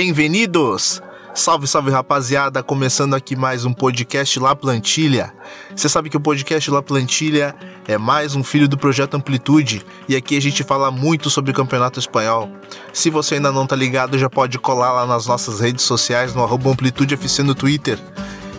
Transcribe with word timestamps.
Bem-vindos! 0.00 1.02
Salve, 1.34 1.66
salve 1.66 1.90
rapaziada, 1.90 2.62
começando 2.62 3.14
aqui 3.14 3.34
mais 3.34 3.64
um 3.64 3.72
podcast 3.72 4.38
La 4.38 4.54
Plantilha. 4.54 5.34
Você 5.74 5.88
sabe 5.88 6.08
que 6.08 6.16
o 6.16 6.20
podcast 6.20 6.70
La 6.70 6.80
Plantilha 6.80 7.52
é 7.84 7.98
mais 7.98 8.36
um 8.36 8.44
filho 8.44 8.68
do 8.68 8.78
projeto 8.78 9.16
Amplitude 9.16 9.84
e 10.08 10.14
aqui 10.14 10.36
a 10.36 10.40
gente 10.40 10.62
fala 10.62 10.92
muito 10.92 11.28
sobre 11.28 11.50
o 11.50 11.54
Campeonato 11.54 11.98
Espanhol. 11.98 12.48
Se 12.92 13.10
você 13.10 13.34
ainda 13.34 13.50
não 13.50 13.66
tá 13.66 13.74
ligado, 13.74 14.16
já 14.16 14.30
pode 14.30 14.56
colar 14.60 14.92
lá 14.92 15.04
nas 15.04 15.26
nossas 15.26 15.58
redes 15.58 15.84
sociais 15.84 16.32
no 16.32 16.44
arroba 16.44 16.70
Amplitude 16.70 17.14
FC 17.14 17.42
no 17.42 17.56
Twitter. 17.56 17.98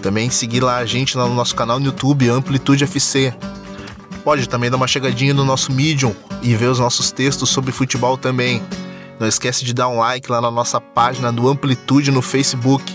Também 0.01 0.29
seguir 0.29 0.59
lá 0.59 0.75
a 0.75 0.85
gente 0.85 1.15
no 1.15 1.33
nosso 1.33 1.55
canal 1.55 1.79
no 1.79 1.85
YouTube, 1.85 2.27
Amplitude 2.27 2.83
FC. 2.83 3.33
Pode 4.25 4.49
também 4.49 4.69
dar 4.69 4.75
uma 4.75 4.87
chegadinha 4.87 5.33
no 5.33 5.45
nosso 5.45 5.71
Medium 5.71 6.13
e 6.41 6.53
ver 6.53 6.67
os 6.67 6.79
nossos 6.79 7.13
textos 7.13 7.49
sobre 7.49 7.71
futebol 7.71 8.17
também. 8.17 8.61
Não 9.19 9.27
esquece 9.27 9.65
de 9.65 9.73
dar 9.73 9.89
um 9.89 9.99
like 9.99 10.31
lá 10.31 10.39
na 10.39 10.49
nossa 10.49 10.79
página 10.79 11.31
do 11.31 11.49
Amplitude 11.49 12.09
no 12.09 12.21
Facebook. 12.21 12.91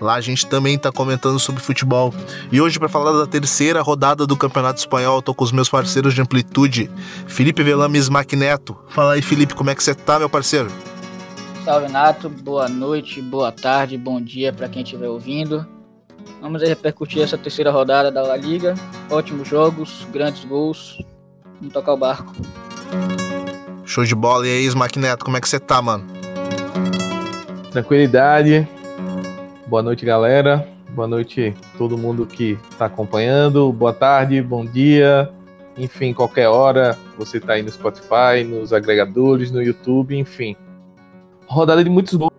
Lá 0.00 0.14
a 0.14 0.20
gente 0.20 0.46
também 0.46 0.76
está 0.76 0.90
comentando 0.90 1.38
sobre 1.38 1.60
futebol. 1.60 2.14
E 2.50 2.60
hoje, 2.60 2.78
para 2.78 2.88
falar 2.88 3.12
da 3.12 3.26
terceira 3.26 3.82
rodada 3.82 4.26
do 4.26 4.36
Campeonato 4.36 4.78
Espanhol, 4.78 5.20
tô 5.20 5.34
com 5.34 5.44
os 5.44 5.52
meus 5.52 5.68
parceiros 5.68 6.14
de 6.14 6.22
amplitude, 6.22 6.90
Felipe 7.26 7.62
Velames 7.62 8.08
Maquineto. 8.08 8.76
Fala 8.88 9.14
aí, 9.14 9.22
Felipe, 9.22 9.54
como 9.54 9.70
é 9.70 9.74
que 9.74 9.82
você 9.82 9.94
tá, 9.94 10.18
meu 10.18 10.30
parceiro? 10.30 10.70
Salve, 11.64 11.88
Nato. 11.88 12.30
Boa 12.30 12.68
noite, 12.68 13.20
boa 13.20 13.52
tarde, 13.52 13.98
bom 13.98 14.20
dia 14.20 14.52
para 14.52 14.68
quem 14.68 14.82
estiver 14.82 15.08
ouvindo. 15.08 15.66
Vamos 16.40 16.62
repercutir 16.62 17.22
essa 17.22 17.36
terceira 17.36 17.70
rodada 17.70 18.10
da 18.10 18.22
La 18.22 18.36
Liga. 18.36 18.74
Ótimos 19.10 19.48
jogos, 19.48 20.06
grandes 20.12 20.44
gols. 20.44 21.02
Vamos 21.58 21.74
tocar 21.74 21.92
o 21.92 21.96
barco. 21.96 22.32
Show 23.88 24.04
de 24.04 24.14
bola. 24.14 24.46
E 24.46 24.50
aí, 24.50 24.66
Smack 24.66 24.98
Neto, 24.98 25.24
como 25.24 25.38
é 25.38 25.40
que 25.40 25.48
você 25.48 25.58
tá, 25.58 25.80
mano? 25.80 26.04
Tranquilidade. 27.72 28.68
Boa 29.66 29.82
noite, 29.82 30.04
galera. 30.04 30.68
Boa 30.90 31.08
noite 31.08 31.54
todo 31.78 31.96
mundo 31.96 32.26
que 32.26 32.58
está 32.70 32.84
acompanhando. 32.84 33.72
Boa 33.72 33.94
tarde, 33.94 34.42
bom 34.42 34.62
dia. 34.62 35.30
Enfim, 35.74 36.12
qualquer 36.12 36.48
hora 36.48 36.98
você 37.16 37.40
tá 37.40 37.54
aí 37.54 37.62
no 37.62 37.70
Spotify, 37.70 38.44
nos 38.46 38.74
agregadores, 38.74 39.50
no 39.50 39.62
YouTube, 39.62 40.14
enfim. 40.18 40.54
Rodada 41.46 41.82
de 41.82 41.88
muitos 41.88 42.12
gols. 42.12 42.34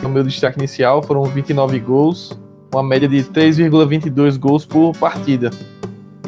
O 0.00 0.08
meu 0.08 0.22
destaque 0.22 0.60
inicial 0.60 1.02
foram 1.02 1.24
29 1.24 1.80
gols, 1.80 2.40
uma 2.72 2.84
média 2.84 3.08
de 3.08 3.24
3,22 3.24 4.38
gols 4.38 4.64
por 4.64 4.96
partida. 4.96 5.50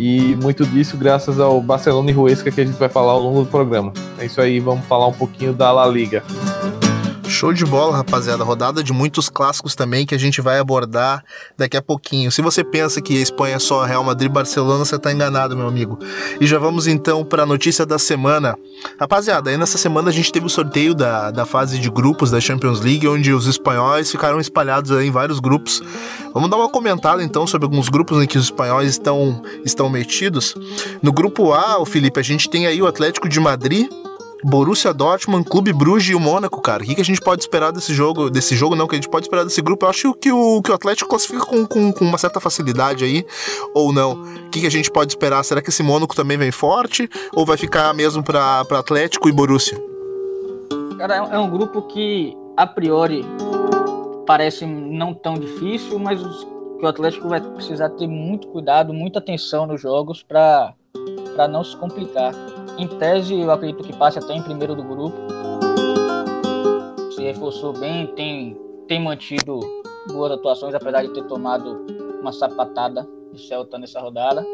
E 0.04 0.34
muito 0.34 0.66
disso 0.66 0.96
graças 0.96 1.38
ao 1.38 1.60
Barcelona 1.60 2.10
e 2.10 2.12
Ruesca 2.12 2.50
que 2.50 2.60
a 2.60 2.64
gente 2.66 2.76
vai 2.76 2.88
falar 2.88 3.12
ao 3.12 3.20
longo 3.20 3.42
do 3.42 3.46
programa. 3.46 3.92
É 4.18 4.26
isso 4.26 4.40
aí, 4.40 4.58
vamos 4.58 4.84
falar 4.86 5.06
um 5.06 5.12
pouquinho 5.12 5.52
da 5.52 5.70
La 5.70 5.86
Liga. 5.86 6.24
Show 7.42 7.52
de 7.52 7.64
bola, 7.64 7.96
rapaziada. 7.96 8.44
Rodada 8.44 8.84
de 8.84 8.92
muitos 8.92 9.28
clássicos 9.28 9.74
também 9.74 10.06
que 10.06 10.14
a 10.14 10.18
gente 10.18 10.40
vai 10.40 10.60
abordar 10.60 11.24
daqui 11.58 11.76
a 11.76 11.82
pouquinho. 11.82 12.30
Se 12.30 12.40
você 12.40 12.62
pensa 12.62 13.02
que 13.02 13.18
a 13.18 13.20
Espanha 13.20 13.56
é 13.56 13.58
só 13.58 13.82
Real 13.82 14.04
Madrid 14.04 14.30
e 14.30 14.32
Barcelona, 14.32 14.84
você 14.84 14.96
tá 14.96 15.12
enganado, 15.12 15.56
meu 15.56 15.66
amigo. 15.66 15.98
E 16.40 16.46
já 16.46 16.56
vamos 16.60 16.86
então 16.86 17.24
para 17.24 17.42
a 17.42 17.46
notícia 17.46 17.84
da 17.84 17.98
semana. 17.98 18.56
Rapaziada, 18.96 19.50
aí 19.50 19.58
nessa 19.58 19.76
semana 19.76 20.10
a 20.10 20.12
gente 20.12 20.30
teve 20.30 20.46
o 20.46 20.48
sorteio 20.48 20.94
da, 20.94 21.32
da 21.32 21.44
fase 21.44 21.80
de 21.80 21.90
grupos 21.90 22.30
da 22.30 22.40
Champions 22.40 22.80
League, 22.80 23.08
onde 23.08 23.32
os 23.32 23.48
espanhóis 23.48 24.08
ficaram 24.08 24.38
espalhados 24.38 24.92
em 24.92 25.10
vários 25.10 25.40
grupos. 25.40 25.82
Vamos 26.32 26.48
dar 26.48 26.58
uma 26.58 26.68
comentada 26.68 27.24
então 27.24 27.44
sobre 27.44 27.64
alguns 27.66 27.88
grupos 27.88 28.22
em 28.22 28.26
que 28.28 28.38
os 28.38 28.44
espanhóis 28.44 28.88
estão, 28.88 29.42
estão 29.64 29.90
metidos. 29.90 30.54
No 31.02 31.12
grupo 31.12 31.52
A, 31.52 31.80
o 31.80 31.84
Felipe, 31.84 32.20
a 32.20 32.22
gente 32.22 32.48
tem 32.48 32.68
aí 32.68 32.80
o 32.80 32.86
Atlético 32.86 33.28
de 33.28 33.40
Madrid 33.40 33.88
Borussia 34.44 34.92
Dortmund, 34.92 35.48
Clube 35.48 35.72
Bruges 35.72 36.10
e 36.10 36.14
o 36.14 36.20
Mônaco, 36.20 36.60
cara. 36.60 36.82
O 36.82 36.86
que, 36.86 36.94
que 36.94 37.00
a 37.00 37.04
gente 37.04 37.20
pode 37.20 37.42
esperar 37.42 37.70
desse 37.70 37.94
jogo? 37.94 38.28
Desse 38.28 38.56
jogo, 38.56 38.74
não, 38.74 38.88
que 38.88 38.94
a 38.94 38.98
gente 38.98 39.08
pode 39.08 39.26
esperar 39.26 39.44
desse 39.44 39.62
grupo. 39.62 39.86
Eu 39.86 39.90
acho 39.90 40.14
que 40.14 40.32
o, 40.32 40.60
que 40.62 40.70
o 40.70 40.74
Atlético 40.74 41.08
classifica 41.08 41.44
com, 41.46 41.66
com, 41.66 41.92
com 41.92 42.04
uma 42.04 42.18
certa 42.18 42.40
facilidade 42.40 43.04
aí, 43.04 43.24
ou 43.74 43.92
não. 43.92 44.12
O 44.12 44.50
que, 44.50 44.60
que 44.60 44.66
a 44.66 44.70
gente 44.70 44.90
pode 44.90 45.12
esperar? 45.12 45.44
Será 45.44 45.62
que 45.62 45.70
esse 45.70 45.82
Mônaco 45.82 46.16
também 46.16 46.36
vem 46.36 46.50
forte? 46.50 47.08
Ou 47.32 47.46
vai 47.46 47.56
ficar 47.56 47.94
mesmo 47.94 48.22
para 48.22 48.60
Atlético 48.60 49.28
e 49.28 49.32
Borussia? 49.32 49.78
Cara, 50.98 51.16
é 51.16 51.38
um 51.38 51.50
grupo 51.50 51.82
que, 51.82 52.36
a 52.56 52.66
priori, 52.66 53.24
parece 54.26 54.66
não 54.66 55.14
tão 55.14 55.34
difícil, 55.34 55.98
mas 55.98 56.20
o 56.20 56.86
Atlético 56.86 57.28
vai 57.28 57.40
precisar 57.40 57.90
ter 57.90 58.08
muito 58.08 58.48
cuidado, 58.48 58.92
muita 58.92 59.18
atenção 59.18 59.66
nos 59.66 59.80
jogos 59.80 60.22
para 60.22 60.74
não 61.48 61.62
se 61.62 61.76
complicar. 61.76 62.34
Em 62.78 62.86
tese, 62.86 63.38
eu 63.38 63.50
acredito 63.50 63.82
que 63.84 63.94
passe 63.96 64.18
até 64.18 64.34
em 64.34 64.42
primeiro 64.42 64.74
do 64.74 64.82
grupo. 64.82 65.16
Se 67.14 67.22
reforçou 67.22 67.72
bem, 67.72 68.06
tem, 68.08 68.56
tem 68.88 69.00
mantido 69.00 69.60
boas 70.08 70.32
atuações, 70.32 70.74
apesar 70.74 71.02
de 71.02 71.12
ter 71.12 71.24
tomado 71.24 71.84
uma 72.20 72.32
sapatada 72.32 73.08
de 73.32 73.40
Celta 73.40 73.78
nessa 73.78 74.00
rodada. 74.00 74.44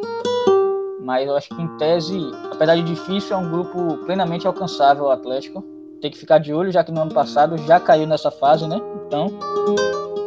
Mas 1.01 1.27
eu 1.27 1.37
acho 1.37 1.49
que 1.49 1.62
em 1.62 1.77
tese, 1.78 2.19
apesar 2.53 2.77
de 2.77 2.83
difícil, 2.83 3.37
é 3.37 3.39
um 3.39 3.51
grupo 3.51 3.99
plenamente 4.05 4.47
alcançável 4.47 5.05
o 5.05 5.11
Atlético. 5.11 5.65
Tem 6.01 6.11
que 6.11 6.19
ficar 6.19 6.39
de 6.39 6.53
olho, 6.53 6.71
já 6.71 6.84
que 6.84 6.93
no 6.93 7.01
ano 7.01 7.15
passado 7.15 7.57
já 7.59 7.81
caiu 7.81 8.07
nessa 8.07 8.31
fase, 8.31 8.69
né? 8.69 8.81
Então, 9.07 9.28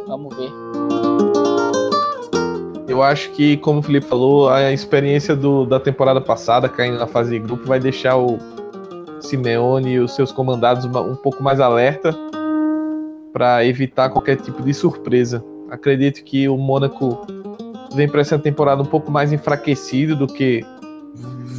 vamos 0.06 0.34
ver. 0.34 0.81
Eu 2.92 3.02
acho 3.02 3.30
que, 3.30 3.56
como 3.56 3.78
o 3.80 3.82
Felipe 3.82 4.06
falou, 4.06 4.50
a 4.50 4.70
experiência 4.70 5.34
do, 5.34 5.64
da 5.64 5.80
temporada 5.80 6.20
passada, 6.20 6.68
caindo 6.68 6.98
na 6.98 7.06
fase 7.06 7.30
de 7.30 7.38
grupo, 7.38 7.66
vai 7.66 7.80
deixar 7.80 8.18
o 8.18 8.36
Simeone 9.18 9.92
e 9.92 9.98
os 9.98 10.14
seus 10.14 10.30
comandados 10.30 10.84
um 10.84 11.14
pouco 11.14 11.42
mais 11.42 11.58
alerta 11.58 12.14
para 13.32 13.64
evitar 13.64 14.10
qualquer 14.10 14.36
tipo 14.36 14.62
de 14.62 14.74
surpresa. 14.74 15.42
Acredito 15.70 16.22
que 16.22 16.46
o 16.50 16.58
Mônaco 16.58 17.26
vem 17.94 18.06
para 18.06 18.20
essa 18.20 18.38
temporada 18.38 18.82
um 18.82 18.86
pouco 18.86 19.10
mais 19.10 19.32
enfraquecido 19.32 20.14
do 20.14 20.26
que 20.26 20.62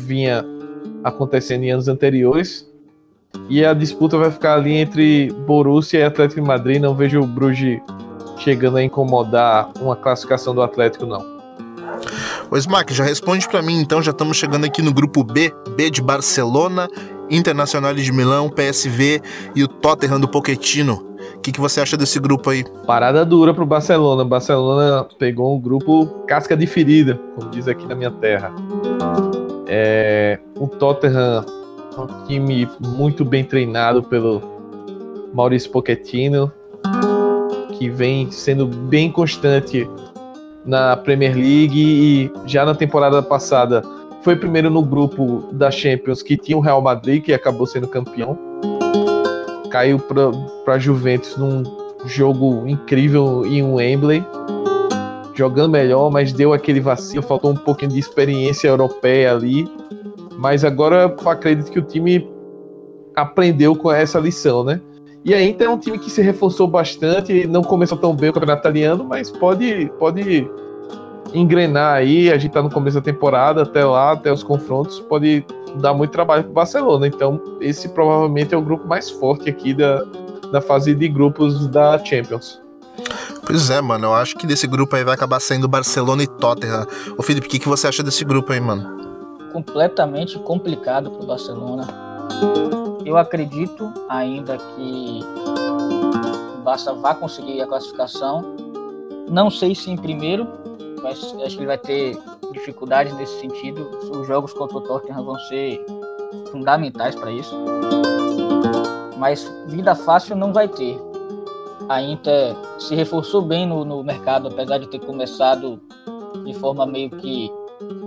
vinha 0.06 0.46
acontecendo 1.04 1.64
em 1.64 1.72
anos 1.72 1.88
anteriores. 1.88 2.72
E 3.50 3.66
a 3.66 3.74
disputa 3.74 4.20
vai 4.20 4.30
ficar 4.30 4.54
ali 4.54 4.74
entre 4.76 5.32
Borussia 5.48 6.02
e 6.02 6.04
Atlético 6.04 6.42
de 6.42 6.48
Madrid. 6.48 6.80
Não 6.80 6.94
vejo 6.94 7.22
o 7.22 7.26
Bruges 7.26 7.82
chegando 8.38 8.78
a 8.78 8.84
incomodar 8.84 9.70
uma 9.80 9.96
classificação 9.96 10.54
do 10.54 10.62
Atlético, 10.62 11.06
não. 11.06 11.34
O 12.50 12.58
Smack, 12.58 12.94
já 12.94 13.04
responde 13.04 13.48
para 13.48 13.62
mim 13.62 13.80
então, 13.80 14.02
já 14.02 14.12
estamos 14.12 14.38
chegando 14.38 14.66
aqui 14.66 14.82
no 14.82 14.94
grupo 14.94 15.24
B, 15.24 15.54
B 15.76 15.90
de 15.90 16.02
Barcelona, 16.02 16.88
Internacional 17.30 17.94
de 17.94 18.12
Milão, 18.12 18.50
PSV 18.50 19.22
e 19.56 19.64
o 19.64 19.68
Tottenham 19.68 20.20
do 20.20 20.28
Pochettino. 20.28 21.14
O 21.36 21.40
que, 21.40 21.52
que 21.52 21.60
você 21.60 21.82
acha 21.82 21.98
desse 21.98 22.20
grupo 22.20 22.50
aí? 22.50 22.64
Parada 22.86 23.26
dura 23.26 23.54
pro 23.54 23.66
Barcelona. 23.66 24.24
Barcelona 24.24 25.08
pegou 25.18 25.56
um 25.56 25.60
grupo 25.60 26.06
casca 26.28 26.56
de 26.56 26.68
ferida, 26.68 27.20
como 27.36 27.50
diz 27.50 27.68
aqui 27.68 27.86
na 27.86 27.96
minha 27.96 28.12
terra. 28.12 28.52
É, 29.68 30.40
o 30.58 30.68
Tottenham 30.68 31.46
é 31.98 32.00
um 32.00 32.26
time 32.26 32.70
muito 32.80 33.26
bem 33.26 33.44
treinado 33.44 34.04
pelo 34.04 34.42
Maurício 35.34 35.72
Pochettino 35.72 36.52
que 37.78 37.90
vem 37.90 38.32
sendo 38.32 38.66
bem 38.66 39.12
constante 39.12 39.88
na 40.66 40.96
Premier 40.96 41.36
League 41.36 41.74
e 41.76 42.32
já 42.46 42.66
na 42.66 42.74
temporada 42.74 43.22
passada 43.22 43.82
foi 44.22 44.36
primeiro 44.38 44.70
no 44.70 44.82
grupo 44.82 45.50
da 45.52 45.70
Champions 45.70 46.22
que 46.22 46.38
tinha 46.38 46.58
o 46.58 46.62
Real 46.62 46.82
Madrid, 46.82 47.22
que 47.22 47.34
acabou 47.34 47.68
sendo 47.68 47.88
campeão. 47.88 48.38
Caiu 49.70 50.00
para 50.00 50.76
a 50.76 50.80
Juventus 50.80 51.36
num 51.36 51.64
jogo 52.06 52.66
incrível 52.66 53.46
em 53.46 53.62
Wembley, 53.62 54.24
jogando 55.36 55.72
melhor, 55.72 56.10
mas 56.10 56.32
deu 56.32 56.54
aquele 56.54 56.80
vacilo, 56.80 57.22
faltou 57.22 57.52
um 57.52 57.56
pouquinho 57.56 57.92
de 57.92 58.00
experiência 58.00 58.70
europeia 58.70 59.34
ali. 59.34 59.70
Mas 60.38 60.64
agora 60.64 61.14
acredito 61.26 61.70
que 61.70 61.80
o 61.80 61.84
time 61.84 62.30
aprendeu 63.16 63.76
com 63.76 63.92
essa 63.92 64.20
lição, 64.20 64.64
né? 64.64 64.80
E 65.26 65.34
a 65.34 65.42
Inter 65.42 65.68
é 65.68 65.70
um 65.70 65.78
time 65.78 65.98
que 65.98 66.10
se 66.10 66.22
reforçou 66.22 66.68
bastante, 66.68 67.48
não 67.48 67.62
começou 67.62 67.98
tão 67.98 68.14
bem 68.14 68.30
o 68.30 68.34
campeonato 68.34 68.62
italiano, 68.62 69.06
mas 69.06 69.32
pode, 69.32 69.90
pode 69.98 70.50
engrenar 71.34 71.96
aí. 71.96 72.30
A 72.30 72.38
gente 72.38 72.52
tá 72.52 72.62
no 72.62 72.70
começo 72.70 72.98
da 72.98 73.02
temporada, 73.02 73.64
até 73.64 73.86
lá, 73.86 74.12
até 74.12 74.32
os 74.34 74.44
confrontos, 74.44 75.00
pode 75.00 75.46
dar 75.76 75.94
muito 75.94 76.12
trabalho 76.12 76.44
pro 76.44 76.52
Barcelona. 76.52 77.08
Então, 77.08 77.42
esse 77.62 77.88
provavelmente 77.90 78.54
é 78.54 78.58
o 78.58 78.62
grupo 78.62 78.86
mais 78.86 79.10
forte 79.10 79.50
aqui 79.50 79.74
da, 79.74 80.04
da 80.52 80.60
fase 80.60 80.94
de 80.94 81.08
grupos 81.08 81.68
da 81.68 81.98
Champions. 82.04 82.62
Pois 83.46 83.70
é, 83.70 83.80
mano, 83.80 84.08
eu 84.08 84.14
acho 84.14 84.36
que 84.36 84.46
desse 84.46 84.68
grupo 84.68 84.94
aí 84.96 85.06
vai 85.06 85.14
acabar 85.14 85.40
saindo 85.40 85.70
Barcelona 85.70 86.24
e 86.24 86.28
Tottenham. 86.28 86.86
Ô 87.18 87.24
Felipe, 87.24 87.48
o 87.48 87.50
que, 87.50 87.60
que 87.60 87.68
você 87.68 87.88
acha 87.88 88.04
desse 88.04 88.26
grupo 88.26 88.52
aí, 88.52 88.60
mano? 88.60 89.02
Completamente 89.54 90.38
complicado 90.40 91.12
pro 91.12 91.26
Barcelona 91.26 91.88
eu 93.06 93.18
acredito 93.18 93.92
ainda 94.10 94.58
que 94.58 95.20
o 96.58 96.62
Barça 96.62 96.94
vai 96.94 97.14
conseguir 97.16 97.62
a 97.62 97.68
classificação. 97.68 98.56
Não 99.30 99.50
sei 99.50 99.76
se 99.76 99.92
em 99.92 99.98
primeiro, 99.98 100.48
mas 101.02 101.20
acho 101.24 101.56
que 101.56 101.60
ele 101.60 101.68
vai 101.68 101.78
ter 101.78 102.18
dificuldades 102.52 103.14
nesse 103.16 103.40
sentido. 103.40 103.90
Os 104.12 104.26
jogos 104.28 104.54
contra 104.54 104.78
o 104.78 104.82
Tottenham 104.82 105.26
vão 105.26 105.38
ser 105.40 105.86
fundamentais 106.52 107.16
para 107.16 107.32
isso. 107.32 107.56
Mas 109.18 109.52
vida 109.68 109.96
fácil 109.96 110.36
não 110.36 110.54
vai 110.54 110.68
ter. 110.68 111.00
a 111.90 112.02
Inter 112.02 112.56
se 112.80 112.96
reforçou 112.96 113.42
bem 113.42 113.68
no, 113.68 113.84
no 113.84 114.04
mercado, 114.04 114.48
apesar 114.48 114.78
de 114.78 114.88
ter 114.88 115.00
começado 115.00 115.82
de 116.46 116.54
forma 116.54 116.86
meio 116.86 117.10
que 117.10 117.52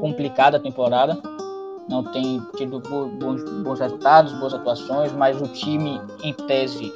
complicada 0.00 0.56
a 0.56 0.60
temporada. 0.60 1.18
Não 1.88 2.02
tem 2.02 2.42
tido 2.56 2.80
bons, 2.80 3.42
bons 3.62 3.78
resultados, 3.78 4.32
boas 4.34 4.52
atuações, 4.54 5.12
mas 5.12 5.40
o 5.40 5.46
time, 5.46 6.00
em 6.22 6.32
tese, 6.32 6.92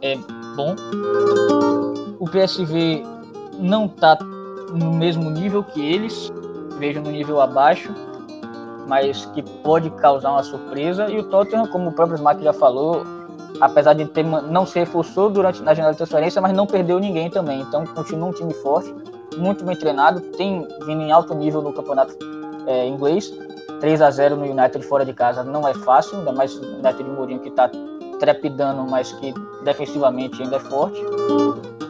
é 0.00 0.16
bom. 0.56 0.74
O 2.18 2.24
PSV 2.24 3.04
não 3.58 3.86
está 3.86 4.16
no 4.72 4.92
mesmo 4.92 5.30
nível 5.30 5.62
que 5.62 5.80
eles, 5.80 6.32
vejo 6.78 7.00
no 7.00 7.10
nível 7.10 7.40
abaixo, 7.40 7.94
mas 8.86 9.26
que 9.26 9.42
pode 9.42 9.90
causar 9.90 10.32
uma 10.32 10.42
surpresa. 10.42 11.08
E 11.10 11.18
o 11.18 11.24
Tottenham, 11.24 11.66
como 11.66 11.90
o 11.90 11.92
próprio 11.92 12.16
Smack 12.16 12.42
já 12.42 12.52
falou, 12.52 13.04
apesar 13.60 13.94
de 13.94 14.06
ter, 14.06 14.24
não 14.24 14.64
se 14.64 14.78
reforçou 14.78 15.30
durante 15.30 15.62
na 15.62 15.74
janela 15.74 15.92
de 15.92 15.98
transferência, 15.98 16.40
mas 16.40 16.52
não 16.52 16.66
perdeu 16.66 16.98
ninguém 16.98 17.30
também. 17.30 17.60
Então 17.60 17.84
continua 17.86 18.28
um 18.28 18.32
time 18.32 18.54
forte, 18.54 18.94
muito 19.36 19.64
bem 19.64 19.76
treinado, 19.76 20.20
tem 20.20 20.66
vindo 20.84 21.02
em 21.02 21.12
alto 21.12 21.34
nível 21.34 21.62
no 21.62 21.72
campeonato 21.72 22.16
é, 22.66 22.86
inglês. 22.86 23.32
3 23.80 24.02
a 24.02 24.10
0 24.10 24.36
no 24.36 24.44
United 24.44 24.84
fora 24.86 25.04
de 25.04 25.12
casa 25.12 25.42
não 25.42 25.66
é 25.66 25.74
fácil, 25.74 26.18
ainda 26.18 26.32
mais 26.32 26.54
o 26.54 26.62
United 26.62 27.02
de 27.02 27.10
Mourinho 27.10 27.40
que 27.40 27.48
está 27.48 27.70
trepidando, 28.18 28.82
mas 28.88 29.12
que 29.14 29.32
defensivamente 29.64 30.42
ainda 30.42 30.56
é 30.56 30.60
forte. 30.60 31.00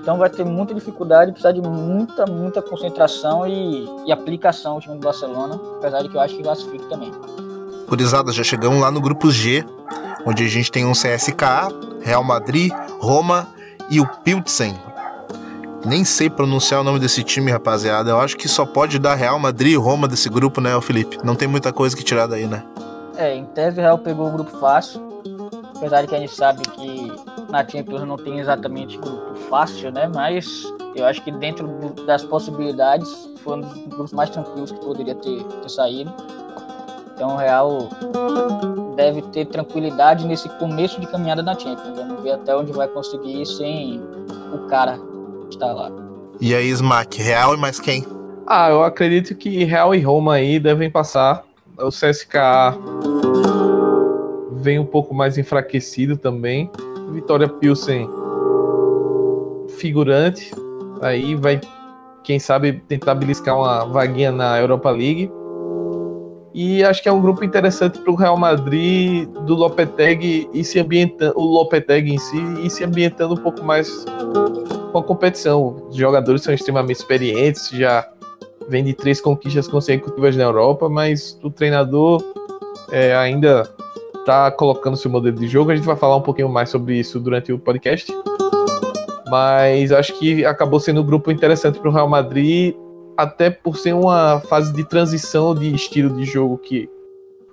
Então 0.01 0.17
vai 0.17 0.31
ter 0.31 0.45
muita 0.45 0.73
dificuldade, 0.73 1.33
precisa 1.33 1.53
de 1.53 1.61
muita, 1.61 2.25
muita 2.25 2.63
concentração 2.63 3.47
e, 3.47 3.87
e 4.07 4.13
aplicação 4.13 4.79
o 4.79 4.81
time 4.81 4.97
do 4.97 5.05
Barcelona, 5.05 5.61
apesar 5.79 6.03
de 6.03 6.09
que 6.09 6.17
eu 6.17 6.21
acho 6.21 6.37
que 6.37 6.43
classifique 6.43 6.87
também. 6.89 7.13
Curizada, 7.87 8.33
já 8.33 8.45
chegamos 8.45 8.81
lá 8.81 8.91
no 8.91 9.01
grupo 9.01 9.31
G, 9.31 9.65
onde 10.25 10.45
a 10.45 10.49
gente 10.49 10.71
tem 10.71 10.87
um 10.87 10.93
CSKA, 10.93 11.69
Real 12.01 12.23
Madrid, 12.23 12.73
Roma 13.01 13.49
e 13.91 14.01
o 14.01 14.07
Pilsen. 14.07 14.75
Nem 15.85 16.05
sei 16.05 16.29
pronunciar 16.29 16.81
o 16.81 16.85
nome 16.85 16.99
desse 16.99 17.23
time, 17.25 17.51
rapaziada. 17.51 18.11
Eu 18.11 18.21
acho 18.21 18.37
que 18.37 18.49
só 18.49 18.67
pode 18.67 18.99
dar 18.99 19.15
Real 19.15 19.39
Madrid 19.39 19.73
e 19.73 19.77
Roma 19.77 20.07
desse 20.07 20.29
grupo, 20.29 20.61
né, 20.61 20.79
Felipe? 20.81 21.19
Não 21.25 21.35
tem 21.35 21.49
muita 21.49 21.73
coisa 21.73 21.97
que 21.97 22.05
tirar 22.05 22.27
daí, 22.27 22.47
né? 22.47 22.63
É, 23.17 23.35
em 23.35 23.45
tese 23.47 23.79
o 23.79 23.83
Real 23.83 23.99
pegou 23.99 24.29
o 24.29 24.31
grupo 24.31 24.51
fácil. 24.59 25.09
Apesar 25.77 26.03
de 26.03 26.09
que 26.09 26.15
a 26.15 26.21
gente 26.21 26.35
sabe 26.35 26.63
que 26.63 27.13
na 27.51 27.67
Champions 27.67 28.03
não 28.03 28.17
tem 28.17 28.39
exatamente 28.39 28.99
grupo 28.99 29.35
fácil, 29.49 29.91
né? 29.91 30.11
Mas 30.15 30.63
eu 30.95 31.07
acho 31.07 31.23
que 31.23 31.31
dentro 31.31 31.67
das 32.07 32.23
possibilidades 32.25 33.09
foi 33.43 33.57
um 33.57 33.61
dos 33.61 33.87
grupos 33.87 34.13
mais 34.13 34.29
tranquilos 34.29 34.71
que 34.71 34.81
poderia 34.81 35.15
ter, 35.15 35.43
ter 35.43 35.69
saído. 35.71 36.13
Então 37.15 37.35
o 37.35 37.37
Real 37.37 37.89
deve 38.97 39.23
ter 39.23 39.47
tranquilidade 39.47 40.27
nesse 40.27 40.49
começo 40.59 41.01
de 41.01 41.07
caminhada 41.07 41.43
na 41.43 41.59
Champions. 41.59 41.97
Vamos 41.97 42.23
ver 42.23 42.33
até 42.33 42.55
onde 42.55 42.73
vai 42.73 42.89
conseguir 42.89 43.41
ir 43.41 43.47
sem 43.47 44.03
o 44.53 44.67
cara 44.69 44.99
está 45.55 45.73
lá. 45.73 45.91
E 46.41 46.55
aí, 46.55 46.69
Smack, 46.71 47.21
Real 47.21 47.55
e 47.55 47.57
mais 47.57 47.79
quem? 47.79 48.07
Ah, 48.47 48.71
eu 48.71 48.83
acredito 48.83 49.35
que 49.35 49.65
Real 49.65 49.95
e 49.95 50.01
Roma 50.01 50.35
aí 50.35 50.59
devem 50.59 50.91
passar. 50.91 51.45
O 51.79 51.89
CSKA 51.89 52.77
vem 54.53 54.79
um 54.79 54.85
pouco 54.85 55.15
mais 55.15 55.39
enfraquecido 55.39 56.17
também. 56.17 56.71
Vitória 57.13 57.49
Pilsen 57.49 58.09
figurante. 59.79 60.51
Aí 61.01 61.35
vai, 61.35 61.61
quem 62.23 62.39
sabe, 62.39 62.83
tentar 62.89 63.15
beliscar 63.15 63.57
uma 63.57 63.85
vaguinha 63.87 64.31
na 64.31 64.59
Europa 64.59 64.91
League. 64.91 65.31
E 66.53 66.83
acho 66.83 67.03
que 67.03 67.09
é 67.09 67.13
um 67.13 67.21
grupo 67.21 67.45
interessante 67.45 67.99
para 68.01 68.11
o 68.11 68.17
Real 68.17 68.37
Madrid 68.37 69.29
do 69.47 69.55
Lopetegui 69.55 70.49
e 70.53 70.65
se 70.65 70.81
ambientando, 70.81 71.39
o 71.39 71.45
Lopetegui 71.45 72.15
em 72.15 72.19
si 72.19 72.43
e 72.65 72.69
se 72.69 72.83
ambientando 72.83 73.35
um 73.35 73.37
pouco 73.37 73.65
mais 73.65 74.05
com 74.91 74.99
a 74.99 75.03
competição. 75.03 75.87
Os 75.89 75.97
jogadores 75.97 76.43
são 76.43 76.53
extremamente 76.53 76.99
experientes, 76.99 77.71
já 77.71 78.09
vem 78.69 78.85
de 78.85 78.93
três 78.93 79.21
conquistas 79.21 79.67
consecutivas 79.67 80.37
na 80.37 80.45
Europa, 80.45 80.89
mas 80.89 81.39
o 81.43 81.51
treinador 81.51 82.23
é, 82.91 83.15
ainda 83.17 83.69
está 84.19 84.51
colocando 84.51 84.97
seu 84.97 85.11
modelo 85.11 85.37
de 85.37 85.49
jogo. 85.49 85.71
A 85.71 85.77
gente 85.77 85.85
vai 85.85 85.97
falar 85.97 86.17
um 86.17 86.23
pouquinho 86.23 86.49
mais 86.49 86.69
sobre 86.69 86.99
isso 86.99 87.19
durante 87.19 87.53
o 87.53 87.59
podcast. 87.59 88.13
Mas 89.29 89.93
acho 89.93 90.19
que 90.19 90.45
acabou 90.45 90.81
sendo 90.81 91.03
um 91.03 91.05
grupo 91.05 91.31
interessante 91.31 91.79
para 91.79 91.89
o 91.89 91.93
Real 91.93 92.09
Madrid 92.09 92.75
até 93.17 93.51
por 93.51 93.77
ser 93.77 93.95
uma 93.95 94.41
fase 94.41 94.73
de 94.73 94.83
transição 94.85 95.55
de 95.55 95.75
estilo 95.75 96.17
de 96.17 96.25
jogo 96.25 96.59
que 96.59 96.89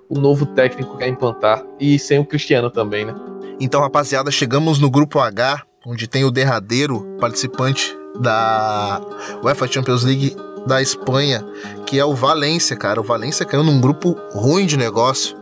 o 0.10 0.18
novo 0.18 0.46
técnico 0.46 0.98
quer 0.98 1.08
implantar 1.08 1.64
e 1.80 2.00
sem 2.00 2.20
o 2.20 2.26
Cristiano 2.26 2.70
também, 2.70 3.06
né? 3.06 3.14
Então, 3.60 3.82
rapaziada, 3.82 4.32
chegamos 4.32 4.80
no 4.80 4.90
grupo 4.90 5.20
H, 5.20 5.64
onde 5.88 6.06
tem 6.06 6.26
o 6.26 6.32
derradeiro 6.32 7.16
participante 7.18 7.98
da 8.20 9.02
UEFA 9.42 9.68
Champions 9.68 10.04
League 10.04 10.36
da 10.66 10.82
Espanha, 10.82 11.46
que 11.86 11.98
é 11.98 12.04
o 12.04 12.14
Valência, 12.14 12.76
cara. 12.76 13.00
O 13.00 13.04
Valência 13.04 13.46
caiu 13.46 13.64
num 13.64 13.80
grupo 13.80 14.18
ruim 14.34 14.66
de 14.66 14.76
negócio. 14.76 15.38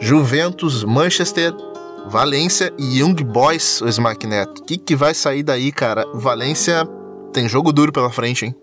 Juventus, 0.00 0.82
Manchester, 0.82 1.54
Valência 2.08 2.72
e 2.76 2.98
Young 2.98 3.14
Boys, 3.22 3.80
o 3.80 3.86
Smack 3.86 4.26
Neto. 4.26 4.58
O 4.58 4.64
que, 4.64 4.76
que 4.76 4.96
vai 4.96 5.14
sair 5.14 5.44
daí, 5.44 5.70
cara? 5.70 6.04
Valência 6.12 6.84
tem 7.32 7.48
jogo 7.48 7.72
duro 7.72 7.92
pela 7.92 8.10
frente, 8.10 8.44
hein? 8.44 8.54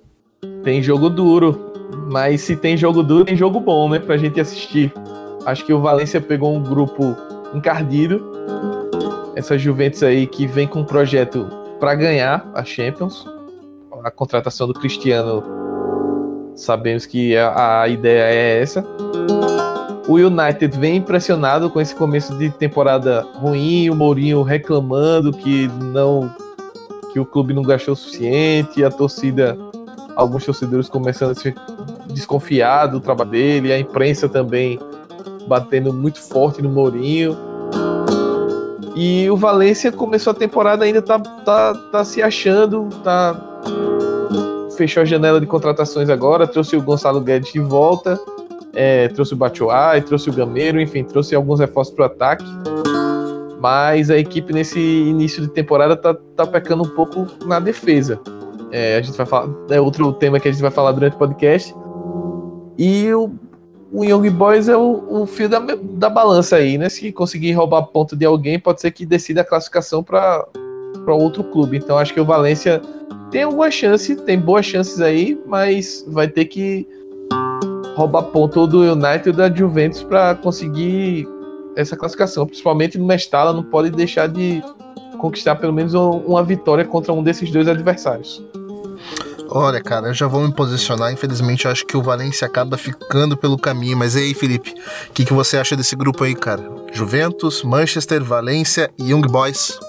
Tem 0.62 0.84
jogo 0.84 1.10
duro, 1.10 1.72
mas 2.12 2.42
se 2.42 2.58
tem 2.58 2.76
jogo 2.76 3.02
duro, 3.02 3.24
tem 3.24 3.38
jogo 3.38 3.62
bom, 3.62 3.90
né? 3.90 3.98
Pra 3.98 4.18
gente 4.18 4.42
assistir. 4.42 4.94
Acho 5.46 5.66
que 5.66 5.74
o 5.74 5.80
Valência 5.80 6.20
pegou 6.20 6.54
um 6.54 6.62
grupo 6.62 7.16
encardido. 7.54 8.83
Essa 9.36 9.58
Juventus 9.58 10.04
aí 10.04 10.28
que 10.28 10.46
vem 10.46 10.68
com 10.68 10.82
um 10.82 10.86
projeto 10.86 11.48
para 11.80 11.96
ganhar 11.96 12.50
a 12.54 12.64
Champions. 12.64 13.26
A 14.04 14.12
contratação 14.12 14.68
do 14.68 14.74
Cristiano, 14.74 15.44
sabemos 16.56 17.06
que 17.06 17.36
a, 17.38 17.82
a 17.82 17.88
ideia 17.88 18.24
é 18.24 18.62
essa. 18.62 18.86
O 20.08 20.16
United 20.16 20.78
vem 20.78 20.98
impressionado 20.98 21.70
com 21.70 21.80
esse 21.80 21.96
começo 21.96 22.38
de 22.38 22.50
temporada 22.50 23.22
ruim, 23.36 23.90
o 23.90 23.96
Mourinho 23.96 24.44
reclamando 24.44 25.32
que 25.32 25.68
não 25.82 26.30
que 27.14 27.20
o 27.20 27.26
clube 27.26 27.54
não 27.54 27.62
gastou 27.62 27.94
o 27.94 27.96
suficiente, 27.98 28.84
a 28.84 28.90
torcida 28.90 29.58
alguns 30.16 30.46
torcedores 30.46 30.90
começando 30.90 31.32
a 31.32 31.36
se 31.36 31.54
desconfiar 32.08 32.88
do 32.88 33.00
trabalho 33.00 33.32
dele, 33.32 33.72
a 33.72 33.80
imprensa 33.80 34.28
também 34.28 34.80
batendo 35.48 35.94
muito 35.94 36.20
forte 36.20 36.62
no 36.62 36.70
Mourinho. 36.70 37.38
E 38.96 39.30
o 39.30 39.36
Valência 39.36 39.92
começou 39.92 40.32
a 40.32 40.34
temporada 40.34 40.86
ainda 40.86 41.02
tá, 41.02 41.20
tá, 41.20 41.74
tá 41.92 42.06
se 42.06 42.22
achando, 42.22 42.90
tá 43.04 43.54
fechou 44.78 45.02
a 45.02 45.06
janela 45.06 45.40
de 45.40 45.46
contratações 45.46 46.10
agora, 46.10 46.48
trouxe 46.48 46.76
o 46.76 46.82
Gonçalo 46.82 47.22
Guedes 47.22 47.54
de 47.54 47.60
volta, 47.60 48.20
é, 48.74 49.08
trouxe 49.10 49.34
o 49.34 49.38
Bachoá, 49.38 50.00
trouxe 50.02 50.30
o 50.30 50.34
Gameiro, 50.34 50.80
enfim, 50.82 51.04
trouxe 51.04 51.36
alguns 51.36 51.60
reforços 51.60 51.94
para 51.94 52.04
o 52.04 52.06
ataque. 52.06 52.46
Mas 53.60 54.10
a 54.10 54.18
equipe 54.18 54.52
nesse 54.52 54.80
início 54.80 55.42
de 55.42 55.48
temporada 55.48 55.96
tá, 55.96 56.14
tá 56.36 56.46
pecando 56.46 56.84
um 56.84 56.90
pouco 56.90 57.28
na 57.46 57.60
defesa. 57.60 58.20
É, 58.72 58.98
a 58.98 59.02
gente 59.02 59.16
vai 59.16 59.26
falar. 59.26 59.48
É 59.70 59.80
outro 59.80 60.12
tema 60.14 60.40
que 60.40 60.50
a 60.50 60.52
gente 60.52 60.62
vai 60.62 60.72
falar 60.72 60.92
durante 60.92 61.14
o 61.14 61.18
podcast. 61.18 61.74
E 62.78 63.14
o, 63.14 63.32
o 63.94 64.04
Young 64.04 64.28
Boys 64.32 64.68
é 64.68 64.76
o, 64.76 65.22
o 65.22 65.26
fio 65.28 65.48
da, 65.48 65.60
da 65.60 66.10
balança 66.10 66.56
aí, 66.56 66.80
né? 66.80 66.90
Se 66.90 67.12
conseguir 67.12 67.52
roubar 67.52 67.84
ponto 67.84 68.16
de 68.16 68.26
alguém, 68.26 68.60
pode 68.60 68.82
ser 68.82 68.90
que 68.90 69.06
decida 69.06 69.42
a 69.42 69.46
classificação 69.46 70.04
para 70.04 70.48
outro 71.08 71.44
clube. 71.44 71.78
Então 71.78 72.00
acho 72.00 72.12
que 72.12 72.20
o 72.20 72.26
Valência 72.26 72.82
tem 73.30 73.44
alguma 73.44 73.70
chance, 73.70 74.16
tem 74.16 74.40
boas 74.40 74.66
chances 74.66 75.00
aí, 75.00 75.40
mas 75.46 76.04
vai 76.08 76.28
ter 76.28 76.46
que 76.46 76.88
roubar 77.96 78.24
ponto 78.24 78.66
do 78.66 78.82
United 78.82 79.30
ou 79.30 79.36
da 79.36 79.54
Juventus 79.54 80.02
para 80.02 80.34
conseguir 80.34 81.28
essa 81.76 81.96
classificação. 81.96 82.48
Principalmente 82.48 82.98
no 82.98 83.06
Mestala, 83.06 83.54
não 83.54 83.64
pode 83.64 83.92
deixar 83.92 84.28
de 84.28 84.64
conquistar 85.20 85.56
pelo 85.58 85.72
menos 85.72 85.94
uma 85.94 86.44
vitória 86.44 86.84
contra 86.84 87.14
um 87.14 87.22
desses 87.22 87.52
dois 87.52 87.68
adversários. 87.68 88.44
Olha, 89.50 89.82
cara, 89.82 90.08
eu 90.08 90.14
já 90.14 90.28
vou 90.28 90.42
me 90.42 90.54
posicionar. 90.54 91.12
Infelizmente, 91.12 91.66
eu 91.66 91.72
acho 91.72 91.86
que 91.86 91.98
o 91.98 92.02
Valência 92.02 92.48
acaba 92.48 92.78
ficando 92.78 93.38
pelo 93.38 93.58
caminho. 93.58 93.98
Mas 93.98 94.16
e 94.16 94.20
aí, 94.20 94.34
Felipe, 94.34 94.74
o 95.10 95.14
que, 95.14 95.26
que 95.26 95.34
você 95.34 95.58
acha 95.58 95.76
desse 95.76 95.96
grupo 95.96 96.24
aí, 96.24 96.36
cara? 96.36 96.64
Juventus, 96.92 97.64
Manchester, 97.64 98.24
Valência 98.24 98.92
e 98.98 99.12
Young 99.12 99.28
Boys. 99.28 99.80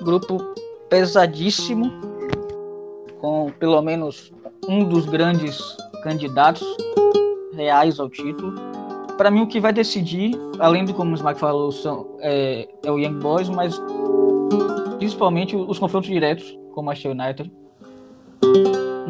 Grupo 0.00 0.54
pesadíssimo, 0.88 1.90
com 3.20 3.50
pelo 3.58 3.80
menos 3.80 4.32
um 4.68 4.84
dos 4.84 5.06
grandes 5.06 5.58
candidatos 6.02 6.64
reais 7.54 7.98
ao 7.98 8.08
título. 8.08 8.54
Para 9.16 9.30
mim, 9.30 9.42
o 9.42 9.46
que 9.46 9.60
vai 9.60 9.72
decidir, 9.72 10.32
além 10.58 10.84
de 10.84 10.92
como 10.92 11.12
o 11.12 11.14
Smack 11.14 11.38
falou, 11.38 11.70
são, 11.70 12.16
é, 12.20 12.68
é 12.84 12.90
o 12.90 12.98
Young 12.98 13.18
Boys, 13.20 13.48
mas 13.48 13.80
principalmente 14.98 15.54
os 15.54 15.78
confrontos 15.78 16.10
diretos 16.10 16.58
com 16.74 16.80
o 16.80 16.84
Manchester 16.84 17.12
United 17.12 17.62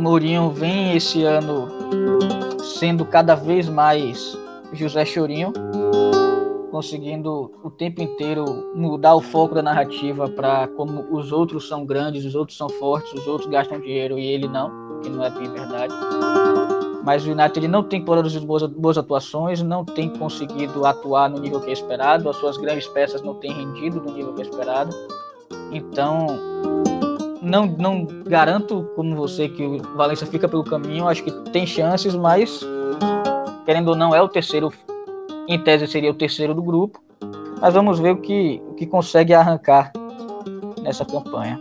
Mourinho 0.02 0.50
vem 0.50 0.96
esse 0.96 1.22
ano 1.22 1.68
sendo 2.58 3.04
cada 3.04 3.36
vez 3.36 3.68
mais 3.68 4.36
José 4.72 5.04
Chorinho. 5.04 5.52
conseguindo 6.72 7.52
o 7.62 7.70
tempo 7.70 8.02
inteiro 8.02 8.72
mudar 8.74 9.14
o 9.14 9.20
foco 9.20 9.54
da 9.54 9.62
narrativa 9.62 10.28
para 10.28 10.66
como 10.68 11.06
os 11.16 11.30
outros 11.30 11.68
são 11.68 11.86
grandes, 11.86 12.24
os 12.24 12.34
outros 12.34 12.58
são 12.58 12.68
fortes, 12.68 13.12
os 13.12 13.26
outros 13.28 13.48
gastam 13.48 13.78
dinheiro 13.78 14.18
e 14.18 14.26
ele 14.26 14.48
não, 14.48 14.98
que 15.00 15.08
não 15.08 15.22
é 15.24 15.30
bem 15.30 15.48
verdade. 15.48 15.94
Mas 17.04 17.24
o 17.24 17.30
United 17.30 17.60
ele 17.60 17.68
não 17.68 17.84
tem 17.84 18.04
produzido 18.04 18.44
boas, 18.44 18.64
boas 18.64 18.98
atuações, 18.98 19.62
não 19.62 19.84
tem 19.84 20.08
conseguido 20.08 20.84
atuar 20.84 21.30
no 21.30 21.38
nível 21.38 21.60
que 21.60 21.70
é 21.70 21.72
esperado, 21.72 22.28
as 22.28 22.36
suas 22.36 22.56
grandes 22.56 22.88
peças 22.88 23.22
não 23.22 23.34
têm 23.34 23.52
rendido 23.52 24.00
no 24.00 24.12
nível 24.12 24.34
que 24.34 24.42
é 24.42 24.44
esperado. 24.44 24.92
Então, 25.70 26.26
não, 27.42 27.66
não 27.66 28.06
garanto, 28.24 28.88
como 28.94 29.16
você, 29.16 29.48
que 29.48 29.64
o 29.64 29.78
Valência 29.96 30.26
fica 30.26 30.48
pelo 30.48 30.62
caminho. 30.62 31.08
Acho 31.08 31.24
que 31.24 31.30
tem 31.50 31.66
chances, 31.66 32.14
mas, 32.14 32.60
querendo 33.66 33.88
ou 33.88 33.96
não, 33.96 34.14
é 34.14 34.22
o 34.22 34.28
terceiro. 34.28 34.72
Em 35.48 35.58
tese, 35.58 35.88
seria 35.88 36.10
o 36.10 36.14
terceiro 36.14 36.54
do 36.54 36.62
grupo. 36.62 37.02
Mas 37.60 37.74
vamos 37.74 37.98
ver 37.98 38.12
o 38.12 38.16
que, 38.16 38.62
o 38.68 38.74
que 38.74 38.86
consegue 38.86 39.34
arrancar 39.34 39.92
nessa 40.80 41.04
campanha. 41.04 41.60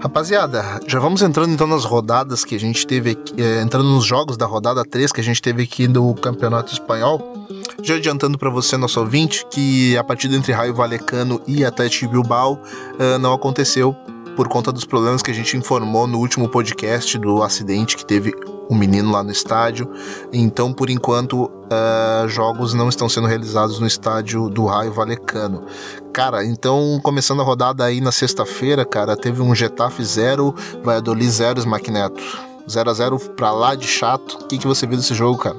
Rapaziada, 0.00 0.80
já 0.86 1.00
vamos 1.00 1.22
entrando 1.22 1.52
então 1.52 1.66
nas 1.66 1.84
rodadas 1.84 2.44
que 2.44 2.54
a 2.54 2.60
gente 2.60 2.86
teve 2.86 3.12
aqui, 3.12 3.34
é, 3.40 3.62
entrando 3.62 3.88
nos 3.88 4.04
jogos 4.04 4.36
da 4.36 4.44
rodada 4.44 4.84
3 4.84 5.10
que 5.10 5.20
a 5.20 5.24
gente 5.24 5.40
teve 5.40 5.62
aqui 5.62 5.88
no 5.88 6.14
Campeonato 6.14 6.72
Espanhol. 6.72 7.46
Já 7.82 7.94
adiantando 7.94 8.36
para 8.36 8.50
você, 8.50 8.76
nosso 8.76 9.00
ouvinte, 9.00 9.46
que 9.46 9.96
a 9.96 10.04
partida 10.04 10.36
entre 10.36 10.52
Raio 10.52 10.74
Valecano 10.74 11.40
e 11.46 11.64
Atlético 11.64 12.12
Bilbao 12.12 12.54
uh, 12.54 13.18
não 13.18 13.32
aconteceu 13.32 13.96
por 14.36 14.48
conta 14.48 14.72
dos 14.72 14.84
problemas 14.84 15.22
que 15.22 15.30
a 15.30 15.34
gente 15.34 15.56
informou 15.56 16.06
no 16.06 16.18
último 16.18 16.48
podcast 16.48 17.16
do 17.18 17.42
acidente 17.42 17.96
que 17.96 18.04
teve 18.04 18.32
um 18.70 18.74
menino 18.74 19.10
lá 19.10 19.22
no 19.22 19.30
estádio. 19.30 19.88
Então, 20.32 20.72
por 20.72 20.90
enquanto, 20.90 21.44
uh, 21.44 22.28
jogos 22.28 22.74
não 22.74 22.88
estão 22.88 23.08
sendo 23.08 23.26
realizados 23.26 23.78
no 23.78 23.86
estádio 23.86 24.48
do 24.48 24.64
Raio 24.64 24.92
Valecano. 24.92 25.64
Cara, 26.12 26.44
então, 26.44 27.00
começando 27.02 27.40
a 27.40 27.44
rodada 27.44 27.84
aí 27.84 28.00
na 28.00 28.12
sexta-feira, 28.12 28.84
cara, 28.84 29.16
teve 29.16 29.42
um 29.42 29.54
Getafe 29.54 30.02
0, 30.02 30.54
Valladolid 30.82 31.30
0, 31.30 31.68
Maquineto. 31.68 32.22
0 32.68 32.90
a 32.90 32.94
0 32.94 33.18
pra 33.36 33.52
lá 33.52 33.74
de 33.74 33.86
chato. 33.86 34.38
O 34.42 34.46
que, 34.46 34.58
que 34.58 34.66
você 34.66 34.86
viu 34.86 34.96
desse 34.96 35.14
jogo, 35.14 35.38
cara? 35.38 35.56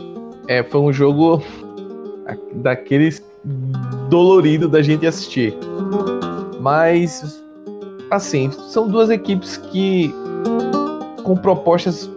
É, 0.48 0.63
foi 0.63 0.82
um 0.82 0.91
jogo 0.91 1.44
daqueles 2.55 3.22
dolorido 4.10 4.67
da 4.67 4.82
gente 4.82 5.05
assistir. 5.05 5.55
Mas 6.60 7.45
assim, 8.10 8.52
são 8.70 8.88
duas 8.88 9.10
equipes 9.10 9.58
que 9.58 10.14
com 11.24 11.36
propostas 11.36 12.10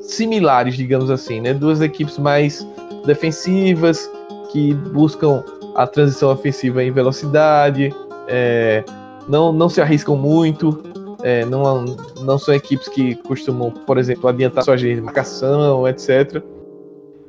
similares, 0.00 0.74
digamos 0.74 1.10
assim, 1.10 1.40
né? 1.40 1.54
Duas 1.54 1.80
equipes 1.80 2.18
mais 2.18 2.66
defensivas 3.06 4.10
que 4.50 4.74
buscam 4.74 5.42
a 5.74 5.86
transição 5.86 6.30
ofensiva 6.30 6.82
em 6.82 6.90
velocidade, 6.90 7.94
é, 8.28 8.84
não, 9.28 9.52
não 9.52 9.68
se 9.68 9.80
arriscam 9.80 10.16
muito, 10.16 10.82
é, 11.22 11.44
não, 11.44 11.84
não 12.20 12.38
são 12.38 12.54
equipes 12.54 12.88
que 12.88 13.14
costumam, 13.16 13.70
por 13.70 13.96
exemplo, 13.98 14.28
adiantar 14.28 14.64
sua 14.64 14.76
de 14.76 15.00
marcação, 15.00 15.86
etc. 15.88 16.42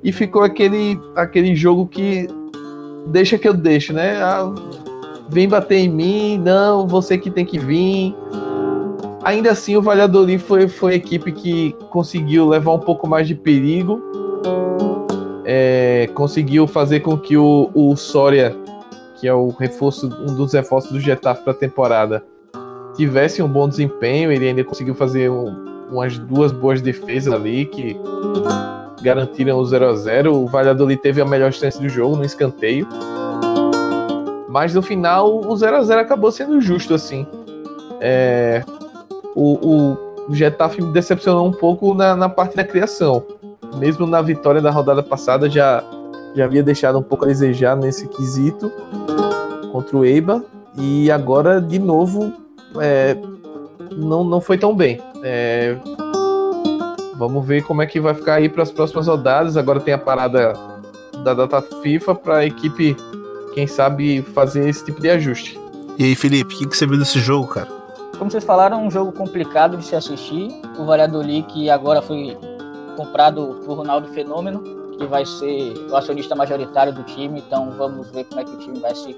E 0.04 0.12
ficou 0.12 0.44
aquele, 0.44 1.00
aquele 1.16 1.56
jogo 1.56 1.88
que 1.88 2.28
deixa 3.08 3.38
que 3.38 3.48
eu 3.48 3.54
deixo, 3.54 3.94
né? 3.94 4.22
Ah, 4.22 4.54
vem 5.34 5.50
bater 5.50 5.78
em 5.78 5.90
mim, 5.90 6.38
não, 6.38 6.88
você 6.88 7.18
que 7.18 7.30
tem 7.32 7.44
que 7.44 7.58
vir. 7.58 8.16
Ainda 9.24 9.52
assim, 9.52 9.75
o 9.75 9.82
Valladolid 9.82 10.38
foi, 10.38 10.68
foi 10.68 10.94
a 10.94 10.96
equipe 10.96 11.32
que 11.32 11.75
conseguiu 11.90 12.48
levar 12.48 12.72
um 12.74 12.80
pouco 12.80 13.08
mais 13.08 13.28
de 13.28 13.34
perigo, 13.34 14.02
é, 15.44 16.10
conseguiu 16.13 16.68
fazer 16.68 17.00
com 17.00 17.18
que 17.18 17.36
o, 17.36 17.70
o 17.74 17.96
Soria, 17.96 18.56
que 19.16 19.28
é 19.28 19.34
o 19.34 19.50
reforço, 19.50 20.08
um 20.08 20.36
dos 20.36 20.54
reforços 20.54 20.92
do 20.92 21.00
Getafe 21.00 21.44
para 21.44 21.54
a 21.54 21.56
temporada, 21.56 22.24
tivesse 22.96 23.42
um 23.42 23.48
bom 23.48 23.68
desempenho. 23.68 24.32
Ele 24.32 24.48
ainda 24.48 24.63
conseguiu 24.63 24.94
fazer 24.94 25.32
um, 25.32 25.88
umas 25.90 26.18
duas 26.18 26.52
boas 26.52 26.82
defesas 26.82 27.34
ali 27.34 27.66
que 27.66 27.98
garantiram 29.02 29.58
o 29.58 29.66
0 29.66 29.86
a 29.86 29.96
0 29.96 30.36
O 30.36 30.48
Valladolid 30.48 31.02
teve 31.02 31.22
a 31.22 31.25
melhor 31.25 31.52
chance 31.52 31.82
do 31.82 31.90
jogo 31.90 32.16
no 32.16 32.24
escanteio. 32.24 32.88
Mas 34.53 34.72
no 34.75 34.83
final, 34.83 35.39
o 35.39 35.57
0 35.57 35.77
a 35.77 35.81
0 35.81 36.01
acabou 36.01 36.31
sendo 36.31 36.62
justo, 36.62 36.93
assim. 36.93 37.25
É, 38.00 38.63
o, 39.36 39.98
o 40.27 40.36
Getafe 40.36 40.79
me 40.79 40.93
decepcionou 40.93 41.48
um 41.48 41.51
pouco 41.51 41.95
na, 41.95 42.15
na 42.15 42.29
parte 42.29 42.55
da 42.55 42.63
criação. 42.63 43.25
Mesmo 43.79 44.05
na 44.05 44.22
vitória 44.22 44.62
da 44.62 44.69
rodada 44.69 45.01
passada, 45.01 45.50
já, 45.50 45.83
já 46.36 46.45
havia 46.45 46.62
deixado 46.62 47.00
um 47.00 47.01
pouco 47.01 47.25
a 47.25 47.29
desejar 47.29 47.75
nesse 47.75 48.07
quesito 48.07 48.72
contra 49.72 49.98
o 49.98 50.05
Eibar. 50.05 50.43
E 50.77 51.10
agora, 51.10 51.60
de 51.60 51.79
novo, 51.79 52.31
é, 52.79 53.17
não, 53.91 54.24
não 54.24 54.39
foi 54.39 54.60
tão 54.60 54.75
bem. 54.75 55.01
É, 55.24 55.75
vamos 57.15 57.43
ver 57.43 57.63
como 57.63 57.81
é 57.81 57.88
que 57.88 58.00
vai 58.00 58.13
ficar 58.13 58.36
aí 58.36 58.48
para 58.48 58.62
as 58.62 58.69
próximas 58.69 59.07
rodadas. 59.07 59.57
Agora 59.57 59.79
tem 59.79 59.95
a 59.95 59.98
parada 59.98 60.53
da 61.24 61.33
data 61.33 61.60
FIFA 61.81 62.13
para 62.13 62.38
a 62.38 62.45
equipe 62.45 62.95
quem 63.53 63.67
sabe 63.67 64.22
fazer 64.22 64.67
esse 64.67 64.83
tipo 64.83 65.01
de 65.01 65.10
ajuste. 65.10 65.60
E 65.98 66.03
aí, 66.03 66.15
Felipe, 66.15 66.55
o 66.55 66.57
que, 66.57 66.67
que 66.67 66.75
você 66.75 66.88
viu 66.88 66.98
desse 66.98 67.19
jogo, 67.19 67.48
cara? 67.48 67.67
Como 68.17 68.29
vocês 68.29 68.43
falaram, 68.43 68.81
é 68.81 68.83
um 68.83 68.91
jogo 68.91 69.12
complicado 69.12 69.77
de 69.77 69.86
se 69.86 69.95
assistir. 69.95 70.50
O 70.77 70.86
Valladolid, 70.86 71.43
que 71.48 71.69
agora 71.69 72.01
foi 72.01 72.38
comprado 72.95 73.62
por 73.65 73.77
Ronaldo 73.77 74.07
Fenômeno, 74.10 74.63
que 74.98 75.05
vai 75.05 75.25
ser 75.25 75.74
o 75.89 75.95
acionista 75.95 76.36
majoritário 76.36 76.93
do 76.93 77.03
time, 77.03 77.39
então 77.39 77.72
vamos 77.72 78.10
ver 78.12 78.24
como 78.25 78.41
é 78.41 78.43
que 78.43 78.51
o 78.51 78.57
time 78.57 78.79
vai 78.79 78.95
se, 78.95 79.15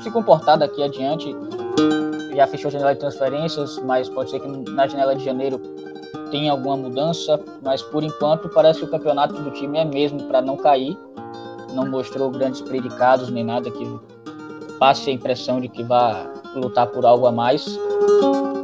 se 0.00 0.10
comportar 0.10 0.58
daqui 0.58 0.82
adiante. 0.82 1.34
Já 2.34 2.46
fechou 2.46 2.68
a 2.68 2.72
janela 2.72 2.94
de 2.94 3.00
transferências, 3.00 3.78
mas 3.84 4.08
pode 4.08 4.30
ser 4.30 4.40
que 4.40 4.48
na 4.70 4.86
janela 4.86 5.14
de 5.14 5.24
janeiro 5.24 5.60
tenha 6.30 6.52
alguma 6.52 6.76
mudança, 6.76 7.40
mas 7.62 7.82
por 7.82 8.02
enquanto 8.02 8.48
parece 8.48 8.80
que 8.80 8.84
o 8.84 8.88
campeonato 8.88 9.34
do 9.34 9.50
time 9.50 9.78
é 9.78 9.84
mesmo 9.84 10.22
para 10.24 10.40
não 10.40 10.56
cair 10.56 10.96
não 11.72 11.88
mostrou 11.88 12.30
grandes 12.30 12.60
predicados 12.60 13.30
nem 13.30 13.44
nada 13.44 13.70
que 13.70 13.86
passe 14.78 15.10
a 15.10 15.12
impressão 15.12 15.60
de 15.60 15.68
que 15.68 15.82
vá 15.82 16.26
lutar 16.54 16.86
por 16.86 17.04
algo 17.04 17.26
a 17.26 17.32
mais. 17.32 17.78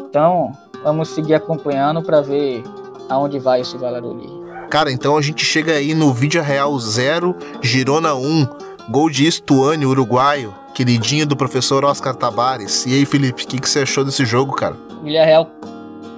Então, 0.09 0.53
vamos 0.83 1.09
seguir 1.09 1.35
acompanhando 1.35 2.03
para 2.03 2.21
ver 2.21 2.63
aonde 3.09 3.39
vai 3.39 3.61
esse 3.61 3.77
Valladolid. 3.77 4.33
Cara, 4.71 4.91
então 4.91 5.17
a 5.17 5.23
gente 5.23 5.45
chega 5.45 5.73
aí 5.73 5.95
no 5.95 6.13
Vídeo 6.13 6.43
Real 6.43 6.77
0, 6.79 7.37
Girona 7.63 8.15
1, 8.15 8.47
gol 8.89 9.11
de 9.11 9.27
Estuani, 9.27 9.87
uruguaio, 9.87 10.55
queridinho 10.75 11.27
do 11.27 11.37
professor 11.37 11.85
Oscar 11.85 12.15
Tabares. 12.15 12.87
E 12.87 12.95
aí, 12.95 13.05
Felipe, 13.05 13.45
o 13.45 13.47
que, 13.47 13.59
que 13.61 13.69
você 13.69 13.81
achou 13.81 14.05
desse 14.05 14.25
jogo, 14.25 14.55
cara? 14.55 14.77
Villarreal 15.03 15.49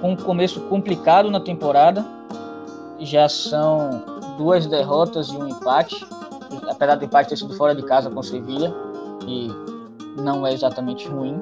com 0.01 0.13
um 0.13 0.17
começo 0.17 0.61
complicado 0.63 1.31
na 1.31 1.41
temporada, 1.41 2.05
já 3.01 3.29
são 3.29 4.03
duas 4.37 4.67
derrotas 4.67 5.29
e 5.29 5.37
um 5.37 5.49
empate 5.49 6.07
apesar 6.69 6.97
do 6.97 7.05
empate 7.05 7.31
ter 7.31 7.37
sido 7.37 7.55
fora 7.55 7.75
de 7.75 7.83
casa 7.83 8.11
com 8.11 8.21
o 8.21 8.23
Sevilha, 8.23 8.75
que 9.21 9.51
não 10.17 10.47
é 10.47 10.53
exatamente 10.53 11.09
ruim, 11.09 11.41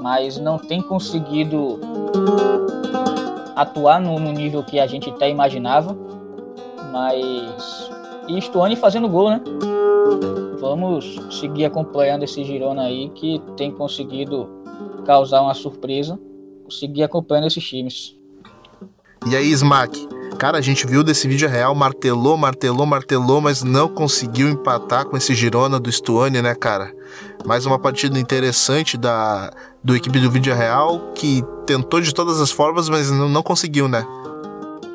mas 0.00 0.38
não 0.38 0.58
tem 0.58 0.80
conseguido 0.80 1.78
atuar 3.54 4.00
no, 4.00 4.18
no 4.18 4.32
nível 4.32 4.62
que 4.62 4.78
a 4.78 4.86
gente 4.86 5.10
até 5.10 5.28
imaginava. 5.28 5.96
Mas. 6.92 7.90
E 8.28 8.40
Stuani 8.40 8.76
fazendo 8.76 9.08
gol, 9.08 9.30
né? 9.30 9.40
Vamos 10.60 11.18
seguir 11.30 11.64
acompanhando 11.64 12.22
esse 12.22 12.44
Girona 12.44 12.82
aí 12.82 13.08
que 13.10 13.40
tem 13.56 13.70
conseguido 13.70 14.48
causar 15.04 15.42
uma 15.42 15.54
surpresa. 15.54 16.18
Seguir 16.68 17.02
acompanhando 17.02 17.48
esses 17.48 17.64
times. 17.64 18.16
E 19.26 19.36
aí, 19.36 19.50
Smack? 19.50 20.08
Cara, 20.40 20.56
a 20.56 20.62
gente 20.62 20.86
viu 20.86 21.04
desse 21.04 21.28
vídeo 21.28 21.46
real, 21.46 21.74
martelou, 21.74 22.34
martelou, 22.34 22.86
martelou, 22.86 23.42
mas 23.42 23.62
não 23.62 23.86
conseguiu 23.86 24.48
empatar 24.48 25.04
com 25.04 25.14
esse 25.14 25.34
Girona 25.34 25.78
do 25.78 25.92
Stuani, 25.92 26.40
né, 26.40 26.54
cara? 26.54 26.90
Mais 27.44 27.66
uma 27.66 27.78
partida 27.78 28.18
interessante 28.18 28.96
da 28.96 29.50
do 29.84 29.94
equipe 29.94 30.18
do 30.18 30.30
vídeo 30.30 30.54
real 30.54 31.12
que 31.14 31.44
tentou 31.66 32.00
de 32.00 32.14
todas 32.14 32.40
as 32.40 32.50
formas, 32.50 32.88
mas 32.88 33.10
não, 33.10 33.28
não 33.28 33.42
conseguiu, 33.42 33.86
né? 33.86 34.02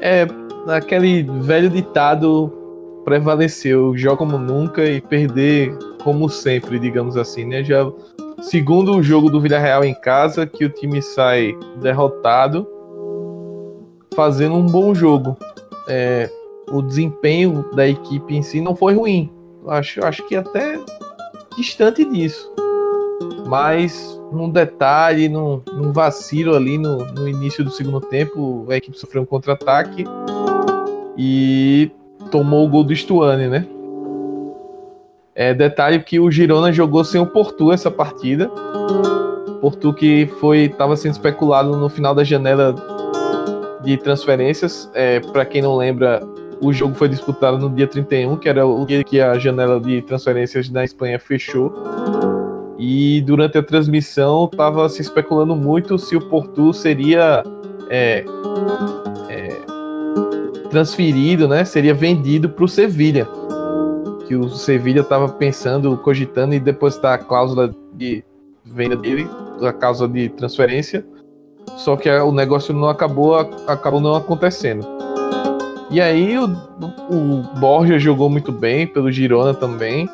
É, 0.02 0.25
aquele 0.68 1.22
velho 1.44 1.70
ditado 1.70 2.52
prevaleceu, 3.06 3.96
joga 3.96 4.18
como 4.18 4.40
nunca 4.40 4.84
e 4.84 5.00
perder 5.00 5.78
como 6.04 6.28
sempre, 6.28 6.80
digamos 6.80 7.16
assim, 7.16 7.46
né? 7.46 7.64
Já 7.64 7.88
segundo 8.42 8.96
o 8.96 9.04
jogo 9.04 9.30
do 9.30 9.40
Villarreal 9.40 9.86
em 9.86 9.94
casa, 9.94 10.48
que 10.48 10.66
o 10.66 10.70
time 10.70 11.04
sai 11.04 11.56
derrotado 11.80 12.68
fazendo 14.16 14.56
um 14.56 14.66
bom 14.66 14.96
jogo. 14.96 15.38
É, 15.88 16.30
o 16.72 16.82
desempenho 16.82 17.66
da 17.76 17.88
equipe 17.88 18.36
em 18.36 18.42
si 18.42 18.62
não 18.62 18.76
foi 18.76 18.94
ruim. 18.94 19.32
Acho, 19.68 20.04
acho 20.04 20.28
que 20.28 20.36
até 20.36 20.80
distante 21.56 22.04
disso. 22.06 22.52
Mas 23.48 24.20
num 24.32 24.50
detalhe, 24.50 25.30
num, 25.30 25.62
num 25.74 25.92
vacilo 25.92 26.56
ali 26.56 26.78
no, 26.78 27.06
no, 27.14 27.28
início 27.28 27.64
do 27.64 27.70
segundo 27.70 28.02
tempo, 28.02 28.66
a 28.70 28.76
equipe 28.76 28.98
sofreu 28.98 29.22
um 29.22 29.26
contra-ataque 29.26 30.04
e 31.18 31.92
tomou 32.32 32.66
o 32.66 32.70
gol 32.70 32.84
do 32.84 32.96
Stuane, 32.96 33.48
né? 33.48 33.68
É, 35.34 35.54
detalhe 35.54 36.00
que 36.00 36.20
o 36.20 36.32
Girona 36.32 36.72
jogou 36.72 37.04
sem 37.04 37.22
o 37.22 37.28
Porto 37.28 37.72
essa 37.72 37.92
partida. 37.92 38.50
Porto 39.62 39.94
que 39.94 40.28
foi 40.40 40.66
estava 40.66 40.96
sendo 40.96 41.12
especulado 41.12 41.76
no 41.78 41.90
final 41.90 42.16
da 42.16 42.24
janela 42.24 42.74
de 43.86 43.98
transferências. 43.98 44.89
É, 44.94 45.20
Para 45.20 45.46
quem 45.46 45.62
não 45.62 45.77
lembra, 45.77 46.22
o 46.62 46.74
jogo 46.74 46.96
foi 46.96 47.08
disputado 47.08 47.58
no 47.58 47.70
dia 47.70 47.88
31, 47.88 48.38
que 48.38 48.50
era 48.50 48.65
o 48.65 48.86
dia 48.86 49.04
que 49.04 49.22
a 49.22 49.38
janela 49.38 49.80
de 49.80 50.01
transferências 50.01 50.70
na 50.70 50.84
Espanha 50.84 51.20
fechou. 51.20 51.74
E 52.77 53.22
durante 53.22 53.58
a 53.58 53.63
transmissão 53.63 54.50
estava 54.51 54.89
se 54.89 55.01
especulando 55.01 55.56
muito 55.56 55.98
se 55.98 56.15
o 56.15 56.22
Porto 56.22 56.74
seria 56.74 57.44
é, 57.89 58.25
é, 59.30 59.48
transferido, 60.70 61.48
né? 61.48 61.63
Seria 61.63 61.94
vendido 61.94 62.50
para 62.50 62.65
o 62.65 62.68
Sevilha. 62.68 63.27
Que 64.27 64.36
o 64.36 64.50
Sevilha 64.50 65.01
estava 65.01 65.30
pensando, 65.30 65.96
cogitando 65.98 66.54
em 66.54 66.60
depositar 66.60 67.13
a 67.13 67.18
cláusula 67.18 67.74
de 67.94 68.24
venda 68.65 68.96
dele, 68.96 69.30
a 69.62 69.72
causa 69.72 70.08
de 70.08 70.30
transferência. 70.30 71.06
Só 71.78 71.96
que 71.96 72.10
o 72.10 72.32
negócio 72.32 72.74
não 72.74 72.90
acabou, 72.90 73.36
acabou 73.68 74.00
não 74.00 74.16
acontecendo. 74.16 74.86
E 75.92 76.02
aí 76.02 76.38
o, 76.38 76.46
o 77.10 77.44
Borja 77.60 78.00
jogou 78.00 78.30
muito 78.30 78.52
bem 78.52 78.88
pelo 78.88 79.12
Girona 79.12 79.54
também. 79.54 80.10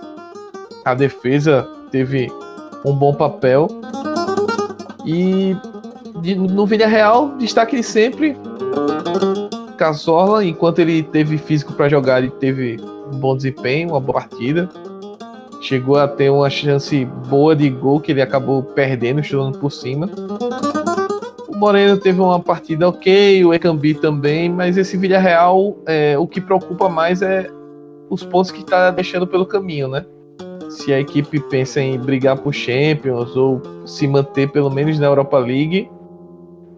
A 0.84 0.94
defesa 0.94 1.68
teve 1.92 2.32
um 2.86 2.94
bom 2.94 3.14
papel. 3.14 3.68
E 5.06 5.56
de, 6.22 6.36
no 6.36 6.66
Villarreal, 6.66 7.36
destaque 7.38 7.82
sempre 7.82 8.38
Casola, 9.82 10.46
enquanto 10.46 10.78
ele 10.78 11.02
teve 11.02 11.40
físico 11.40 11.74
para 11.74 11.90
jogar, 11.90 12.20
ele 12.20 12.30
teve 12.30 12.80
um 13.12 13.18
bom 13.18 13.36
desempenho, 13.36 13.90
uma 13.90 14.00
boa 14.00 14.20
partida. 14.20 14.70
Chegou 15.60 15.98
a 15.98 16.08
ter 16.08 16.30
uma 16.30 16.52
chance 16.52 17.04
boa 17.28 17.56
de 17.56 17.68
gol 17.68 18.00
que 18.00 18.12
ele 18.12 18.22
acabou 18.22 18.62
perdendo, 18.62 19.24
chutando 19.24 19.58
por 19.58 19.72
cima. 19.72 20.08
Moreno 21.62 21.96
teve 21.96 22.20
uma 22.20 22.40
partida 22.40 22.90
ok, 22.90 23.46
o 23.46 23.54
Ekambi 23.54 23.94
também, 23.94 24.50
mas 24.50 24.78
esse 24.78 24.98
Villarreal, 24.98 25.78
é, 25.86 26.18
o 26.18 26.28
que 26.28 26.42
preocupa 26.42 26.90
mais 26.90 27.22
é 27.22 27.48
os 28.10 28.24
pontos 28.24 28.50
que 28.50 28.62
está 28.62 28.90
deixando 28.90 29.28
pelo 29.28 29.46
caminho, 29.46 29.88
né? 29.88 30.04
Se 30.72 30.92
a 30.92 31.00
equipe 31.00 31.40
pensa 31.40 31.80
em 31.80 32.00
brigar 32.00 32.40
por 32.40 32.52
Champions 32.52 33.36
ou 33.36 33.62
se 33.86 34.08
manter 34.08 34.52
pelo 34.52 34.72
menos 34.72 34.98
na 34.98 35.06
Europa 35.06 35.38
League, 35.38 35.88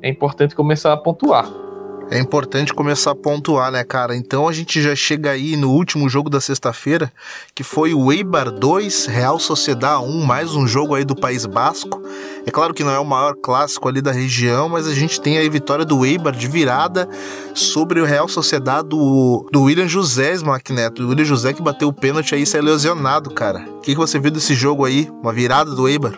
é 0.01 0.09
importante 0.09 0.53
começar 0.53 0.91
a 0.91 0.97
pontuar. 0.97 1.62
É 2.11 2.19
importante 2.19 2.73
começar 2.73 3.11
a 3.11 3.15
pontuar, 3.15 3.71
né, 3.71 3.83
cara? 3.83 4.15
Então 4.15 4.47
a 4.47 4.53
gente 4.53 4.81
já 4.81 4.95
chega 4.95 5.31
aí 5.31 5.55
no 5.55 5.71
último 5.71 6.07
jogo 6.07 6.29
da 6.29 6.39
sexta-feira, 6.39 7.11
que 7.55 7.63
foi 7.63 7.93
o 7.93 8.11
Eibar 8.11 8.51
2, 8.51 9.07
Real 9.07 9.39
Sociedade 9.39 10.03
1, 10.03 10.23
mais 10.23 10.53
um 10.53 10.67
jogo 10.67 10.93
aí 10.93 11.03
do 11.03 11.15
País 11.15 11.45
Basco. 11.45 12.01
É 12.45 12.51
claro 12.51 12.73
que 12.73 12.83
não 12.83 12.91
é 12.91 12.99
o 12.99 13.05
maior 13.05 13.35
clássico 13.35 13.87
ali 13.87 14.01
da 14.01 14.11
região, 14.11 14.69
mas 14.69 14.87
a 14.87 14.93
gente 14.93 15.19
tem 15.19 15.37
aí 15.37 15.47
a 15.47 15.49
vitória 15.49 15.85
do 15.85 16.05
Eibar 16.05 16.35
de 16.35 16.47
virada 16.47 17.09
sobre 17.53 17.99
o 17.99 18.05
Real 18.05 18.27
Sociedade 18.27 18.89
do, 18.89 19.47
do 19.51 19.63
William 19.63 19.87
José, 19.87 20.33
Neto. 20.69 21.03
O 21.03 21.09
William 21.09 21.25
José 21.25 21.53
que 21.53 21.61
bateu 21.61 21.87
o 21.87 21.93
pênalti 21.93 22.35
aí 22.35 22.43
e 22.43 22.45
saiu 22.45 22.63
lesionado, 22.63 23.31
cara. 23.31 23.65
O 23.77 23.81
que, 23.81 23.93
que 23.93 23.97
você 23.97 24.19
viu 24.19 24.29
desse 24.29 24.53
jogo 24.53 24.85
aí? 24.85 25.09
Uma 25.21 25.33
virada 25.33 25.71
do 25.71 25.87
Eibar? 25.87 26.13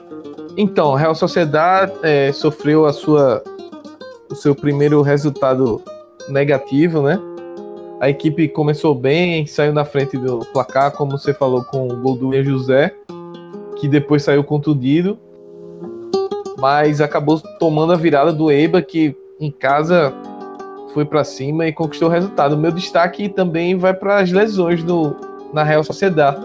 Então, 0.57 0.87
o 0.87 0.95
Real 0.95 1.15
Sociedade 1.15 1.93
é, 2.01 2.31
sofreu 2.31 2.85
a 2.85 2.93
sua 2.93 3.43
o 4.29 4.35
seu 4.35 4.55
primeiro 4.55 5.01
resultado 5.01 5.81
negativo, 6.29 7.01
né? 7.01 7.19
A 7.99 8.09
equipe 8.09 8.47
começou 8.47 8.93
bem, 8.93 9.45
saiu 9.47 9.73
na 9.73 9.85
frente 9.85 10.17
do 10.17 10.39
placar, 10.51 10.91
como 10.91 11.11
você 11.11 11.33
falou, 11.33 11.63
com 11.63 11.87
o 11.87 11.95
gol 11.95 12.15
do 12.15 12.33
Ian 12.33 12.43
José, 12.43 12.93
que 13.77 13.87
depois 13.87 14.23
saiu 14.23 14.43
contundido, 14.43 15.17
mas 16.57 16.99
acabou 16.99 17.39
tomando 17.59 17.93
a 17.93 17.95
virada 17.95 18.33
do 18.33 18.51
Eiba, 18.51 18.81
que 18.81 19.15
em 19.39 19.49
casa 19.49 20.13
foi 20.93 21.05
para 21.05 21.23
cima 21.23 21.67
e 21.67 21.73
conquistou 21.73 22.09
o 22.09 22.11
resultado. 22.11 22.57
Meu 22.57 22.71
destaque 22.71 23.29
também 23.29 23.77
vai 23.77 23.93
para 23.93 24.19
as 24.19 24.31
lesões 24.31 24.83
do, 24.83 25.15
na 25.53 25.63
Real 25.63 25.83
Sociedade. 25.83 26.41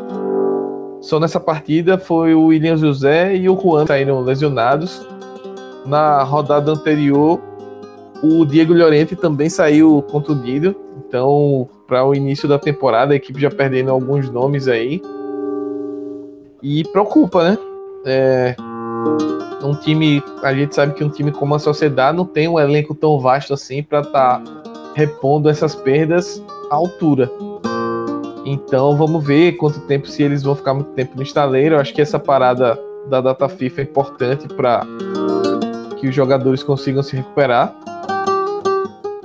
Só 1.00 1.18
nessa 1.18 1.40
partida 1.40 1.98
foi 1.98 2.35
o 2.35 2.46
William 2.46 2.76
José 2.76 3.35
e 3.35 3.48
o 3.48 3.59
Juan 3.59 3.87
saíram 3.87 4.20
lesionados. 4.20 5.07
Na 5.87 6.22
rodada 6.22 6.72
anterior, 6.72 7.40
o 8.22 8.44
Diego 8.44 8.74
Llorente 8.74 9.16
também 9.16 9.48
saiu 9.48 10.02
contundido, 10.02 10.76
então 10.98 11.68
para 11.87 12.04
o 12.04 12.14
início 12.14 12.48
da 12.48 12.59
temporada 12.59 13.12
a 13.12 13.16
equipe 13.16 13.40
já 13.40 13.50
perdendo 13.50 13.90
alguns 13.90 14.28
nomes 14.30 14.68
aí. 14.68 15.00
E 16.62 16.85
preocupa, 16.85 17.50
né? 17.50 17.59
É, 18.04 18.54
um 19.62 19.74
time, 19.74 20.22
a 20.42 20.52
gente 20.52 20.74
sabe 20.74 20.94
que 20.94 21.02
um 21.02 21.09
time 21.09 21.33
como 21.33 21.54
a 21.54 21.59
Sociedade 21.59 22.16
não 22.16 22.26
tem 22.26 22.48
um 22.48 22.59
elenco 22.59 22.94
tão 22.94 23.18
vasto 23.18 23.54
assim 23.54 23.83
para 23.83 24.00
estar 24.00 24.40
tá 24.40 24.62
repondo 24.94 25.48
essas 25.48 25.74
perdas 25.74 26.42
à 26.70 26.74
altura. 26.74 27.30
Então 28.44 28.96
vamos 28.96 29.24
ver 29.24 29.52
quanto 29.52 29.80
tempo, 29.80 30.06
se 30.06 30.22
eles 30.22 30.42
vão 30.42 30.54
ficar 30.54 30.74
muito 30.74 30.90
tempo 30.90 31.16
no 31.16 31.22
estaleiro. 31.22 31.76
Eu 31.76 31.80
acho 31.80 31.94
que 31.94 32.02
essa 32.02 32.18
parada 32.18 32.78
da 33.09 33.20
data 33.20 33.48
FIFA 33.48 33.80
é 33.80 33.85
importante 33.85 34.48
para 34.48 34.87
que 35.98 36.09
os 36.09 36.14
jogadores 36.14 36.62
consigam 36.62 37.02
se 37.02 37.16
recuperar 37.16 37.74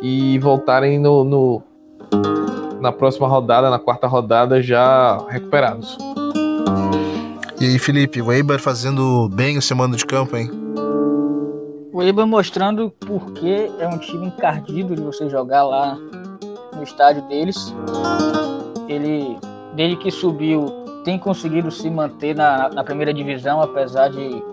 e 0.08 0.38
voltarem 0.38 1.00
no, 1.00 1.24
no, 1.24 1.63
na 2.80 2.91
próxima 2.91 3.28
rodada, 3.28 3.72
na 3.72 3.80
quarta 3.80 4.06
rodada, 4.06 4.62
já 4.62 5.18
recuperados. 5.28 5.98
E 7.60 7.65
aí, 7.65 7.80
Felipe, 7.80 8.22
o 8.22 8.32
Eibar 8.32 8.60
fazendo 8.60 9.28
bem 9.30 9.58
o 9.58 9.63
seu 9.63 9.76
mando 9.76 9.98
de 9.98 10.06
campo, 10.06 10.38
hein? 10.38 10.52
O 11.91 12.04
Eibar 12.04 12.28
mostrando 12.28 12.91
porque 12.91 13.72
é 13.80 13.88
um 13.88 13.98
time 13.98 14.28
encardido 14.28 14.96
de 14.96 15.02
você 15.02 15.28
jogar 15.28 15.63
lá 15.63 15.98
no 16.76 16.84
estádio 16.84 17.24
deles. 17.24 17.74
Ele, 18.88 19.36
desde 19.74 19.96
que 19.98 20.12
subiu, 20.12 20.68
tem 21.04 21.18
conseguido 21.18 21.72
se 21.72 21.89
manter 21.89 22.36
na, 22.36 22.70
na 22.70 22.84
primeira 22.84 23.12
divisão, 23.12 23.60
apesar 23.60 24.10
de 24.10 24.44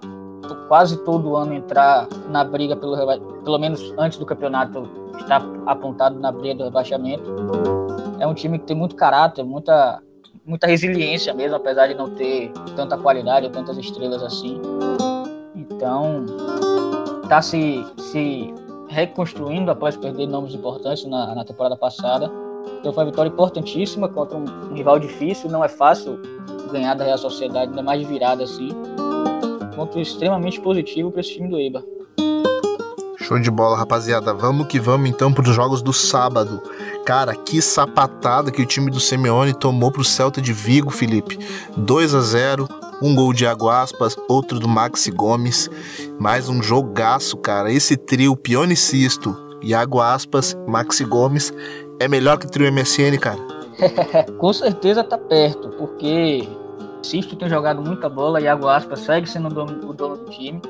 quase 0.69 0.97
todo 1.05 1.37
ano 1.37 1.55
entrar 1.55 2.09
na 2.29 2.45
briga 2.45 2.77
pelo 2.77 2.97
pelo 3.43 3.59
menos 3.59 3.95
antes 3.99 4.19
do 4.19 4.27
campeonato 4.27 4.89
está 5.19 5.43
apontado 5.67 6.19
na 6.19 6.33
briga 6.33 6.55
do 6.55 6.65
rebaixamento. 6.65 7.31
É 8.19 8.27
um 8.27 8.35
time 8.35 8.59
que 8.59 8.67
tem 8.67 8.77
muito 8.77 8.95
caráter, 8.95 9.45
muita, 9.45 10.01
muita 10.45 10.67
resiliência 10.67 11.35
mesmo, 11.35 11.57
apesar 11.57 11.89
de 11.89 11.95
não 11.95 12.11
ter 12.11 12.53
tanta 12.77 12.97
qualidade 12.97 13.47
ou 13.47 13.53
tantas 13.53 13.77
estrelas 13.77 14.23
assim. 14.23 14.61
Então, 15.55 16.25
está 17.23 17.43
se, 17.43 17.85
se 17.99 18.55
reconstruindo 18.89 19.71
após 19.71 19.97
perder 19.97 20.27
nomes 20.27 20.55
importantes 20.55 21.05
na, 21.05 21.35
na 21.35 21.45
temporada 21.45 21.77
passada. 21.77 22.31
Então 22.79 22.93
foi 22.93 23.05
uma 23.05 23.11
vitória 23.11 23.29
importantíssima 23.29 24.09
contra 24.09 24.37
um, 24.37 24.75
rival 24.75 24.99
difícil. 24.99 25.51
Não 25.51 25.65
é 25.65 25.69
fácil 25.69 26.21
ganhar 26.71 26.95
da 26.95 27.05
Real 27.05 27.19
Sociedade, 27.19 27.71
ainda 27.71 27.83
mais 27.83 28.07
virada 28.07 28.45
assim. 28.45 28.71
Ponto 29.75 29.99
extremamente 29.99 30.61
positivo 30.61 31.11
para 31.11 31.21
esse 31.21 31.35
time 31.35 31.49
do 31.49 31.57
Eibar. 31.57 31.83
Show 33.19 33.39
de 33.39 33.51
bola, 33.51 33.77
rapaziada. 33.77 34.35
Vamos 34.35 34.67
que 34.67 34.81
vamos 34.81 35.09
então 35.09 35.33
para 35.33 35.49
os 35.49 35.55
jogos 35.55 35.81
do 35.81 35.93
sábado. 35.93 36.61
Cara, 37.07 37.35
que 37.35 37.63
sapatada 37.63 38.51
que 38.51 38.61
o 38.61 38.67
time 38.67 38.91
do 38.91 39.01
Simeone 39.01 39.55
tomou 39.55 39.91
pro 39.91 40.05
Celta 40.05 40.41
de 40.41 40.53
Vigo, 40.53 40.91
Felipe. 40.91 41.39
2 41.77 42.15
a 42.15 42.21
0 42.21 42.69
um 43.03 43.17
gol 43.17 43.33
de 43.33 43.45
Iago 43.45 43.69
Aspas, 43.69 44.17
outro 44.29 44.61
do 44.61 44.69
Maxi 44.69 45.11
Gomes. 45.11 45.69
Mais 46.21 46.49
um 46.49 46.63
jogaço, 46.63 47.37
cara. 47.37 47.73
Esse 47.73 47.97
trio, 47.97 48.37
Pione 48.37 48.77
Sisto, 48.77 49.37
Iago 49.61 50.01
Aspas, 50.01 50.57
Maxi 50.69 51.05
Gomes, 51.05 51.53
é 51.99 52.07
melhor 52.07 52.39
que 52.39 52.47
o 52.47 52.51
trio 52.51 52.73
MSN, 52.73 53.19
cara? 53.19 53.41
Com 54.39 54.53
certeza 54.53 55.03
tá 55.03 55.19
perto, 55.19 55.69
porque 55.71 56.49
Sisto 57.03 57.37
tem 57.37 57.49
jogado 57.49 57.83
muita 57.83 58.09
bola, 58.09 58.41
Iago 58.41 58.69
Aspas 58.69 59.01
segue 59.01 59.29
sendo 59.29 59.49
o 59.49 59.55
dono, 59.55 59.91
o 59.91 59.93
dono 59.93 60.17
do 60.17 60.31
time 60.31 60.61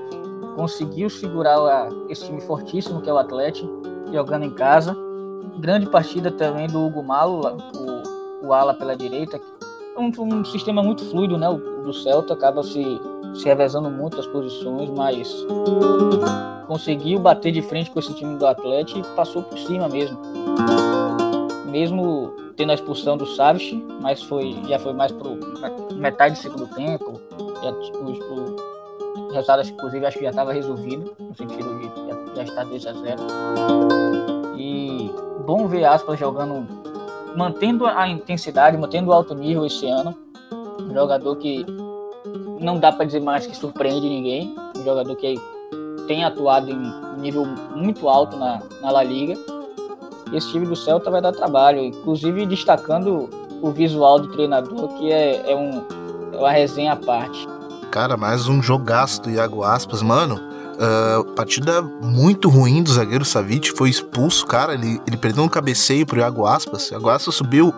conseguiu 0.56 1.08
segurar 1.08 1.88
esse 2.08 2.26
time 2.26 2.40
fortíssimo 2.40 3.00
que 3.00 3.08
é 3.08 3.12
o 3.12 3.18
Atlético, 3.18 3.68
jogando 4.12 4.44
em 4.44 4.50
casa. 4.50 4.96
Grande 5.58 5.88
partida 5.88 6.30
também 6.30 6.66
do 6.66 6.84
Hugo 6.84 7.02
Malo, 7.02 7.58
o, 8.42 8.46
o 8.46 8.52
ala 8.52 8.74
pela 8.74 8.96
direita. 8.96 9.40
Um, 9.96 10.10
um 10.22 10.44
sistema 10.44 10.82
muito 10.82 11.04
fluido, 11.04 11.36
né? 11.36 11.48
O, 11.48 11.82
do 11.82 11.92
Celta 11.92 12.34
acaba 12.34 12.62
se, 12.62 13.00
se 13.34 13.44
revezando 13.44 13.90
muito 13.90 14.18
as 14.18 14.26
posições, 14.26 14.88
mas 14.90 15.46
conseguiu 16.66 17.18
bater 17.18 17.52
de 17.52 17.60
frente 17.60 17.90
com 17.90 17.98
esse 17.98 18.14
time 18.14 18.38
do 18.38 18.46
Atlético 18.46 19.00
e 19.00 19.02
passou 19.16 19.42
por 19.42 19.58
cima 19.58 19.88
mesmo. 19.88 20.18
Mesmo 21.66 22.34
tendo 22.56 22.70
a 22.70 22.74
expulsão 22.74 23.16
do 23.16 23.26
Savic, 23.26 23.74
mas 24.00 24.22
foi, 24.22 24.56
já 24.68 24.78
foi 24.78 24.92
mais 24.92 25.12
pro 25.12 25.38
metade 25.94 26.34
do 26.34 26.40
segundo 26.40 26.66
tempo. 26.74 27.20
Já, 27.62 27.70
o, 27.70 29.28
o, 29.28 29.32
resultado, 29.32 29.66
inclusive, 29.66 30.06
acho 30.06 30.18
que 30.18 30.24
já 30.24 30.30
estava 30.30 30.52
resolvido, 30.52 31.14
no 31.18 31.34
sentido 31.34 31.78
de 31.78 31.84
já, 31.84 32.34
já 32.36 32.42
estar 32.42 32.64
2 32.64 32.86
a 32.86 32.92
0 32.92 33.22
E 34.56 35.10
bom 35.46 35.66
ver 35.66 35.84
Aspas 35.84 36.18
jogando, 36.18 36.66
mantendo 37.36 37.86
a 37.86 38.08
intensidade, 38.08 38.76
mantendo 38.76 39.10
o 39.10 39.12
alto 39.12 39.34
nível 39.34 39.66
esse 39.66 39.86
ano. 39.86 40.16
Um 40.80 40.92
jogador 40.92 41.36
que 41.36 41.64
não 42.60 42.78
dá 42.78 42.92
para 42.92 43.04
dizer 43.04 43.20
mais 43.20 43.46
que 43.46 43.56
surpreende 43.56 44.08
ninguém. 44.08 44.54
Um 44.76 44.84
jogador 44.84 45.16
que 45.16 45.40
tem 46.06 46.24
atuado 46.24 46.70
em 46.70 47.20
nível 47.20 47.46
muito 47.74 48.08
alto 48.08 48.36
na, 48.36 48.60
na 48.80 48.90
La 48.90 49.02
Liga. 49.02 49.34
Esse 50.32 50.50
time 50.50 50.66
do 50.66 50.74
Celta 50.74 51.10
vai 51.10 51.20
dar 51.20 51.32
trabalho, 51.32 51.80
inclusive 51.80 52.46
destacando 52.46 53.28
o 53.60 53.70
visual 53.70 54.18
do 54.18 54.28
treinador, 54.28 54.88
que 54.98 55.12
é, 55.12 55.52
é, 55.52 55.54
um, 55.54 55.84
é 56.32 56.36
uma 56.36 56.50
resenha 56.50 56.92
à 56.92 56.96
parte. 56.96 57.46
Cara, 57.90 58.16
mais 58.16 58.48
um 58.48 58.62
jogaço 58.62 59.22
do 59.22 59.30
Iago 59.30 59.62
Aspas, 59.62 60.02
mano. 60.02 60.40
Uh, 60.72 61.22
partida 61.34 61.82
muito 61.82 62.48
ruim 62.48 62.82
do 62.82 62.90
zagueiro 62.90 63.24
Savic, 63.24 63.70
foi 63.72 63.90
expulso, 63.90 64.46
cara. 64.46 64.72
Ele, 64.72 64.98
ele 65.06 65.16
perdeu 65.18 65.44
um 65.44 65.48
cabeceio 65.48 66.06
pro 66.06 66.18
Iago 66.18 66.46
Aspas. 66.46 66.90
Iago 66.90 67.10
Aspas 67.10 67.34
subiu 67.34 67.72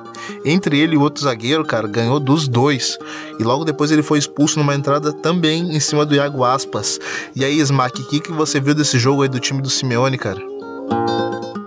entre 0.44 0.78
ele 0.78 0.94
e 0.94 0.96
o 0.96 1.02
outro 1.02 1.22
zagueiro, 1.22 1.64
cara, 1.64 1.88
ganhou 1.88 2.20
dos 2.20 2.46
dois. 2.46 2.96
E 3.38 3.42
logo 3.42 3.64
depois 3.64 3.90
ele 3.90 4.02
foi 4.02 4.18
expulso 4.18 4.58
numa 4.58 4.74
entrada 4.74 5.12
também 5.12 5.74
em 5.74 5.80
cima 5.80 6.06
do 6.06 6.14
Iago 6.14 6.44
Aspas. 6.44 7.00
E 7.34 7.44
aí, 7.44 7.58
Smack, 7.58 8.00
o 8.00 8.06
que, 8.06 8.20
que 8.20 8.32
você 8.32 8.60
viu 8.60 8.74
desse 8.74 8.98
jogo 8.98 9.22
aí 9.22 9.28
do 9.28 9.40
time 9.40 9.60
do 9.60 9.68
Simeone, 9.68 10.16
cara? 10.16 10.40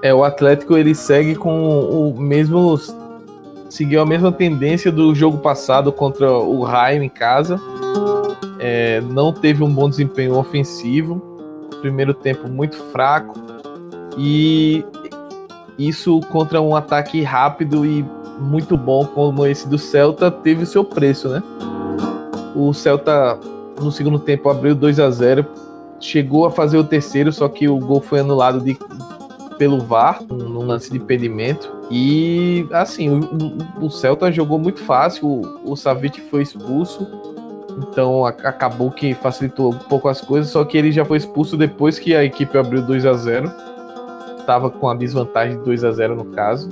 É, 0.07 0.13
o 0.13 0.23
Atlético 0.23 0.77
ele 0.77 0.95
segue 0.95 1.35
com 1.35 1.81
o 1.81 2.17
mesmo. 2.17 2.79
Seguiu 3.69 4.01
a 4.01 4.05
mesma 4.05 4.31
tendência 4.31 4.89
do 4.89 5.13
jogo 5.13 5.39
passado 5.39 5.91
contra 5.91 6.31
o 6.31 6.63
Raio 6.63 7.03
em 7.03 7.09
casa. 7.09 7.59
É, 8.57 9.01
não 9.01 9.33
teve 9.33 9.65
um 9.65 9.69
bom 9.69 9.89
desempenho 9.89 10.37
ofensivo. 10.37 11.21
Primeiro 11.81 12.13
tempo 12.13 12.47
muito 12.47 12.77
fraco. 12.85 13.37
E 14.17 14.85
isso 15.77 16.21
contra 16.31 16.61
um 16.61 16.73
ataque 16.73 17.21
rápido 17.21 17.85
e 17.85 18.05
muito 18.39 18.77
bom 18.77 19.05
como 19.05 19.45
esse 19.45 19.67
do 19.67 19.77
Celta 19.77 20.31
teve 20.31 20.63
o 20.63 20.65
seu 20.65 20.85
preço, 20.85 21.27
né? 21.27 21.43
O 22.55 22.73
Celta 22.73 23.37
no 23.81 23.91
segundo 23.91 24.19
tempo 24.19 24.49
abriu 24.49 24.73
2 24.73 25.01
a 25.01 25.09
0 25.11 25.45
chegou 25.99 26.45
a 26.45 26.51
fazer 26.51 26.77
o 26.77 26.83
terceiro, 26.83 27.31
só 27.33 27.49
que 27.49 27.67
o 27.67 27.77
gol 27.79 28.01
foi 28.01 28.19
anulado 28.19 28.61
de, 28.61 28.77
pelo 29.57 29.79
VAR, 29.79 30.23
num 30.23 30.65
lance 30.65 30.91
de 30.91 30.97
impedimento. 30.97 31.71
E 31.89 32.67
assim, 32.71 33.09
o, 33.09 33.85
o 33.85 33.89
Celta 33.89 34.31
jogou 34.31 34.59
muito 34.59 34.79
fácil, 34.79 35.27
o, 35.27 35.71
o 35.71 35.75
Savic 35.75 36.21
foi 36.21 36.41
expulso, 36.43 37.07
então 37.77 38.25
a, 38.25 38.29
acabou 38.29 38.91
que 38.91 39.13
facilitou 39.13 39.73
um 39.73 39.77
pouco 39.77 40.07
as 40.07 40.21
coisas, 40.21 40.51
só 40.51 40.63
que 40.63 40.77
ele 40.77 40.91
já 40.91 41.05
foi 41.05 41.17
expulso 41.17 41.55
depois 41.57 41.99
que 41.99 42.15
a 42.15 42.23
equipe 42.23 42.57
abriu 42.57 42.81
2 42.81 43.05
a 43.05 43.13
0 43.13 43.51
Tava 44.45 44.69
com 44.69 44.87
a 44.87 44.95
desvantagem 44.95 45.57
de 45.57 45.65
2 45.65 45.83
a 45.83 45.91
0 45.91 46.15
no 46.15 46.25
caso. 46.25 46.69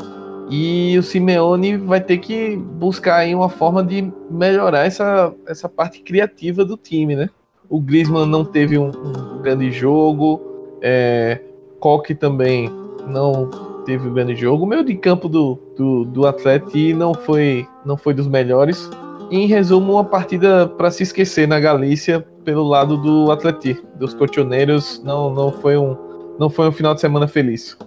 E 0.49 0.97
o 0.97 1.03
Simeone 1.03 1.75
vai 1.75 1.99
ter 1.99 2.19
que 2.19 2.55
buscar 2.55 3.17
aí 3.17 3.35
uma 3.35 3.49
forma 3.49 3.83
de 3.83 4.13
melhorar 4.29 4.85
essa, 4.85 5.33
essa 5.45 5.67
parte 5.67 6.01
criativa 6.01 6.63
do 6.63 6.77
time, 6.77 7.17
né? 7.17 7.29
O 7.67 7.81
Griezmann 7.81 8.27
não 8.27 8.45
teve 8.45 8.77
um, 8.77 8.89
um 8.89 9.41
grande 9.41 9.71
jogo, 9.71 10.39
é, 10.81 11.41
Koke 11.85 12.15
também 12.15 12.67
não 13.05 13.47
teve 13.85 14.09
um 14.09 14.13
grande 14.15 14.35
jogo. 14.35 14.63
O 14.63 14.67
meio 14.67 14.83
de 14.83 14.95
campo 14.95 15.29
do, 15.29 15.55
do, 15.77 16.03
do 16.05 16.25
Atlético 16.25 16.97
não 16.97 17.13
foi, 17.13 17.67
não 17.85 17.95
foi 17.95 18.11
dos 18.11 18.27
melhores. 18.27 18.89
Em 19.29 19.45
resumo, 19.45 19.93
uma 19.93 20.03
partida 20.03 20.67
para 20.67 20.89
se 20.89 21.03
esquecer 21.03 21.47
na 21.47 21.59
Galícia 21.59 22.25
pelo 22.43 22.63
lado 22.63 22.97
do 22.97 23.31
Atlético, 23.31 23.85
dos 23.99 24.15
cochoneiros. 24.15 24.99
Não, 25.05 25.31
não, 25.31 25.51
foi 25.51 25.77
um, 25.77 25.95
não 26.39 26.49
foi 26.49 26.67
um 26.67 26.71
final 26.71 26.95
de 26.95 27.01
semana 27.01 27.27
feliz. 27.27 27.77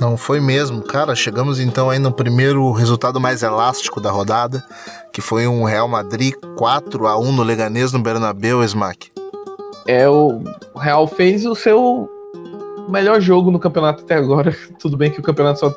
Não 0.00 0.16
foi 0.16 0.40
mesmo, 0.40 0.80
cara. 0.80 1.14
Chegamos 1.14 1.60
então 1.60 1.90
aí 1.90 1.98
no 1.98 2.12
primeiro 2.12 2.72
resultado 2.72 3.20
mais 3.20 3.42
elástico 3.42 4.00
da 4.00 4.10
rodada, 4.10 4.64
que 5.12 5.20
foi 5.20 5.46
um 5.46 5.64
Real 5.64 5.86
Madrid 5.86 6.32
4 6.56 7.06
a 7.06 7.18
1 7.18 7.30
no 7.30 7.42
Leganês 7.42 7.92
no 7.92 7.98
Bernabéu, 7.98 8.64
Smack. 8.64 9.10
É, 9.86 10.08
o 10.08 10.42
Real 10.74 11.06
fez 11.06 11.44
o 11.44 11.54
seu 11.54 12.08
melhor 12.88 13.20
jogo 13.20 13.50
no 13.50 13.58
campeonato 13.58 14.04
até 14.04 14.14
agora. 14.14 14.54
Tudo 14.78 14.96
bem 14.96 15.10
que 15.10 15.20
o 15.20 15.22
campeonato 15.22 15.60
só 15.60 15.76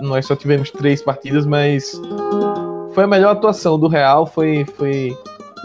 nós 0.00 0.24
só 0.24 0.34
tivemos 0.34 0.70
três 0.70 1.02
partidas, 1.02 1.44
mas 1.44 2.00
foi 2.94 3.04
a 3.04 3.06
melhor 3.06 3.32
atuação 3.32 3.78
do 3.78 3.86
Real. 3.86 4.26
Foi, 4.26 4.64
foi 4.76 5.16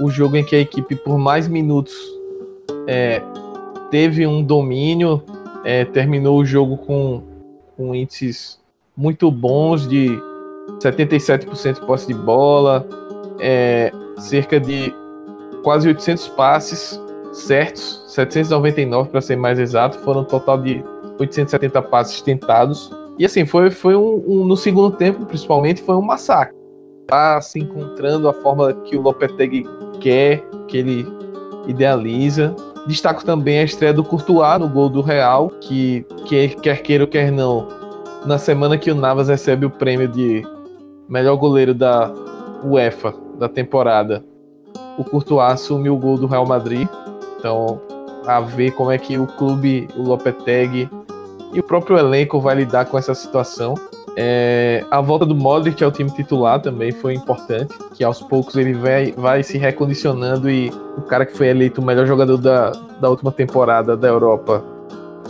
o 0.01 0.09
jogo 0.09 0.35
em 0.35 0.43
que 0.43 0.55
a 0.55 0.59
equipe, 0.59 0.95
por 0.95 1.17
mais 1.17 1.47
minutos, 1.47 1.95
é, 2.85 3.21
teve 3.89 4.27
um 4.27 4.43
domínio, 4.43 5.23
é, 5.63 5.85
terminou 5.85 6.39
o 6.39 6.45
jogo 6.45 6.77
com 6.77 7.35
com 7.75 7.93
índices 7.93 8.59
muito 8.95 9.29
bons 9.29 9.87
de 9.87 10.17
77% 10.79 11.73
de 11.73 11.85
posse 11.85 12.07
de 12.07 12.13
bola, 12.13 12.87
é, 13.39 13.91
cerca 14.17 14.59
de 14.59 14.93
quase 15.63 15.87
800 15.87 16.27
passes 16.29 16.99
certos, 17.35 18.03
799 18.07 19.09
para 19.09 19.21
ser 19.21 19.35
mais 19.35 19.59
exato, 19.59 19.99
foram 19.99 20.21
um 20.21 20.25
total 20.25 20.57
de 20.57 20.83
870 21.19 21.81
passes 21.83 22.21
tentados. 22.21 22.91
E 23.17 23.25
assim, 23.25 23.45
foi, 23.45 23.69
foi 23.71 23.95
um, 23.95 24.23
um, 24.27 24.45
no 24.45 24.57
segundo 24.57 24.95
tempo, 24.95 25.25
principalmente, 25.25 25.81
foi 25.81 25.95
um 25.95 26.01
massacre. 26.01 26.55
Tá 27.07 27.39
se 27.41 27.59
encontrando 27.59 28.27
a 28.27 28.33
forma 28.33 28.73
que 28.73 28.97
o 28.97 29.01
Lopetegui 29.01 29.65
quer, 29.99 30.43
que 30.67 30.77
ele 30.77 31.07
idealiza. 31.67 32.55
Destaco 32.87 33.23
também 33.23 33.59
a 33.59 33.63
estreia 33.63 33.93
do 33.93 34.03
Courtois 34.03 34.59
no 34.59 34.67
gol 34.67 34.89
do 34.89 35.01
Real, 35.01 35.49
que, 35.61 36.05
que 36.25 36.49
quer 36.49 36.81
queira 36.81 37.03
ou 37.03 37.09
quer 37.09 37.31
não, 37.31 37.67
na 38.25 38.37
semana 38.37 38.77
que 38.77 38.89
o 38.89 38.95
Navas 38.95 39.27
recebe 39.27 39.65
o 39.65 39.69
prêmio 39.69 40.07
de 40.07 40.43
melhor 41.07 41.35
goleiro 41.35 41.73
da 41.73 42.11
UEFA 42.63 43.13
da 43.37 43.47
temporada, 43.47 44.25
o 44.97 45.03
Courtois 45.03 45.53
assume 45.53 45.89
o 45.89 45.97
gol 45.97 46.17
do 46.17 46.25
Real 46.25 46.45
Madrid. 46.45 46.87
Então, 47.45 47.79
a 48.25 48.41
ver 48.41 48.71
como 48.71 48.89
é 48.89 48.97
que 48.97 49.19
o 49.19 49.27
clube, 49.27 49.87
o 49.95 50.01
Lopetegui 50.01 50.89
e 51.53 51.59
o 51.59 51.63
próprio 51.63 51.95
elenco 51.95 52.41
vai 52.41 52.55
lidar 52.55 52.85
com 52.85 52.97
essa 52.97 53.13
situação. 53.13 53.75
É, 54.17 54.83
a 54.89 54.99
volta 54.99 55.27
do 55.27 55.35
Modric 55.35 55.83
ao 55.83 55.91
time 55.91 56.09
titular 56.09 56.59
também 56.59 56.91
foi 56.91 57.13
importante, 57.13 57.75
que 57.93 58.03
aos 58.03 58.19
poucos 58.19 58.55
ele 58.55 58.73
vai, 58.73 59.11
vai 59.11 59.43
se 59.43 59.59
recondicionando 59.59 60.49
e 60.49 60.71
o 60.97 61.03
cara 61.03 61.23
que 61.23 61.37
foi 61.37 61.49
eleito 61.49 61.81
o 61.81 61.85
melhor 61.85 62.07
jogador 62.07 62.37
da, 62.37 62.71
da 62.99 63.11
última 63.11 63.31
temporada 63.31 63.95
da 63.95 64.07
Europa, 64.07 64.63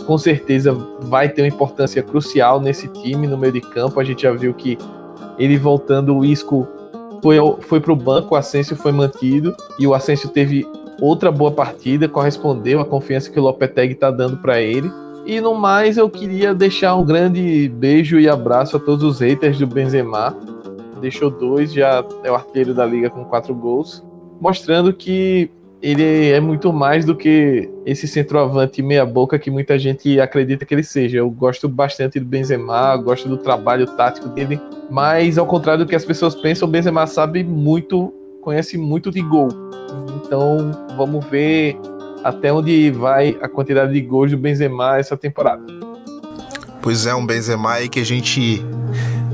com 0.06 0.16
certeza 0.16 0.72
vai 1.02 1.28
ter 1.28 1.42
uma 1.42 1.48
importância 1.48 2.02
crucial 2.02 2.60
nesse 2.60 2.88
time 2.88 3.26
no 3.26 3.36
meio 3.36 3.52
de 3.52 3.60
campo. 3.60 4.00
A 4.00 4.04
gente 4.04 4.22
já 4.22 4.32
viu 4.32 4.54
que 4.54 4.78
ele 5.38 5.58
voltando, 5.58 6.16
o 6.16 6.24
Isco 6.24 6.66
foi, 7.22 7.36
foi 7.60 7.78
para 7.78 7.92
o 7.92 7.96
banco, 7.96 8.34
o 8.34 8.38
Asensio 8.38 8.74
foi 8.74 8.92
mantido 8.92 9.54
e 9.78 9.86
o 9.86 9.92
Asensio 9.92 10.30
teve 10.30 10.66
outra 11.00 11.30
boa 11.30 11.50
partida, 11.50 12.08
correspondeu 12.08 12.80
à 12.80 12.84
confiança 12.84 13.30
que 13.30 13.38
o 13.38 13.42
Lopetegui 13.42 13.94
está 13.94 14.10
dando 14.10 14.36
para 14.38 14.60
ele. 14.60 14.90
E 15.26 15.40
no 15.40 15.54
mais, 15.54 15.96
eu 15.96 16.08
queria 16.08 16.54
deixar 16.54 16.94
um 16.94 17.04
grande 17.04 17.68
beijo 17.68 18.18
e 18.18 18.28
abraço 18.28 18.76
a 18.76 18.80
todos 18.80 19.02
os 19.02 19.20
haters 19.20 19.58
do 19.58 19.66
Benzema. 19.66 20.36
Deixou 21.00 21.30
dois, 21.30 21.72
já 21.72 22.04
é 22.22 22.30
o 22.30 22.34
artilheiro 22.34 22.72
da 22.72 22.86
liga 22.86 23.10
com 23.10 23.24
quatro 23.24 23.54
gols, 23.54 24.04
mostrando 24.40 24.92
que 24.92 25.50
ele 25.82 26.30
é 26.30 26.40
muito 26.40 26.72
mais 26.72 27.04
do 27.04 27.14
que 27.14 27.68
esse 27.84 28.08
centroavante 28.08 28.82
meia-boca 28.82 29.38
que 29.38 29.50
muita 29.50 29.78
gente 29.78 30.18
acredita 30.20 30.64
que 30.64 30.74
ele 30.74 30.82
seja. 30.82 31.18
Eu 31.18 31.30
gosto 31.30 31.68
bastante 31.68 32.18
do 32.18 32.26
Benzema, 32.26 32.96
gosto 32.96 33.28
do 33.28 33.36
trabalho 33.36 33.86
tático 33.86 34.28
dele, 34.28 34.60
mas 34.90 35.36
ao 35.38 35.46
contrário 35.46 35.84
do 35.84 35.88
que 35.88 35.96
as 35.96 36.04
pessoas 36.04 36.34
pensam, 36.34 36.66
o 36.66 36.70
Benzema 36.70 37.06
sabe 37.06 37.44
muito, 37.44 38.12
conhece 38.40 38.78
muito 38.78 39.10
de 39.10 39.20
gol. 39.20 39.48
Então, 40.26 40.72
vamos 40.96 41.24
ver 41.26 41.78
até 42.24 42.52
onde 42.52 42.90
vai 42.90 43.38
a 43.40 43.48
quantidade 43.48 43.92
de 43.92 44.00
gols 44.00 44.32
do 44.32 44.36
Benzema 44.36 44.98
essa 44.98 45.16
temporada. 45.16 45.62
Pois 46.82 47.06
é, 47.06 47.14
um 47.14 47.24
Benzema 47.24 47.72
aí 47.72 47.88
que 47.88 48.00
a 48.00 48.04
gente 48.04 48.64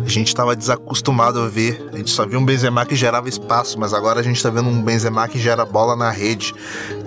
a 0.04 0.08
gente 0.08 0.28
estava 0.28 0.54
desacostumado 0.54 1.40
a 1.40 1.48
ver. 1.48 1.88
A 1.92 1.96
gente 1.96 2.10
só 2.10 2.26
viu 2.26 2.38
um 2.38 2.44
Benzema 2.44 2.84
que 2.84 2.94
gerava 2.94 3.28
espaço, 3.28 3.78
mas 3.78 3.94
agora 3.94 4.20
a 4.20 4.22
gente 4.22 4.36
está 4.36 4.50
vendo 4.50 4.68
um 4.68 4.82
Benzema 4.82 5.26
que 5.28 5.38
gera 5.38 5.64
bola 5.64 5.96
na 5.96 6.10
rede. 6.10 6.54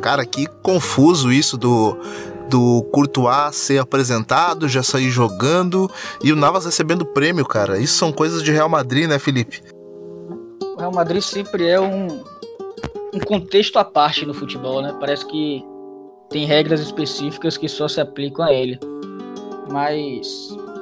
Cara, 0.01 0.25
que 0.25 0.47
confuso 0.63 1.31
isso 1.31 1.57
do 1.57 1.97
do 2.49 2.83
Courtois 2.91 3.55
ser 3.55 3.79
apresentado, 3.79 4.69
já 4.69 4.83
sair 4.83 5.09
jogando 5.09 5.89
e 6.23 6.31
o 6.31 6.35
Navas 6.35 6.65
recebendo 6.65 7.05
prêmio, 7.05 7.45
cara. 7.45 7.79
Isso 7.79 7.97
são 7.97 8.11
coisas 8.11 8.43
de 8.43 8.51
Real 8.51 8.69
Madrid, 8.69 9.07
né, 9.07 9.17
Felipe? 9.17 9.63
O 10.61 10.79
Real 10.79 10.93
Madrid 10.93 11.21
sempre 11.21 11.67
é 11.67 11.79
um, 11.79 12.23
um 13.15 13.19
contexto 13.19 13.77
à 13.77 13.85
parte 13.85 14.25
no 14.25 14.33
futebol, 14.33 14.81
né? 14.81 14.93
Parece 14.99 15.25
que 15.25 15.63
tem 16.29 16.45
regras 16.45 16.81
específicas 16.81 17.55
que 17.55 17.69
só 17.69 17.87
se 17.87 18.01
aplicam 18.01 18.43
a 18.43 18.51
ele. 18.51 18.77
Mas, 19.71 20.27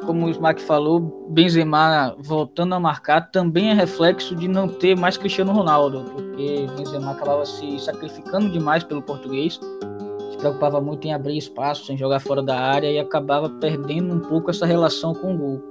como 0.06 0.26
o 0.26 0.30
Smack 0.32 0.60
falou, 0.62 1.00
Benzema 1.30 2.16
voltando 2.18 2.74
a 2.74 2.80
marcar 2.80 3.30
também 3.30 3.70
é 3.70 3.74
reflexo 3.74 4.36
de 4.36 4.48
não 4.48 4.68
ter 4.68 4.98
mais 4.98 5.16
Cristiano 5.16 5.52
Ronaldo, 5.52 6.06
porque 6.12 6.66
Benzema 6.76 7.12
acabava 7.12 7.46
se 7.46 7.80
sacrificando 7.80 8.50
demais 8.50 8.84
pelo 8.84 9.04
português, 9.04 9.60
se 10.32 10.38
preocupava 10.38 10.82
muito 10.82 11.06
em 11.06 11.14
abrir 11.14 11.38
espaço, 11.38 11.94
em 11.94 11.98
jogar 11.98 12.20
fora 12.20 12.42
da 12.42 12.60
área 12.60 12.92
e 12.92 12.98
acabava 12.98 13.48
perdendo 13.48 14.12
um 14.12 14.20
pouco 14.20 14.50
essa 14.50 14.66
relação 14.66 15.14
com 15.14 15.36
o 15.36 15.38
gol. 15.38 15.64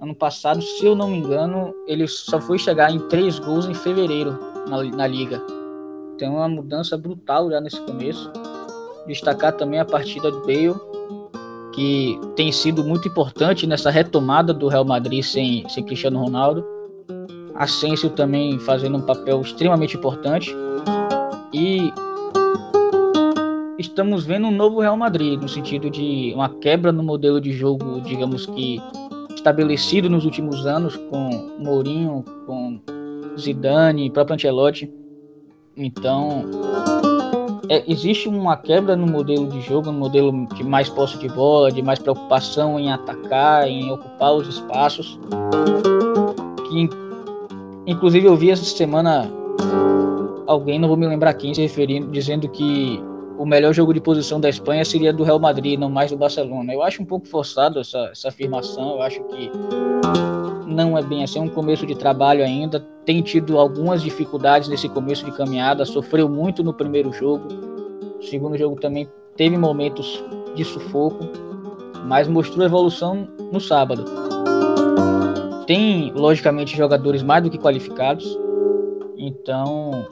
ano 0.00 0.14
passado, 0.14 0.62
se 0.62 0.86
eu 0.86 0.96
não 0.96 1.10
me 1.10 1.18
engano, 1.18 1.74
ele 1.86 2.08
só 2.08 2.40
foi 2.40 2.58
chegar 2.58 2.90
em 2.90 2.98
três 3.08 3.38
gols 3.38 3.66
em 3.66 3.74
fevereiro 3.74 4.38
na, 4.66 4.82
na 4.82 5.06
liga. 5.06 5.40
Tem 6.22 6.30
uma 6.30 6.48
mudança 6.48 6.96
brutal 6.96 7.50
já 7.50 7.60
nesse 7.60 7.80
começo. 7.80 8.30
Destacar 9.08 9.56
também 9.56 9.80
a 9.80 9.84
partida 9.84 10.30
do 10.30 10.42
Bale, 10.42 10.72
que 11.74 12.16
tem 12.36 12.52
sido 12.52 12.84
muito 12.84 13.08
importante 13.08 13.66
nessa 13.66 13.90
retomada 13.90 14.54
do 14.54 14.68
Real 14.68 14.84
Madrid 14.84 15.24
sem, 15.24 15.68
sem 15.68 15.82
Cristiano 15.82 16.20
Ronaldo. 16.20 16.64
Asensio 17.56 18.08
também 18.08 18.56
fazendo 18.60 18.98
um 18.98 19.00
papel 19.00 19.40
extremamente 19.40 19.96
importante. 19.96 20.54
E 21.52 21.92
estamos 23.76 24.24
vendo 24.24 24.46
um 24.46 24.52
novo 24.52 24.78
Real 24.78 24.96
Madrid, 24.96 25.42
no 25.42 25.48
sentido 25.48 25.90
de 25.90 26.32
uma 26.36 26.48
quebra 26.48 26.92
no 26.92 27.02
modelo 27.02 27.40
de 27.40 27.50
jogo, 27.50 28.00
digamos 28.00 28.46
que 28.46 28.80
estabelecido 29.34 30.08
nos 30.08 30.24
últimos 30.24 30.66
anos 30.66 30.96
com 30.96 31.56
Mourinho, 31.58 32.24
com 32.46 32.80
Zidane, 33.36 34.08
próprio 34.08 34.36
Ancelotti. 34.36 35.01
Então, 35.76 36.44
é, 37.68 37.82
existe 37.90 38.28
uma 38.28 38.56
quebra 38.56 38.94
no 38.94 39.06
modelo 39.06 39.46
de 39.46 39.60
jogo, 39.62 39.90
no 39.90 39.98
modelo 39.98 40.46
de 40.54 40.62
mais 40.62 40.88
posse 40.88 41.18
de 41.18 41.28
bola, 41.28 41.70
de 41.72 41.82
mais 41.82 41.98
preocupação 41.98 42.78
em 42.78 42.92
atacar, 42.92 43.68
em 43.68 43.90
ocupar 43.90 44.34
os 44.34 44.48
espaços. 44.48 45.18
Que, 46.68 46.88
inclusive, 47.86 48.26
eu 48.26 48.36
vi 48.36 48.50
essa 48.50 48.64
semana 48.64 49.30
alguém, 50.46 50.78
não 50.78 50.88
vou 50.88 50.96
me 50.96 51.06
lembrar 51.06 51.32
quem, 51.34 51.54
se 51.54 51.62
referindo, 51.62 52.10
dizendo 52.10 52.48
que 52.48 53.02
o 53.42 53.46
melhor 53.46 53.74
jogo 53.74 53.92
de 53.92 54.00
posição 54.00 54.40
da 54.40 54.48
Espanha 54.48 54.84
seria 54.84 55.12
do 55.12 55.24
Real 55.24 55.40
Madrid, 55.40 55.76
não 55.76 55.90
mais 55.90 56.12
do 56.12 56.16
Barcelona. 56.16 56.72
Eu 56.72 56.80
acho 56.80 57.02
um 57.02 57.04
pouco 57.04 57.26
forçado 57.26 57.80
essa, 57.80 57.98
essa 58.12 58.28
afirmação, 58.28 58.92
eu 58.92 59.02
acho 59.02 59.20
que 59.24 59.50
não 60.64 60.96
é 60.96 61.02
bem 61.02 61.24
assim, 61.24 61.40
é 61.40 61.42
um 61.42 61.48
começo 61.48 61.84
de 61.84 61.96
trabalho 61.96 62.44
ainda, 62.44 62.78
tem 63.04 63.20
tido 63.20 63.58
algumas 63.58 64.00
dificuldades 64.00 64.68
nesse 64.68 64.88
começo 64.88 65.24
de 65.24 65.32
caminhada, 65.32 65.84
sofreu 65.84 66.28
muito 66.28 66.62
no 66.62 66.72
primeiro 66.72 67.12
jogo, 67.12 67.48
o 68.20 68.22
segundo 68.22 68.56
jogo 68.56 68.80
também 68.80 69.08
teve 69.36 69.58
momentos 69.58 70.22
de 70.54 70.64
sufoco, 70.64 71.28
mas 72.06 72.28
mostrou 72.28 72.64
evolução 72.64 73.26
no 73.50 73.60
sábado. 73.60 74.04
Tem, 75.66 76.12
logicamente, 76.12 76.76
jogadores 76.76 77.24
mais 77.24 77.42
do 77.42 77.50
que 77.50 77.58
qualificados, 77.58 78.38
então 79.18 80.06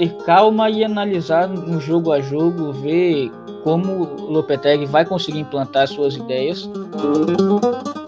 ter 0.00 0.16
calma 0.24 0.70
e 0.70 0.82
analisar 0.82 1.50
um 1.50 1.78
jogo 1.78 2.10
a 2.10 2.22
jogo, 2.22 2.72
ver 2.72 3.30
como 3.62 3.92
o 3.92 4.30
Lopetegui 4.32 4.86
vai 4.86 5.04
conseguir 5.04 5.40
implantar 5.40 5.86
suas 5.86 6.16
ideias. 6.16 6.66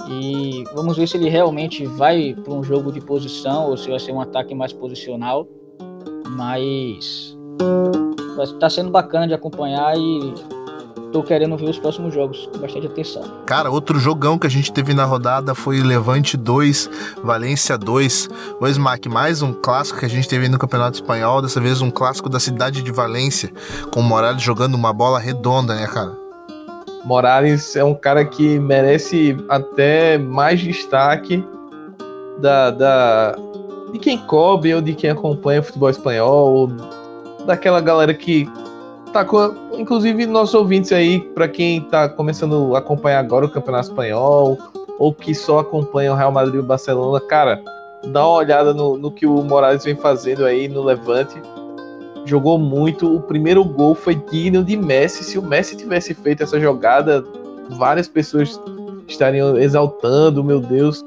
E 0.09 0.64
vamos 0.74 0.96
ver 0.96 1.07
se 1.07 1.18
ele 1.18 1.28
realmente 1.28 1.85
vai 1.85 2.35
para 2.35 2.55
um 2.55 2.64
jogo 2.64 2.90
de 2.90 3.00
posição 3.02 3.68
ou 3.68 3.76
se 3.76 3.90
vai 3.90 4.00
ser 4.00 4.11
um 4.12 4.22
ataque 4.22 4.55
mais 4.55 4.72
posicional. 4.72 5.46
Mas 6.31 7.37
está 8.40 8.70
sendo 8.70 8.90
bacana 8.90 9.28
de 9.28 9.35
acompanhar 9.35 9.94
e 9.94 10.35
tô 11.12 11.22
querendo 11.22 11.57
ver 11.57 11.68
os 11.68 11.78
próximos 11.78 12.14
jogos 12.14 12.48
com 12.52 12.59
bastante 12.59 12.87
atenção. 12.87 13.22
Cara, 13.46 13.70
outro 13.70 13.98
jogão 13.98 14.38
que 14.38 14.46
a 14.46 14.50
gente 14.50 14.72
teve 14.72 14.94
na 14.94 15.05
rodada 15.05 15.55
foi 15.55 15.81
Levante 15.81 16.37
2, 16.37 16.90
Valência 17.22 17.76
2. 17.76 18.28
O 18.61 18.66
Smack, 18.66 19.09
mais 19.09 19.42
um 19.42 19.52
clássico 19.52 20.00
que 20.00 20.07
a 20.07 20.09
gente 20.09 20.28
teve 20.28 20.48
no 20.48 20.59
Campeonato 20.59 20.96
Espanhol, 20.96 21.42
dessa 21.42 21.61
vez 21.61 21.83
um 21.83 21.90
clássico 21.90 22.28
da 22.28 22.40
cidade 22.40 22.83
de 22.83 22.90
Valência, 22.90 23.52
com 23.90 24.00
o 24.00 24.02
Morales 24.02 24.42
jogando 24.42 24.74
uma 24.74 24.92
bola 24.92 25.18
redonda, 25.18 25.74
né, 25.74 25.87
cara? 25.87 26.12
Morales 27.05 27.74
é 27.76 27.85
um 27.85 27.94
cara 27.94 28.24
que 28.24 28.59
merece 28.59 29.37
até 29.48 30.16
mais 30.16 30.61
destaque 30.61 31.44
da, 32.38 32.70
da 32.70 33.37
de 33.92 33.98
quem 33.98 34.16
cobre 34.16 34.74
ou 34.74 34.81
de 34.81 34.94
quem 34.94 35.11
acompanha 35.11 35.61
o 35.61 35.62
futebol 35.62 35.90
espanhol, 35.90 36.52
ou 36.52 36.72
daquela 37.44 37.81
galera 37.81 38.14
que 38.14 38.48
com, 39.25 39.55
inclusive 39.75 40.25
nossos 40.27 40.55
ouvintes 40.55 40.90
aí, 40.90 41.20
para 41.20 41.46
quem 41.46 41.83
tá 41.83 42.09
começando 42.09 42.75
a 42.75 42.79
acompanhar 42.79 43.18
agora 43.18 43.44
o 43.44 43.51
Campeonato 43.51 43.88
Espanhol, 43.88 44.59
ou 44.98 45.12
que 45.12 45.35
só 45.35 45.59
acompanha 45.59 46.12
o 46.12 46.16
Real 46.16 46.33
Madrid 46.33 46.55
e 46.55 46.59
o 46.59 46.62
Barcelona, 46.62 47.20
cara, 47.20 47.62
dá 48.07 48.27
uma 48.27 48.38
olhada 48.38 48.72
no, 48.72 48.96
no 48.96 49.11
que 49.11 49.27
o 49.27 49.42
Morales 49.42 49.85
vem 49.85 49.94
fazendo 49.94 50.44
aí 50.44 50.66
no 50.66 50.83
Levante. 50.83 51.35
Jogou 52.25 52.59
muito. 52.59 53.14
O 53.14 53.20
primeiro 53.20 53.64
gol 53.64 53.94
foi 53.94 54.14
digno 54.14 54.64
de 54.64 54.77
Messi. 54.77 55.25
Se 55.25 55.38
o 55.38 55.42
Messi 55.42 55.77
tivesse 55.77 56.14
feito 56.14 56.42
essa 56.42 56.59
jogada, 56.59 57.25
várias 57.70 58.09
pessoas 58.09 58.59
estariam 59.07 59.59
exaltando, 59.59 60.42
meu 60.42 60.61
Deus, 60.61 61.05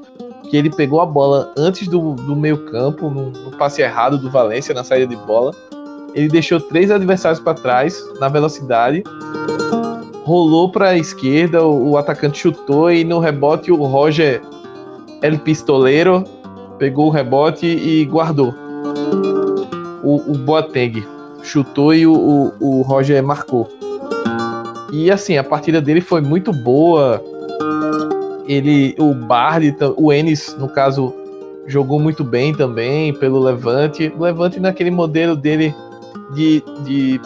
que 0.50 0.56
ele 0.56 0.70
pegou 0.70 1.00
a 1.00 1.06
bola 1.06 1.52
antes 1.56 1.88
do, 1.88 2.14
do 2.14 2.36
meio-campo, 2.36 3.10
no, 3.10 3.30
no 3.30 3.50
passe 3.56 3.82
errado 3.82 4.18
do 4.18 4.30
Valência 4.30 4.74
na 4.74 4.84
saída 4.84 5.06
de 5.06 5.16
bola 5.16 5.52
ele 6.16 6.28
deixou 6.28 6.58
três 6.58 6.90
adversários 6.90 7.38
para 7.38 7.52
trás 7.52 8.02
na 8.18 8.26
velocidade, 8.26 9.04
rolou 10.24 10.70
para 10.70 10.88
a 10.88 10.98
esquerda, 10.98 11.62
o, 11.62 11.90
o, 11.90 11.98
atacante 11.98 12.38
chutou 12.38 12.90
e 12.90 13.04
no 13.04 13.18
rebote 13.18 13.70
o 13.70 13.84
Roger 13.84 14.40
El 15.20 15.38
Pistoleiro 15.38 16.24
pegou 16.78 17.08
o 17.08 17.10
rebote 17.10 17.66
e 17.66 18.06
guardou. 18.06 18.54
O, 20.02 20.32
o 20.32 20.38
Boateng 20.38 21.04
chutou 21.42 21.92
e 21.92 22.06
o, 22.06 22.14
o, 22.14 22.78
o 22.78 22.82
Roger 22.82 23.22
marcou. 23.22 23.68
E 24.90 25.10
assim, 25.10 25.36
a 25.36 25.44
partida 25.44 25.82
dele 25.82 26.00
foi 26.00 26.22
muito 26.22 26.50
boa. 26.50 27.22
Ele, 28.46 28.94
o 28.98 29.12
Bardi, 29.12 29.74
o 29.96 30.12
Enes, 30.12 30.56
no 30.58 30.68
caso, 30.68 31.12
jogou 31.66 31.98
muito 31.98 32.24
bem 32.24 32.54
também 32.54 33.12
pelo 33.12 33.38
Levante. 33.38 34.12
O 34.16 34.22
Levante 34.22 34.60
naquele 34.60 34.90
modelo 34.90 35.34
dele 35.34 35.74
de, 36.34 36.62
de 36.84 37.20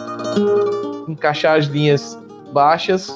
encaixar 1.07 1.57
as 1.57 1.65
linhas 1.65 2.17
baixas 2.53 3.09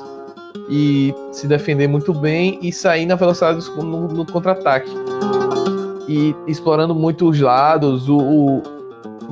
e 0.70 1.14
se 1.32 1.48
defender 1.48 1.88
muito 1.88 2.14
bem 2.14 2.60
e 2.62 2.72
sair 2.72 3.06
na 3.06 3.16
velocidade 3.16 3.66
no, 3.78 4.08
no 4.08 4.26
contra-ataque. 4.26 4.90
E 6.08 6.36
explorando 6.48 6.94
muito 6.94 7.28
os 7.28 7.40
lados, 7.40 8.08
o, 8.08 8.18
o, 8.18 8.64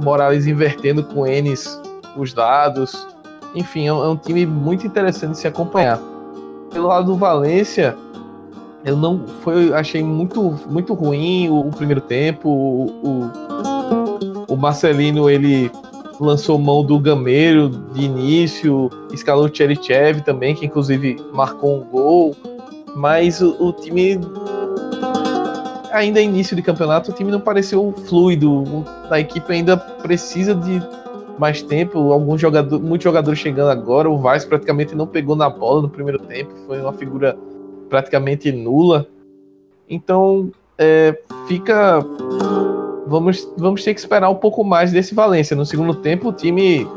Morales 0.03 0.47
invertendo 0.47 1.03
com 1.03 1.25
Enes 1.25 1.79
os 2.17 2.33
lados. 2.33 3.07
Enfim, 3.55 3.87
é 3.87 3.93
um, 3.93 4.13
é 4.13 4.17
time 4.17 4.45
muito 4.45 4.85
interessante 4.85 5.31
de 5.31 5.37
se 5.39 5.47
acompanhar. 5.47 5.99
Pelo 6.71 6.87
lado 6.87 7.05
do 7.05 7.15
Valência, 7.15 7.95
eu 8.83 8.97
não 8.97 9.25
foi, 9.41 9.71
achei 9.73 10.03
muito, 10.03 10.59
muito 10.67 10.93
ruim 10.93 11.47
o, 11.49 11.67
o 11.67 11.69
primeiro 11.69 12.01
tempo. 12.01 12.49
O, 12.49 12.85
o, 14.47 14.53
o 14.53 14.57
Marcelino 14.57 15.29
ele 15.29 15.71
lançou 16.19 16.57
mão 16.57 16.83
do 16.83 16.99
Gameiro 16.99 17.69
de 17.69 18.03
início, 18.03 18.89
escalou 19.11 19.45
o 19.45 19.55
Cherichev 19.55 20.21
também, 20.21 20.55
que 20.55 20.65
inclusive 20.65 21.17
marcou 21.33 21.77
um 21.77 21.83
gol, 21.83 22.35
mas 22.95 23.41
o, 23.41 23.55
o 23.59 23.73
time 23.73 24.19
ainda 25.91 26.19
é 26.19 26.23
início 26.23 26.55
de 26.55 26.61
campeonato, 26.61 27.11
o 27.11 27.13
time 27.13 27.31
não 27.31 27.39
pareceu 27.39 27.93
fluido, 28.07 28.63
a 29.09 29.19
equipe 29.19 29.51
ainda 29.51 29.77
precisa 29.77 30.55
de 30.55 30.81
mais 31.37 31.61
tempo, 31.61 32.11
alguns 32.11 32.39
jogadores, 32.39 32.83
muitos 32.83 33.03
jogadores 33.03 33.39
chegando 33.39 33.69
agora, 33.69 34.09
o 34.09 34.17
Vaz 34.17 34.45
praticamente 34.45 34.95
não 34.95 35.07
pegou 35.07 35.35
na 35.35 35.49
bola 35.49 35.81
no 35.81 35.89
primeiro 35.89 36.19
tempo, 36.19 36.51
foi 36.67 36.79
uma 36.79 36.93
figura 36.93 37.37
praticamente 37.89 38.51
nula. 38.51 39.07
Então, 39.89 40.51
é, 40.77 41.19
fica 41.47 41.99
vamos, 43.07 43.47
vamos 43.57 43.83
ter 43.83 43.93
que 43.93 43.99
esperar 43.99 44.29
um 44.29 44.35
pouco 44.35 44.63
mais 44.63 44.91
desse 44.91 45.13
Valência. 45.13 45.55
No 45.55 45.65
segundo 45.65 45.95
tempo, 45.95 46.29
o 46.29 46.33
time 46.33 46.87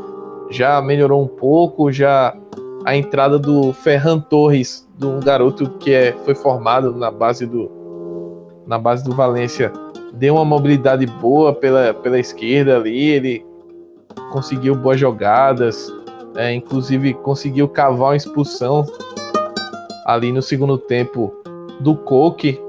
já 0.49 0.81
melhorou 0.81 1.23
um 1.23 1.27
pouco, 1.27 1.91
já 1.91 2.35
a 2.85 2.95
entrada 2.95 3.37
do 3.37 3.73
Ferran 3.73 4.19
Torres, 4.19 4.87
de 4.97 5.05
um 5.05 5.19
garoto 5.19 5.69
que 5.79 5.93
é, 5.93 6.13
foi 6.23 6.33
formado 6.33 6.95
na 6.95 7.11
base 7.11 7.45
do 7.45 7.71
na 8.65 8.77
base 8.77 9.01
do 9.01 9.15
Valência, 9.15 9.71
deu 10.13 10.35
uma 10.35 10.43
mobilidade 10.43 11.05
boa 11.05 11.53
pela, 11.53 11.93
pela 11.93 12.19
esquerda 12.19 12.75
ali, 12.75 13.11
ele 13.11 13.45
conseguiu 14.31 14.75
boas 14.75 14.99
jogadas, 14.99 15.89
é, 16.35 16.53
inclusive 16.53 17.13
conseguiu 17.13 17.69
cavar 17.69 18.09
uma 18.09 18.15
expulsão 18.17 18.85
ali 20.05 20.33
no 20.33 20.41
segundo 20.41 20.77
tempo 20.77 21.33
do 21.79 21.95
Coque, 21.95 22.59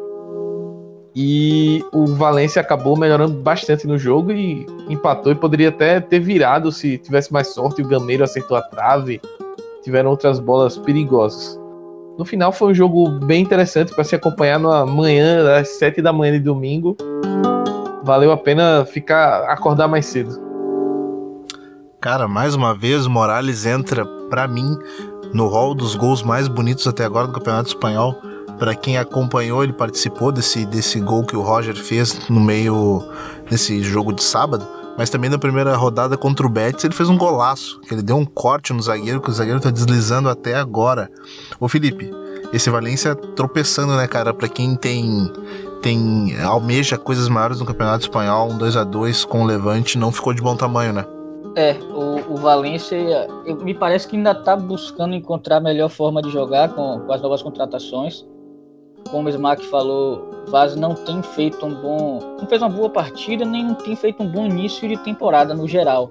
e 1.21 1.85
o 1.93 2.07
Valência 2.07 2.63
acabou 2.63 2.97
melhorando 2.97 3.35
bastante 3.35 3.89
no 3.89 3.99
jogo 3.99 4.31
e 4.31 4.65
empatou 4.89 5.33
e 5.33 5.35
poderia 5.35 5.71
até 5.71 5.99
ter 5.99 6.21
virado 6.21 6.71
se 6.71 6.97
tivesse 6.97 7.33
mais 7.33 7.49
sorte. 7.49 7.83
O 7.83 7.89
Gameiro 7.89 8.23
acertou 8.23 8.57
a 8.57 8.63
trave, 8.63 9.21
tiveram 9.83 10.11
outras 10.11 10.39
bolas 10.39 10.79
perigosas. 10.79 11.59
No 12.17 12.25
final 12.25 12.53
foi 12.53 12.71
um 12.71 12.75
jogo 12.75 13.11
bem 13.11 13.43
interessante 13.43 13.93
para 13.93 14.05
se 14.05 14.15
acompanhar 14.15 14.61
na 14.61 14.87
manhã, 14.87 15.59
às 15.59 15.71
7 15.71 16.01
da 16.01 16.13
manhã 16.13 16.35
de 16.35 16.39
domingo. 16.39 16.97
Valeu 18.05 18.31
a 18.31 18.37
pena 18.37 18.85
ficar 18.85 19.43
acordar 19.51 19.89
mais 19.89 20.07
cedo. 20.07 20.41
Cara, 22.01 22.29
mais 22.29 22.55
uma 22.55 22.77
vez 22.77 23.07
o 23.07 23.11
Morales 23.11 23.67
entra 23.67 24.07
para 24.31 24.47
mim 24.47 24.79
no 25.35 25.49
hall 25.49 25.75
dos 25.75 25.97
gols 25.97 26.23
mais 26.23 26.47
bonitos 26.47 26.87
até 26.87 27.05
agora 27.05 27.27
do 27.27 27.33
Campeonato 27.33 27.71
Espanhol 27.71 28.15
Para 28.59 28.75
quem 28.75 28.99
acompanhou, 28.99 29.63
ele 29.63 29.73
participou 29.73 30.33
desse, 30.33 30.67
desse 30.67 31.01
gol 31.01 31.25
que 31.25 31.37
o 31.37 31.43
Roger 31.43 31.77
fez 31.77 32.29
no 32.29 32.41
meio 32.41 33.03
desse 33.49 33.83
jogo 33.83 34.13
de 34.13 34.23
sábado. 34.23 34.67
Mas 34.99 35.11
também 35.11 35.31
na 35.31 35.39
primeira 35.39 35.77
rodada 35.77 36.17
contra 36.17 36.45
o 36.45 36.51
Betis 36.51 36.83
ele 36.83 36.93
fez 36.93 37.09
um 37.09 37.17
golaço, 37.17 37.81
que 37.83 37.95
ele 37.95 38.03
deu 38.03 38.17
um 38.17 38.25
corte 38.25 38.73
no 38.73 38.83
zagueiro, 38.83 39.21
que 39.21 39.31
o 39.31 39.33
zagueiro 39.33 39.61
tá 39.61 39.71
deslizando 39.71 40.29
até 40.29 40.57
agora. 40.57 41.09
Ô 41.61 41.69
Felipe, 41.69 42.11
esse 42.53 42.69
Valência 42.69 43.15
tropeçando, 43.15 43.97
né, 43.97 44.09
cara? 44.09 44.35
Para 44.35 44.49
quem 44.49 44.75
tem 44.75 45.31
tem 45.81 46.37
almeja 46.43 46.99
coisas 46.99 47.29
maiores 47.29 47.61
no 47.61 47.67
Campeonato 47.67 48.03
Espanhol, 48.03 48.51
um 48.51 48.59
2 48.59 48.77
a 48.77 48.83
2 48.83 49.25
com 49.25 49.43
o 49.43 49.47
Levante 49.47 49.97
não 49.97 50.11
ficou 50.11 50.35
de 50.35 50.43
bom 50.43 50.57
tamanho, 50.57 50.93
né? 50.93 51.07
É, 51.55 51.75
o, 51.93 52.35
o 52.35 52.37
Valência 52.37 52.99
me 53.63 53.75
parece 53.75 54.07
que 54.07 54.17
ainda 54.17 54.33
está 54.33 54.57
buscando 54.57 55.15
encontrar 55.15 55.57
a 55.57 55.61
melhor 55.61 55.89
forma 55.89 56.21
de 56.21 56.31
jogar 56.31 56.71
com, 56.71 57.01
com 57.01 57.13
as 57.13 57.23
novas 57.23 57.43
contratações. 57.43 58.27
Como 59.11 59.27
o 59.27 59.31
Smack 59.31 59.65
falou, 59.67 60.31
Vaz 60.49 60.75
não 60.75 60.95
tem 60.95 61.23
feito 61.23 61.65
um 61.65 61.75
bom. 61.75 62.19
não 62.41 62.47
fez 62.47 62.63
uma 62.63 62.71
boa 62.71 62.91
partida, 62.91 63.45
nem 63.45 63.65
não 63.65 63.75
tem 63.75 63.95
feito 63.95 64.23
um 64.23 64.29
bom 64.29 64.47
início 64.47 64.89
de 64.89 64.97
temporada 64.99 65.55
no 65.55 65.69
geral. 65.69 66.11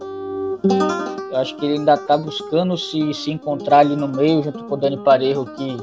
Eu 1.32 1.38
acho 1.38 1.56
que 1.56 1.65
ele 1.65 1.80
ainda 1.80 1.93
está 1.93 2.17
buscando 2.17 2.78
se, 2.78 3.13
se 3.13 3.32
encontrar 3.32 3.80
ali 3.80 3.95
no 3.95 4.08
meio, 4.08 4.43
junto 4.43 4.63
com 4.63 4.73
o 4.73 4.78
Dani 4.78 4.97
Parejo, 4.97 5.45
que, 5.45 5.78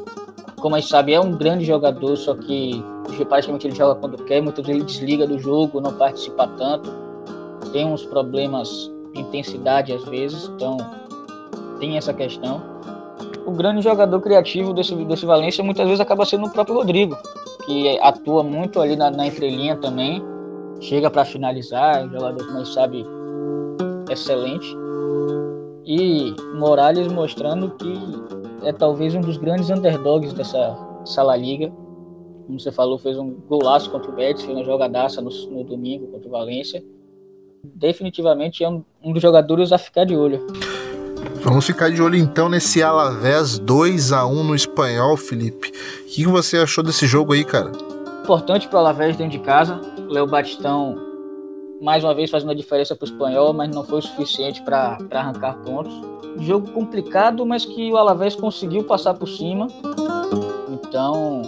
como 0.60 0.74
a 0.74 0.80
gente 0.80 0.90
sabe, 0.90 1.12
é 1.12 1.20
um 1.20 1.32
grande 1.32 1.64
jogador, 1.64 2.16
só 2.16 2.34
que 2.34 2.82
praticamente 3.28 3.66
ele 3.66 3.76
joga 3.76 3.94
quando 4.00 4.24
quer, 4.24 4.40
muitas 4.40 4.66
vezes 4.66 4.80
ele 4.80 4.90
desliga 4.90 5.26
do 5.26 5.38
jogo, 5.38 5.80
não 5.80 5.92
participa 5.92 6.48
tanto. 6.48 6.90
Tem 7.72 7.86
uns 7.86 8.04
problemas 8.04 8.90
intensidade 9.14 9.92
às 9.92 10.04
vezes, 10.04 10.50
então 10.54 10.76
tem 11.78 11.96
essa 11.96 12.12
questão. 12.12 12.62
O 13.46 13.52
grande 13.52 13.82
jogador 13.82 14.20
criativo 14.20 14.72
desse, 14.72 14.94
desse 15.04 15.26
Valência 15.26 15.62
muitas 15.62 15.84
vezes 15.84 16.00
acaba 16.00 16.24
sendo 16.24 16.46
o 16.46 16.50
próprio 16.50 16.76
Rodrigo, 16.76 17.16
que 17.66 17.98
atua 18.00 18.42
muito 18.42 18.80
ali 18.80 18.96
na, 18.96 19.10
na 19.10 19.26
entrelinha 19.26 19.76
também, 19.76 20.22
chega 20.80 21.10
para 21.10 21.24
finalizar, 21.24 22.04
é 22.04 22.08
jogador, 22.08 22.46
como 22.46 22.58
a 22.58 22.64
sabe, 22.64 23.04
excelente. 24.10 24.66
E 25.84 26.34
Morales 26.54 27.08
mostrando 27.12 27.70
que 27.72 27.94
é 28.66 28.72
talvez 28.72 29.14
um 29.14 29.20
dos 29.20 29.36
grandes 29.36 29.68
underdogs 29.68 30.32
dessa 30.32 30.74
Sala 31.04 31.36
Liga. 31.36 31.70
Como 32.46 32.58
você 32.58 32.72
falou, 32.72 32.98
fez 32.98 33.18
um 33.18 33.34
golaço 33.48 33.90
contra 33.90 34.10
o 34.10 34.14
Betis, 34.14 34.44
fez 34.44 34.56
uma 34.56 34.64
jogadaça 34.64 35.20
no, 35.20 35.30
no 35.50 35.64
domingo 35.64 36.06
contra 36.06 36.28
o 36.28 36.30
Valência 36.30 36.82
definitivamente 37.64 38.62
é 38.62 38.68
um, 38.68 38.84
um 39.02 39.12
dos 39.12 39.22
jogadores 39.22 39.72
a 39.72 39.78
ficar 39.78 40.04
de 40.04 40.16
olho. 40.16 40.46
Vamos 41.44 41.66
ficar 41.66 41.90
de 41.90 42.00
olho 42.00 42.16
então 42.16 42.48
nesse 42.48 42.82
Alavés 42.82 43.58
2 43.58 44.12
a 44.12 44.26
1 44.26 44.44
no 44.44 44.54
espanhol, 44.54 45.14
Felipe. 45.14 45.72
O 46.00 46.04
que 46.06 46.26
você 46.26 46.56
achou 46.56 46.82
desse 46.82 47.06
jogo 47.06 47.34
aí, 47.34 47.44
cara? 47.44 47.70
Importante 48.22 48.66
para 48.66 48.76
o 48.76 48.78
Alavés 48.80 49.14
dentro 49.14 49.38
de 49.38 49.44
casa. 49.44 49.78
Léo 50.08 50.26
Batistão 50.26 50.96
mais 51.82 52.02
uma 52.02 52.14
vez 52.14 52.30
fazendo 52.30 52.50
a 52.50 52.54
diferença 52.54 52.96
para 52.96 53.04
o 53.04 53.08
espanhol, 53.08 53.52
mas 53.52 53.68
não 53.74 53.84
foi 53.84 53.98
o 53.98 54.02
suficiente 54.02 54.62
para 54.62 54.96
arrancar 55.10 55.58
pontos. 55.58 55.92
Jogo 56.38 56.70
complicado, 56.70 57.44
mas 57.44 57.66
que 57.66 57.92
o 57.92 57.98
Alavés 57.98 58.34
conseguiu 58.34 58.82
passar 58.84 59.12
por 59.12 59.28
cima. 59.28 59.66
Então, 60.70 61.42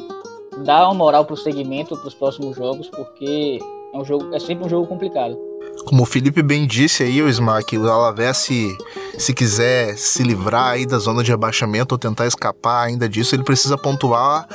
dá 0.58 0.84
uma 0.84 0.94
moral 0.94 1.24
para 1.24 1.32
o 1.32 1.38
segmento 1.38 1.96
para 1.96 2.08
os 2.08 2.14
próximos 2.14 2.54
jogos, 2.54 2.90
porque 2.90 3.58
é 3.94 3.96
um 3.96 4.04
jogo 4.04 4.34
é 4.34 4.38
sempre 4.38 4.66
um 4.66 4.68
jogo 4.68 4.86
complicado. 4.86 5.38
Como 5.84 6.02
o 6.02 6.06
Felipe 6.06 6.42
bem 6.42 6.66
disse 6.66 7.02
aí, 7.02 7.22
o 7.22 7.28
Smack, 7.28 7.78
o 7.78 7.88
Alavés 7.88 8.38
se, 8.38 8.76
se 9.16 9.32
quiser 9.32 9.96
se 9.96 10.22
livrar 10.22 10.72
aí 10.72 10.86
da 10.86 10.98
zona 10.98 11.22
de 11.22 11.30
rebaixamento 11.30 11.94
ou 11.94 11.98
tentar 11.98 12.26
escapar 12.26 12.86
ainda 12.86 13.08
disso, 13.08 13.36
ele 13.36 13.44
precisa 13.44 13.78
pontuar 13.78 14.48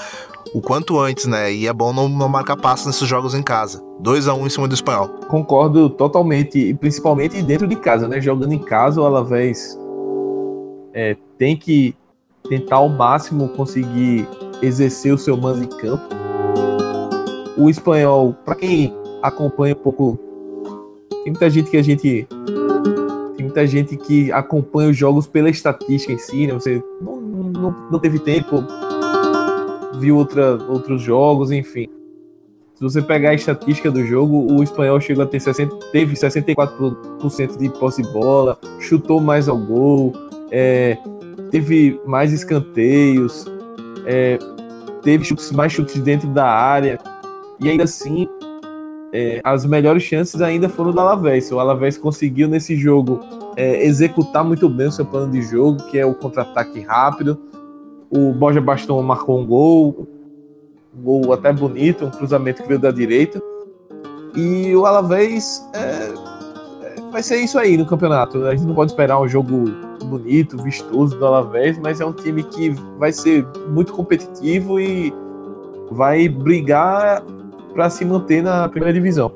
o 0.53 0.61
quanto 0.61 0.99
antes, 0.99 1.25
né? 1.25 1.53
E 1.53 1.67
é 1.67 1.73
bom 1.73 1.93
não, 1.93 2.09
não 2.09 2.27
marcar 2.27 2.57
passos 2.57 2.87
nesses 2.87 3.07
jogos 3.07 3.33
em 3.33 3.41
casa. 3.41 3.81
2 4.01 4.27
a 4.27 4.33
1 4.33 4.41
um 4.41 4.47
em 4.47 4.49
cima 4.49 4.67
do 4.67 4.73
espanhol. 4.73 5.07
Concordo 5.29 5.89
totalmente, 5.89 6.57
e 6.59 6.73
principalmente 6.73 7.41
dentro 7.41 7.67
de 7.67 7.75
casa, 7.75 8.07
né? 8.07 8.19
Jogando 8.19 8.53
em 8.53 8.59
casa, 8.59 8.99
o 8.99 9.05
Alavés 9.05 9.79
é, 10.93 11.15
tem 11.37 11.55
que 11.55 11.95
tentar 12.49 12.77
ao 12.77 12.89
máximo 12.89 13.47
conseguir 13.49 14.27
exercer 14.61 15.13
o 15.13 15.17
seu 15.17 15.37
mando 15.37 15.63
em 15.63 15.67
campo. 15.67 16.03
O 17.57 17.69
espanhol, 17.69 18.35
para 18.45 18.55
quem 18.55 18.93
acompanha 19.21 19.75
um 19.75 19.77
pouco 19.77 20.19
tem 21.23 21.31
muita 21.31 21.49
gente 21.49 21.69
que 21.69 21.77
a 21.77 21.84
gente. 21.84 22.27
Tem 23.36 23.45
muita 23.45 23.65
gente 23.65 23.97
que 23.97 24.31
acompanha 24.31 24.89
os 24.89 24.97
jogos 24.97 25.27
pela 25.27 25.49
estatística 25.49 26.12
em 26.13 26.17
si, 26.17 26.47
né? 26.47 26.53
Você 26.53 26.84
não, 27.01 27.19
não, 27.19 27.89
não 27.91 27.99
teve 27.99 28.19
tempo, 28.19 28.63
viu 29.99 30.17
outra, 30.17 30.55
outros 30.67 31.01
jogos, 31.01 31.51
enfim. 31.51 31.88
Se 32.75 32.84
você 32.84 33.01
pegar 33.01 33.29
a 33.29 33.34
estatística 33.36 33.91
do 33.91 34.03
jogo, 34.03 34.51
o 34.51 34.63
espanhol 34.63 34.99
chegou 34.99 35.23
a 35.23 35.27
ter 35.27 35.39
60, 35.39 35.75
teve 35.91 36.15
64% 36.15 37.57
de 37.57 37.69
posse 37.69 38.01
de 38.01 38.12
bola, 38.12 38.57
chutou 38.79 39.21
mais 39.21 39.47
ao 39.47 39.55
gol, 39.55 40.13
é, 40.49 40.97
teve 41.51 42.01
mais 42.07 42.34
escanteios, 42.34 43.45
é, 44.07 44.39
teve 45.03 45.23
chutes, 45.23 45.51
mais 45.51 45.71
chutes 45.71 46.01
dentro 46.01 46.27
da 46.29 46.47
área, 46.47 46.99
e 47.60 47.69
ainda 47.69 47.84
assim 47.84 48.27
é, 49.13 49.41
as 49.43 49.65
melhores 49.65 50.04
chances 50.04 50.41
ainda 50.41 50.69
foram 50.69 50.91
do 50.91 51.00
Alavés. 51.00 51.52
O 51.52 51.60
Alavés 51.60 51.97
conseguiu 51.97 52.47
nesse 52.47 52.76
jogo 52.76 53.19
é, 53.58 53.86
executar 53.86 54.43
muito 54.43 54.69
bem 54.69 54.88
o 54.88 54.91
seu 54.91 55.06
plano 55.06 55.32
de 55.32 55.41
jogo, 55.41 55.84
que 55.89 56.00
é 56.00 56.06
o 56.06 56.13
contra-ataque 56.13 56.80
rápido. 56.82 57.38
O 58.10 58.32
Borja 58.32 58.62
Baston 58.62 59.02
marcou 59.02 59.39
um 59.39 59.45
gol, 59.45 60.08
um 60.97 61.02
gol 61.02 61.34
até 61.34 61.52
bonito, 61.52 62.06
um 62.06 62.12
cruzamento 62.12 62.62
que 62.62 62.67
veio 62.67 62.80
da 62.80 62.91
direita. 62.91 63.41
E 64.36 64.74
o 64.76 64.86
Alavés 64.86 65.69
é, 65.74 65.78
é, 66.86 67.12
vai 67.12 67.21
ser 67.21 67.38
isso 67.38 67.60
aí 67.60 67.76
no 67.76 67.86
campeonato. 67.86 68.45
A 68.45 68.56
gente 68.56 68.65
não 68.65 68.76
pode 68.76 68.91
esperar 68.91 69.19
um 69.19 69.28
jogo 69.28 69.65
bonito, 70.06 70.58
vistoso 70.63 71.17
do 71.17 71.26
Alavés, 71.26 71.78
mas 71.78 72.00
é 72.00 72.06
um 72.06 72.13
time 72.13 72.43
que 72.43 72.69
vai 72.97 73.12
ser 73.12 73.45
muito 73.69 73.91
competitivo 73.91 74.80
e 74.80 75.13
vai 75.91 76.30
brigar 76.30 77.21
para 77.73 77.89
se 77.89 78.05
manter 78.05 78.41
na 78.43 78.67
primeira 78.69 78.93
divisão. 78.93 79.31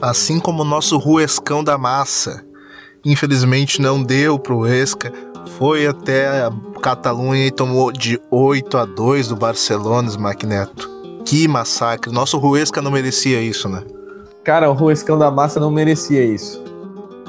Assim 0.00 0.38
como 0.38 0.62
o 0.62 0.64
nosso 0.64 0.98
Ruescão 0.98 1.64
da 1.64 1.78
Massa. 1.78 2.44
Infelizmente 3.04 3.80
não 3.80 4.02
deu 4.02 4.38
pro 4.38 4.58
Huesca, 4.58 5.12
foi 5.58 5.86
até 5.86 6.42
a 6.42 6.52
Catalunha 6.82 7.46
e 7.46 7.50
tomou 7.50 7.92
de 7.92 8.20
8 8.30 8.76
a 8.76 8.84
2 8.84 9.28
do 9.28 9.36
Barcelona, 9.36 10.10
Magneto. 10.18 10.90
Que 11.24 11.48
massacre. 11.48 12.12
Nosso 12.12 12.38
Ruesca 12.38 12.82
não 12.82 12.90
merecia 12.90 13.40
isso, 13.40 13.68
né? 13.68 13.82
Cara, 14.44 14.70
o 14.70 14.74
Ruescão 14.74 15.18
da 15.18 15.30
Massa 15.30 15.58
não 15.58 15.70
merecia 15.70 16.24
isso. 16.24 16.62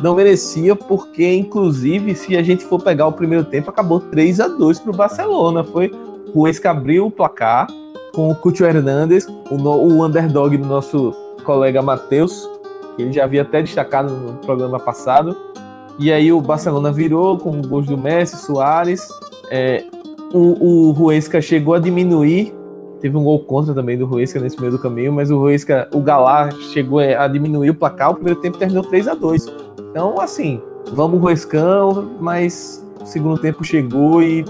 Não 0.01 0.15
merecia 0.15 0.75
porque, 0.75 1.33
inclusive, 1.33 2.13
se 2.13 2.38
a 2.38 2.43
gente 2.43 2.63
for 2.63 2.79
pegar 2.79 3.07
o 3.07 3.13
primeiro 3.13 3.43
tempo, 3.43 3.69
acabou 3.69 3.99
3 3.99 4.39
a 4.39 4.47
2 4.47 4.79
pro 4.79 4.93
Barcelona. 4.93 5.63
Foi 5.63 5.91
o 6.33 6.41
Huesca 6.41 6.71
abriu 6.71 7.07
o 7.07 7.12
placar, 7.12 7.67
com 8.17 8.32
o 8.32 8.36
Cúcio 8.36 8.65
Hernandes, 8.65 9.27
o, 9.51 9.58
no, 9.58 9.73
o 9.73 10.03
underdog 10.03 10.58
do 10.58 10.65
nosso 10.65 11.13
colega 11.43 11.84
Matheus, 11.84 12.49
que 12.95 13.03
ele 13.03 13.13
já 13.13 13.25
havia 13.25 13.43
até 13.43 13.62
destacado 13.62 14.12
no 14.12 14.34
programa 14.39 14.80
passado. 14.80 15.38
E 15.99 16.12
aí 16.12 16.34
o 16.34 16.41
Barcelona 16.41 16.91
virou 16.91 17.38
com 17.38 17.62
gols 17.62 17.86
do 17.86 17.95
Messi, 17.95 18.36
Soares. 18.38 19.08
É, 19.51 19.84
o, 20.34 20.88
o 20.88 20.91
Ruesca 20.93 21.39
chegou 21.39 21.75
a 21.75 21.80
diminuir. 21.80 22.56
Teve 22.99 23.15
um 23.15 23.23
gol 23.23 23.41
contra 23.41 23.71
também 23.71 23.95
do 23.95 24.08
Ruesca 24.08 24.39
nesse 24.39 24.60
meio 24.60 24.71
do 24.71 24.80
caminho, 24.80 25.13
mas 25.13 25.30
o 25.30 25.38
Ruesca, 25.38 25.88
o 25.93 26.01
Galá, 26.01 26.49
chegou 26.73 26.97
a 26.97 27.27
diminuir 27.27 27.69
o 27.69 27.75
placar. 27.75 28.10
O 28.10 28.15
primeiro 28.15 28.41
tempo 28.41 28.58
terminou 28.58 28.84
3 28.84 29.10
a 29.10 29.13
2 29.13 29.45
Então, 29.91 30.19
assim, 30.19 30.60
vamos 30.91 31.21
Ruescão, 31.21 32.09
mas 32.20 32.84
o 32.99 33.05
segundo 33.05 33.39
tempo 33.39 33.63
chegou 33.63 34.24
e 34.24 34.43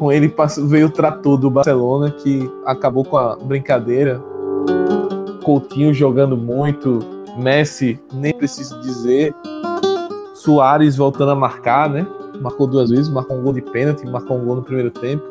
com 0.00 0.10
ele 0.10 0.34
veio 0.66 0.86
o 0.86 0.90
trator 0.90 1.36
do 1.36 1.50
Barcelona 1.50 2.10
que 2.10 2.50
acabou 2.64 3.04
com 3.04 3.18
a 3.18 3.36
brincadeira. 3.36 4.18
Coutinho 5.44 5.92
jogando 5.92 6.38
muito, 6.38 7.00
Messi, 7.36 8.00
nem 8.10 8.32
preciso 8.32 8.80
dizer. 8.80 9.34
Soares 10.32 10.96
voltando 10.96 11.32
a 11.32 11.34
marcar, 11.34 11.90
né? 11.90 12.06
Marcou 12.40 12.66
duas 12.66 12.88
vezes, 12.88 13.10
marcou 13.10 13.36
um 13.36 13.42
gol 13.42 13.52
de 13.52 13.60
pênalti, 13.60 14.06
marcou 14.06 14.38
um 14.38 14.44
gol 14.46 14.56
no 14.56 14.62
primeiro 14.62 14.90
tempo. 14.90 15.22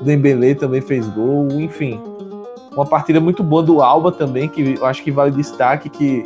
Dembélé 0.00 0.54
também 0.54 0.80
fez 0.80 1.06
gol, 1.10 1.48
enfim. 1.50 2.00
Uma 2.72 2.86
partida 2.86 3.20
muito 3.20 3.42
boa 3.42 3.62
do 3.62 3.82
Alba 3.82 4.10
também, 4.10 4.48
que 4.48 4.76
eu 4.78 4.86
acho 4.86 5.02
que 5.04 5.10
vale 5.10 5.32
destaque, 5.32 5.90
que 5.90 6.22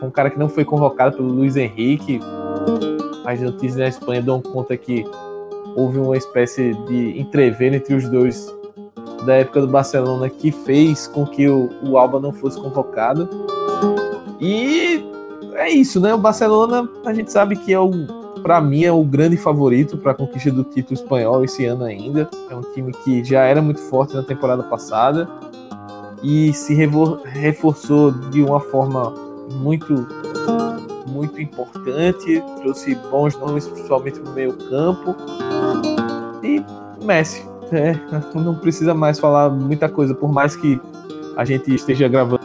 foi 0.00 0.08
um 0.08 0.10
cara 0.10 0.28
que 0.28 0.40
não 0.40 0.48
foi 0.48 0.64
convocado 0.64 1.16
pelo 1.16 1.28
Luiz 1.28 1.54
Henrique. 1.54 2.18
As 3.24 3.40
notícias 3.40 3.76
na 3.76 3.86
Espanha 3.86 4.20
dão 4.20 4.42
conta 4.42 4.76
que 4.76 5.04
houve 5.76 5.98
uma 5.98 6.16
espécie 6.16 6.74
de 6.86 7.18
entrever 7.18 7.74
entre 7.74 7.94
os 7.94 8.08
dois 8.08 8.52
da 9.24 9.34
época 9.36 9.60
do 9.60 9.68
Barcelona 9.68 10.28
que 10.28 10.52
fez 10.52 11.06
com 11.06 11.26
que 11.26 11.48
o, 11.48 11.70
o 11.82 11.96
Alba 11.96 12.20
não 12.20 12.32
fosse 12.32 12.60
convocado. 12.60 13.28
E 14.40 15.04
é 15.54 15.70
isso, 15.70 16.00
né? 16.00 16.14
O 16.14 16.18
Barcelona, 16.18 16.88
a 17.04 17.14
gente 17.14 17.32
sabe 17.32 17.56
que 17.56 17.72
é 17.72 17.80
o, 17.80 17.90
para 18.42 18.60
mim, 18.60 18.84
é 18.84 18.92
o 18.92 19.02
grande 19.02 19.36
favorito 19.36 19.96
para 19.96 20.12
a 20.12 20.14
conquista 20.14 20.50
do 20.50 20.64
título 20.64 20.94
espanhol 20.94 21.44
esse 21.44 21.64
ano 21.64 21.84
ainda. 21.84 22.28
É 22.50 22.54
um 22.54 22.60
time 22.60 22.92
que 22.92 23.24
já 23.24 23.42
era 23.44 23.62
muito 23.62 23.80
forte 23.80 24.14
na 24.14 24.22
temporada 24.22 24.62
passada 24.64 25.28
e 26.22 26.52
se 26.52 26.74
reforçou 26.74 28.10
de 28.10 28.42
uma 28.42 28.60
forma 28.60 29.14
muito 29.52 30.06
muito 31.14 31.40
importante, 31.40 32.42
trouxe 32.60 32.96
bons 33.10 33.38
nomes, 33.38 33.68
principalmente 33.68 34.18
no 34.18 34.32
meio 34.32 34.52
campo. 34.52 35.14
E 36.42 36.62
Messi, 37.04 37.46
é, 37.72 37.94
não 38.34 38.56
precisa 38.56 38.92
mais 38.92 39.18
falar 39.18 39.48
muita 39.48 39.88
coisa, 39.88 40.14
por 40.14 40.32
mais 40.32 40.56
que 40.56 40.80
a 41.36 41.44
gente 41.44 41.72
esteja 41.72 42.08
gravando 42.08 42.40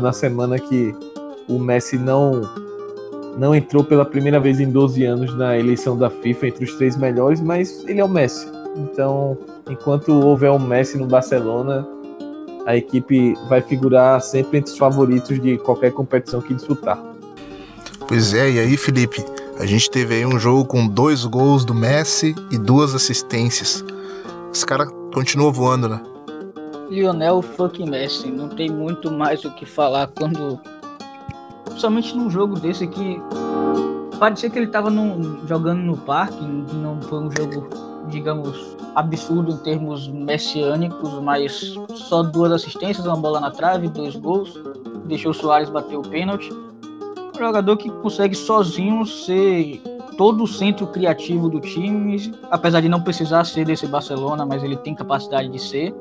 na 0.00 0.12
semana 0.12 0.58
que 0.58 0.94
o 1.48 1.58
Messi 1.58 1.98
não 1.98 2.42
não 3.36 3.54
entrou 3.54 3.84
pela 3.84 4.04
primeira 4.04 4.40
vez 4.40 4.60
em 4.60 4.70
12 4.70 5.04
anos 5.04 5.36
na 5.36 5.58
eleição 5.58 5.96
da 5.96 6.08
FIFA 6.08 6.48
entre 6.48 6.64
os 6.64 6.72
três 6.74 6.96
melhores, 6.96 7.38
mas 7.38 7.84
ele 7.86 8.00
é 8.00 8.04
o 8.04 8.08
Messi. 8.08 8.50
Então, 8.74 9.36
enquanto 9.68 10.10
houver 10.12 10.50
um 10.50 10.58
Messi 10.58 10.96
no 10.96 11.06
Barcelona, 11.06 11.86
a 12.64 12.74
equipe 12.74 13.34
vai 13.46 13.60
figurar 13.60 14.20
sempre 14.22 14.58
entre 14.58 14.72
os 14.72 14.78
favoritos 14.78 15.38
de 15.38 15.58
qualquer 15.58 15.92
competição 15.92 16.40
que 16.40 16.54
disputar. 16.54 16.98
Pois 18.08 18.32
é, 18.32 18.52
e 18.52 18.60
aí, 18.60 18.76
Felipe? 18.76 19.24
A 19.58 19.66
gente 19.66 19.90
teve 19.90 20.14
aí 20.14 20.24
um 20.24 20.38
jogo 20.38 20.64
com 20.64 20.86
dois 20.86 21.24
gols 21.24 21.64
do 21.64 21.74
Messi 21.74 22.36
e 22.52 22.56
duas 22.56 22.94
assistências. 22.94 23.84
Esse 24.52 24.64
cara 24.64 24.86
continua 25.12 25.50
voando, 25.50 25.88
né? 25.88 26.00
Lionel 26.88 27.42
fucking 27.42 27.90
Messi. 27.90 28.30
Não 28.30 28.48
tem 28.48 28.70
muito 28.70 29.10
mais 29.10 29.44
o 29.44 29.50
que 29.56 29.66
falar 29.66 30.06
quando 30.06 30.60
somente 31.76 32.16
num 32.16 32.30
jogo 32.30 32.58
desse 32.58 32.84
aqui. 32.84 33.20
Parecia 34.20 34.48
que 34.48 34.58
ele 34.58 34.66
estava 34.66 34.88
jogando 35.46 35.80
no 35.80 35.96
parque, 35.96 36.42
não 36.42 37.02
foi 37.02 37.18
um 37.18 37.30
jogo, 37.30 37.68
digamos, 38.08 38.76
absurdo 38.94 39.52
em 39.52 39.56
termos 39.58 40.08
messiânicos, 40.08 41.12
mas 41.22 41.74
só 41.94 42.22
duas 42.22 42.52
assistências, 42.52 43.04
uma 43.04 43.16
bola 43.16 43.40
na 43.40 43.50
trave, 43.50 43.88
dois 43.88 44.14
gols. 44.14 44.58
Deixou 45.06 45.32
o 45.32 45.34
Soares 45.34 45.68
bater 45.68 45.96
o 45.96 46.02
pênalti. 46.02 46.50
Um 47.36 47.38
jogador 47.38 47.76
que 47.76 47.90
consegue 47.90 48.34
sozinho 48.34 49.04
ser 49.04 49.82
todo 50.16 50.44
o 50.44 50.46
centro 50.46 50.86
criativo 50.86 51.50
do 51.50 51.60
time, 51.60 52.32
apesar 52.50 52.80
de 52.80 52.88
não 52.88 53.02
precisar 53.02 53.44
ser 53.44 53.66
desse 53.66 53.86
Barcelona, 53.86 54.46
mas 54.46 54.64
ele 54.64 54.74
tem 54.74 54.94
capacidade 54.94 55.46
de 55.50 55.58
ser. 55.58 55.94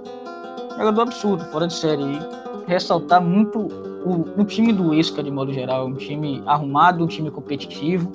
Um 0.73 0.77
jogador 0.77 1.01
absurdo, 1.01 1.43
fora 1.51 1.67
de 1.67 1.73
série. 1.73 2.03
E 2.03 2.45
ressaltar 2.65 3.21
muito 3.21 3.59
o, 3.59 4.41
o, 4.41 4.45
time 4.45 4.71
do 4.71 4.93
Esca, 4.93 5.21
de 5.21 5.29
modo 5.29 5.51
geral, 5.51 5.87
um 5.87 5.95
time 5.95 6.41
arrumado, 6.45 7.03
um 7.03 7.07
time 7.07 7.29
competitivo. 7.29 8.09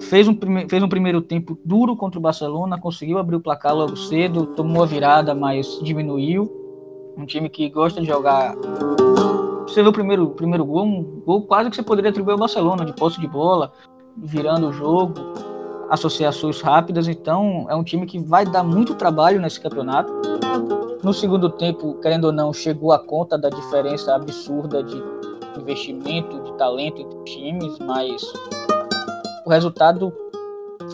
Fez 0.00 0.26
um, 0.26 0.36
fez 0.68 0.82
um 0.82 0.88
primeiro 0.88 1.22
tempo 1.22 1.56
duro 1.64 1.96
contra 1.96 2.18
o 2.18 2.22
Barcelona, 2.22 2.80
conseguiu 2.80 3.18
abrir 3.18 3.36
o 3.36 3.40
placar 3.40 3.76
logo 3.76 3.96
cedo, 3.96 4.46
tomou 4.46 4.82
a 4.82 4.86
virada, 4.86 5.36
mas 5.36 5.78
diminuiu. 5.80 6.50
Um 7.16 7.24
time 7.24 7.48
que 7.48 7.68
gosta 7.68 8.00
de 8.00 8.08
jogar. 8.08 8.56
Você 9.74 9.82
vê 9.82 9.88
o 9.88 9.92
primeiro, 9.92 10.30
primeiro 10.30 10.64
gol, 10.64 10.84
um 10.84 11.02
gol 11.26 11.42
quase 11.42 11.68
que 11.68 11.74
você 11.74 11.82
poderia 11.82 12.08
atribuir 12.08 12.34
ao 12.34 12.38
Barcelona, 12.38 12.84
de 12.84 12.92
posse 12.92 13.20
de 13.20 13.26
bola, 13.26 13.72
virando 14.16 14.68
o 14.68 14.72
jogo, 14.72 15.14
associações 15.90 16.60
rápidas. 16.60 17.08
Então, 17.08 17.66
é 17.68 17.74
um 17.74 17.82
time 17.82 18.06
que 18.06 18.20
vai 18.20 18.46
dar 18.46 18.62
muito 18.62 18.94
trabalho 18.94 19.40
nesse 19.40 19.58
campeonato. 19.58 20.12
No 21.02 21.12
segundo 21.12 21.50
tempo, 21.50 21.94
querendo 21.94 22.26
ou 22.26 22.32
não, 22.32 22.52
chegou 22.52 22.92
a 22.92 23.00
conta 23.00 23.36
da 23.36 23.50
diferença 23.50 24.14
absurda 24.14 24.80
de 24.80 25.02
investimento, 25.60 26.40
de 26.44 26.52
talento 26.52 27.02
entre 27.02 27.24
times, 27.24 27.76
mas 27.80 28.22
o 29.44 29.50
resultado 29.50 30.12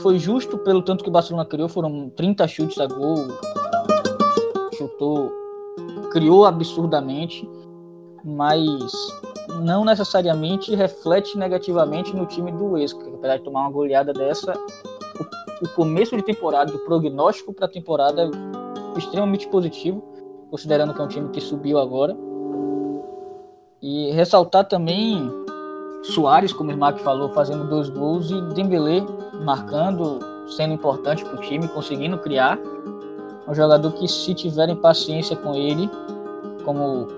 foi 0.00 0.18
justo 0.18 0.56
pelo 0.56 0.80
tanto 0.80 1.04
que 1.04 1.10
o 1.10 1.12
Barcelona 1.12 1.44
criou, 1.44 1.68
foram 1.68 2.08
30 2.16 2.48
chutes 2.48 2.80
a 2.80 2.86
gol, 2.86 3.26
chutou, 4.72 5.30
criou 6.10 6.46
absurdamente, 6.46 7.46
mas 8.24 8.92
não 9.62 9.84
necessariamente 9.84 10.74
reflete 10.74 11.36
negativamente 11.36 12.14
no 12.14 12.26
time 12.26 12.52
do 12.52 12.78
Esca, 12.78 13.02
apesar 13.08 13.38
de 13.38 13.44
tomar 13.44 13.62
uma 13.62 13.70
goleada 13.70 14.12
dessa, 14.12 14.52
o, 14.52 15.64
o 15.64 15.68
começo 15.70 16.16
de 16.16 16.22
temporada, 16.22 16.74
o 16.74 16.78
prognóstico 16.80 17.52
para 17.52 17.66
a 17.66 17.70
temporada 17.70 18.30
extremamente 18.96 19.48
positivo, 19.48 20.02
considerando 20.50 20.94
que 20.94 21.00
é 21.00 21.04
um 21.04 21.08
time 21.08 21.28
que 21.30 21.40
subiu 21.40 21.78
agora. 21.78 22.16
E 23.82 24.10
ressaltar 24.12 24.66
também 24.66 25.30
Soares, 26.02 26.52
como 26.52 26.70
o 26.70 26.72
Smack 26.72 27.00
falou, 27.00 27.28
fazendo 27.30 27.68
dois 27.68 27.88
gols 27.88 28.30
e 28.30 28.40
Dembélé 28.54 29.02
marcando, 29.44 30.18
sendo 30.48 30.74
importante 30.74 31.24
para 31.24 31.34
o 31.34 31.40
time, 31.40 31.68
conseguindo 31.68 32.18
criar. 32.18 32.58
Um 33.46 33.54
jogador 33.54 33.92
que, 33.92 34.06
se 34.06 34.34
tiverem 34.34 34.76
paciência 34.76 35.36
com 35.36 35.54
ele, 35.54 35.90
como 36.64 37.08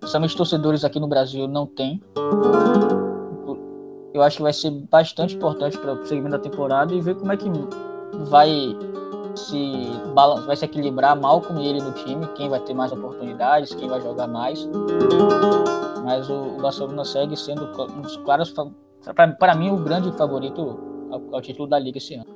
principalmente 0.00 0.36
torcedores 0.36 0.84
aqui 0.84 0.98
no 0.98 1.06
Brasil 1.06 1.46
não 1.46 1.66
tem, 1.66 2.02
eu 4.12 4.22
acho 4.22 4.38
que 4.38 4.42
vai 4.42 4.52
ser 4.52 4.70
bastante 4.90 5.36
importante 5.36 5.78
para 5.78 5.92
o 5.92 6.06
segmento 6.06 6.32
da 6.32 6.38
temporada 6.38 6.92
e 6.92 7.00
ver 7.00 7.14
como 7.14 7.32
é 7.32 7.36
que 7.36 7.48
vai 8.28 8.76
se 9.36 9.88
vai 10.46 10.56
se 10.56 10.64
equilibrar 10.64 11.18
mal 11.18 11.40
com 11.40 11.58
ele 11.60 11.80
no 11.80 11.92
time, 11.92 12.26
quem 12.34 12.48
vai 12.48 12.60
ter 12.60 12.74
mais 12.74 12.90
oportunidades, 12.92 13.72
quem 13.74 13.88
vai 13.88 14.00
jogar 14.00 14.26
mais. 14.26 14.68
Mas 16.04 16.28
o, 16.28 16.56
Barcelona 16.60 17.04
segue 17.04 17.36
sendo 17.36 17.64
um 17.64 18.00
dos 18.00 18.16
claros, 18.18 18.52
para 19.38 19.54
mim, 19.54 19.70
o 19.70 19.76
grande 19.76 20.10
favorito 20.12 20.78
ao, 21.10 21.36
ao 21.36 21.40
título 21.40 21.68
da 21.68 21.78
Liga 21.78 21.98
esse 21.98 22.14
ano. 22.14 22.26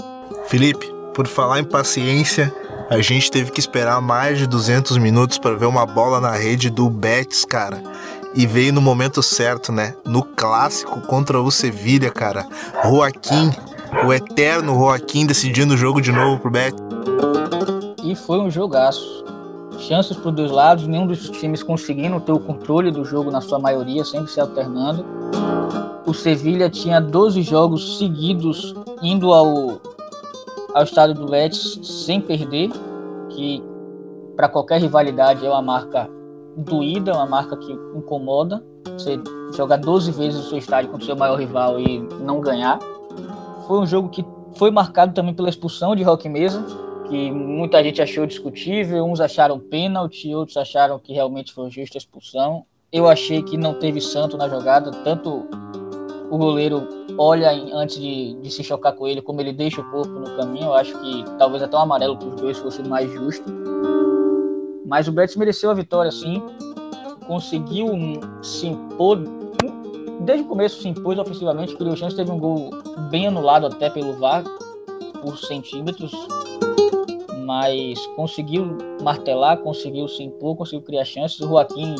Felipe, 0.46 0.86
por 1.12 1.26
falar 1.26 1.58
em 1.58 1.64
paciência, 1.64 2.54
a 2.90 3.00
gente 3.00 3.30
teve 3.30 3.50
que 3.50 3.60
esperar 3.60 4.00
mais 4.00 4.38
de 4.38 4.46
200 4.46 4.98
minutos 4.98 5.38
para 5.38 5.56
ver 5.56 5.66
uma 5.66 5.86
bola 5.86 6.20
na 6.20 6.32
rede 6.32 6.70
do 6.70 6.88
Betis, 6.90 7.44
cara. 7.44 7.82
E 8.34 8.46
veio 8.46 8.72
no 8.72 8.80
momento 8.80 9.22
certo, 9.22 9.70
né? 9.70 9.94
No 10.04 10.22
clássico 10.22 11.00
contra 11.02 11.40
o 11.40 11.50
Sevilha, 11.50 12.10
cara. 12.10 12.46
Joaquim 12.84 13.52
o 14.02 14.12
eterno 14.12 14.74
Joaquim 14.74 15.24
decidindo 15.24 15.74
o 15.74 15.76
jogo 15.76 16.00
de 16.00 16.10
novo 16.10 16.40
pro 16.40 16.50
Betis. 16.50 16.80
E 18.02 18.14
foi 18.14 18.38
um 18.40 18.50
jogaço. 18.50 19.24
Chances 19.78 20.16
para 20.16 20.30
dois 20.30 20.50
lados, 20.50 20.86
nenhum 20.86 21.06
dos 21.06 21.30
times 21.30 21.62
conseguindo 21.62 22.18
ter 22.20 22.32
o 22.32 22.38
controle 22.38 22.90
do 22.90 23.04
jogo 23.04 23.30
na 23.30 23.40
sua 23.40 23.58
maioria, 23.58 24.04
sempre 24.04 24.30
se 24.30 24.40
alternando. 24.40 25.04
O 26.06 26.12
Sevilha 26.12 26.68
tinha 26.68 27.00
12 27.00 27.42
jogos 27.42 27.98
seguidos 27.98 28.74
indo 29.02 29.32
ao, 29.32 29.80
ao 30.74 30.82
estádio 30.82 31.14
do 31.14 31.26
Betis 31.30 31.78
sem 31.82 32.20
perder, 32.20 32.70
que 33.30 33.62
para 34.36 34.48
qualquer 34.48 34.80
rivalidade 34.80 35.46
é 35.46 35.48
uma 35.48 35.62
marca 35.62 36.10
doída, 36.56 37.14
uma 37.14 37.26
marca 37.26 37.56
que 37.56 37.72
incomoda. 37.72 38.64
Você 38.84 39.18
jogar 39.56 39.76
12 39.76 40.10
vezes 40.10 40.40
no 40.42 40.48
seu 40.48 40.58
estádio 40.58 40.90
contra 40.90 41.04
o 41.04 41.06
seu 41.06 41.16
maior 41.16 41.38
rival 41.38 41.78
e 41.80 42.00
não 42.20 42.40
ganhar. 42.40 42.78
Foi 43.66 43.78
um 43.78 43.86
jogo 43.86 44.08
que 44.08 44.24
foi 44.56 44.70
marcado 44.70 45.14
também 45.14 45.32
pela 45.32 45.48
expulsão 45.48 45.94
de 45.94 46.02
Rock 46.02 46.28
Mesa, 46.28 46.64
que 47.08 47.30
muita 47.30 47.82
gente 47.82 48.02
achou 48.02 48.26
discutível, 48.26 49.04
uns 49.04 49.20
acharam 49.20 49.58
pênalti, 49.58 50.34
outros 50.34 50.56
acharam 50.56 50.98
que 50.98 51.12
realmente 51.12 51.52
foi 51.52 51.70
justa 51.70 51.96
a 51.96 52.00
expulsão. 52.00 52.64
Eu 52.92 53.08
achei 53.08 53.42
que 53.42 53.56
não 53.56 53.74
teve 53.74 54.00
santo 54.00 54.36
na 54.36 54.48
jogada, 54.48 54.90
tanto 54.90 55.48
o 56.30 56.38
goleiro 56.38 56.86
olha 57.18 57.50
antes 57.74 57.96
de, 57.96 58.34
de 58.34 58.50
se 58.50 58.64
chocar 58.64 58.92
com 58.92 59.06
ele, 59.06 59.22
como 59.22 59.40
ele 59.40 59.52
deixa 59.52 59.80
o 59.80 59.90
corpo 59.90 60.12
no 60.12 60.36
caminho. 60.36 60.66
Eu 60.66 60.74
acho 60.74 60.98
que 60.98 61.24
talvez 61.38 61.62
até 61.62 61.76
um 61.76 61.80
amarelo 61.80 62.16
para 62.16 62.28
os 62.28 62.36
dois 62.36 62.58
fosse 62.58 62.82
mais 62.82 63.10
justo. 63.12 63.44
Mas 64.86 65.08
o 65.08 65.12
Betis 65.12 65.36
mereceu 65.36 65.70
a 65.70 65.74
vitória, 65.74 66.10
sim. 66.10 66.42
Conseguiu 67.26 67.90
se 68.42 68.66
impor 68.66 69.18
desde 70.20 70.44
o 70.44 70.48
começo 70.48 70.80
se 70.80 70.88
impôs 70.88 71.18
ofensivamente. 71.18 71.76
Criou 71.76 71.96
chance, 71.96 72.16
teve 72.16 72.30
um 72.30 72.38
gol 72.38 72.70
bem 73.10 73.26
anulado 73.26 73.66
até 73.66 73.90
pelo 73.90 74.14
VAR, 74.14 74.44
por 75.22 75.38
centímetros, 75.38 76.12
mas 77.44 78.04
conseguiu 78.16 78.76
martelar, 79.02 79.58
conseguiu 79.58 80.08
se 80.08 80.22
impor, 80.22 80.56
conseguiu 80.56 80.82
criar 80.82 81.04
chances. 81.04 81.40
O 81.40 81.48
Joaquim 81.48 81.94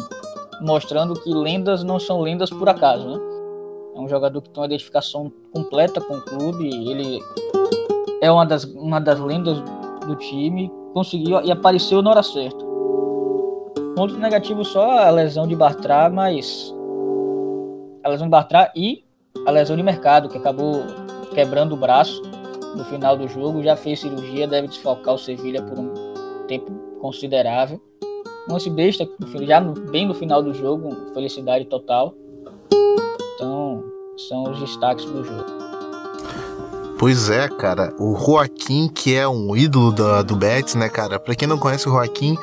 mostrando 0.61 1.15
que 1.15 1.31
lendas 1.31 1.83
não 1.83 1.99
são 1.99 2.21
lendas 2.21 2.51
por 2.51 2.69
acaso, 2.69 3.09
né? 3.09 3.34
É 3.95 4.01
um 4.01 4.09
jogador 4.09 4.43
que 4.43 4.51
tem 4.51 4.61
uma 4.61 4.67
identificação 4.67 5.33
completa 5.53 6.01
com 6.01 6.15
o 6.15 6.23
clube. 6.23 6.67
Ele 6.69 7.21
é 8.21 8.31
uma 8.31 8.45
das, 8.45 8.65
uma 8.65 9.01
das 9.01 9.21
lendas 9.21 9.61
do 10.07 10.17
time. 10.17 10.71
Conseguiu 10.93 11.41
e 11.43 11.51
apareceu 11.51 12.03
na 12.03 12.11
hora 12.11 12.23
certa. 12.23 12.65
Ponto 13.95 14.17
negativo 14.17 14.65
só 14.65 14.99
a 14.99 15.11
lesão 15.11 15.47
de 15.47 15.55
Bartra, 15.55 16.09
mas 16.11 16.75
a 18.03 18.09
lesão 18.09 18.27
de 18.27 18.31
Bartra 18.31 18.73
e 18.75 19.05
a 19.47 19.51
lesão 19.51 19.77
de 19.77 19.83
mercado, 19.83 20.29
que 20.29 20.37
acabou 20.37 20.83
quebrando 21.33 21.75
o 21.75 21.77
braço 21.77 22.21
no 22.77 22.85
final 22.85 23.17
do 23.17 23.29
jogo, 23.29 23.63
já 23.63 23.77
fez 23.77 24.01
cirurgia, 24.01 24.49
deve 24.49 24.69
desfalcar 24.69 25.15
o 25.15 25.19
Sevilha 25.19 25.63
por 25.63 25.79
um 25.79 25.93
tempo 26.49 26.73
considerável. 27.01 27.81
Não 28.49 28.59
se 28.59 28.69
besta, 28.69 29.09
já 29.43 29.61
bem 29.61 30.07
no 30.07 30.15
final 30.15 30.43
do 30.43 30.53
jogo, 30.53 30.91
felicidade 31.15 31.65
total. 31.67 32.15
São 34.17 34.45
os 34.45 34.61
destaques 34.61 35.05
do 35.07 35.25
jogo. 35.25 35.45
Pois 36.99 37.29
é, 37.29 37.49
cara. 37.49 37.93
O 37.99 38.17
Joaquim, 38.17 38.89
que 38.89 39.15
é 39.15 39.27
um 39.27 39.57
ídolo 39.57 39.91
do, 39.91 40.23
do 40.23 40.37
Betis, 40.37 40.77
né, 40.77 40.89
cara? 40.89 41.19
Pra 41.19 41.35
quem 41.35 41.49
não 41.49 41.59
conhece 41.59 41.89
o 41.89 41.93
Joaquim, 41.93 42.39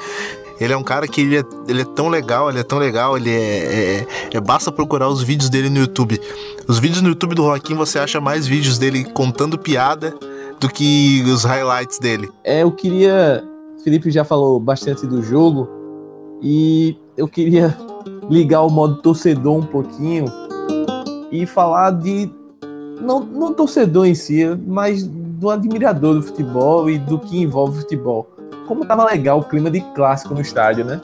ele 0.60 0.74
é 0.74 0.78
um 0.78 0.84
cara 0.84 1.08
que 1.08 1.22
ele 1.22 1.38
é, 1.38 1.44
ele 1.68 1.82
é 1.82 1.86
tão 1.86 2.10
legal, 2.10 2.50
ele 2.50 2.60
é 2.60 2.64
tão 2.64 2.78
legal, 2.78 3.16
ele 3.16 3.32
é, 3.32 4.04
é, 4.04 4.08
é, 4.34 4.40
Basta 4.42 4.72
procurar 4.72 5.08
os 5.08 5.24
vídeos 5.24 5.50
dele 5.50 5.70
no 5.70 5.80
YouTube. 5.80 6.20
Os 6.68 6.78
vídeos 6.78 7.02
no 7.02 7.10
YouTube 7.10 7.36
do 7.36 7.44
Joaquim 7.44 7.74
você 7.74 7.98
acha 7.98 8.20
mais 8.20 8.46
vídeos 8.46 8.78
dele 8.78 9.06
contando 9.06 9.58
piada 9.58 10.14
do 10.60 10.68
que 10.68 11.24
os 11.26 11.46
highlights 11.46 11.98
dele. 12.00 12.30
É, 12.44 12.64
eu 12.64 12.72
queria. 12.72 13.44
Felipe 13.84 14.12
já 14.12 14.24
falou 14.24 14.60
bastante 14.60 15.08
do 15.08 15.24
jogo 15.24 15.68
e 16.44 16.96
eu 17.16 17.28
queria 17.28 17.76
ligar 18.30 18.62
o 18.62 18.70
modo 18.70 19.02
torcedor 19.02 19.58
um 19.58 19.66
pouquinho 19.66 20.26
e 21.32 21.46
falar 21.46 21.92
de. 21.92 22.30
Não, 23.02 23.22
não 23.22 23.54
torcedor 23.54 24.06
em 24.06 24.14
si, 24.14 24.46
mas 24.68 25.08
do 25.08 25.50
admirador 25.50 26.16
do 26.16 26.22
futebol 26.22 26.90
e 26.90 27.00
do 27.00 27.18
que 27.18 27.42
envolve 27.42 27.80
o 27.80 27.82
futebol 27.82 28.28
como 28.72 28.86
tava 28.86 29.04
legal 29.04 29.40
o 29.40 29.44
clima 29.44 29.70
de 29.70 29.82
clássico 29.94 30.34
no 30.34 30.40
estádio, 30.40 30.86
né? 30.86 31.02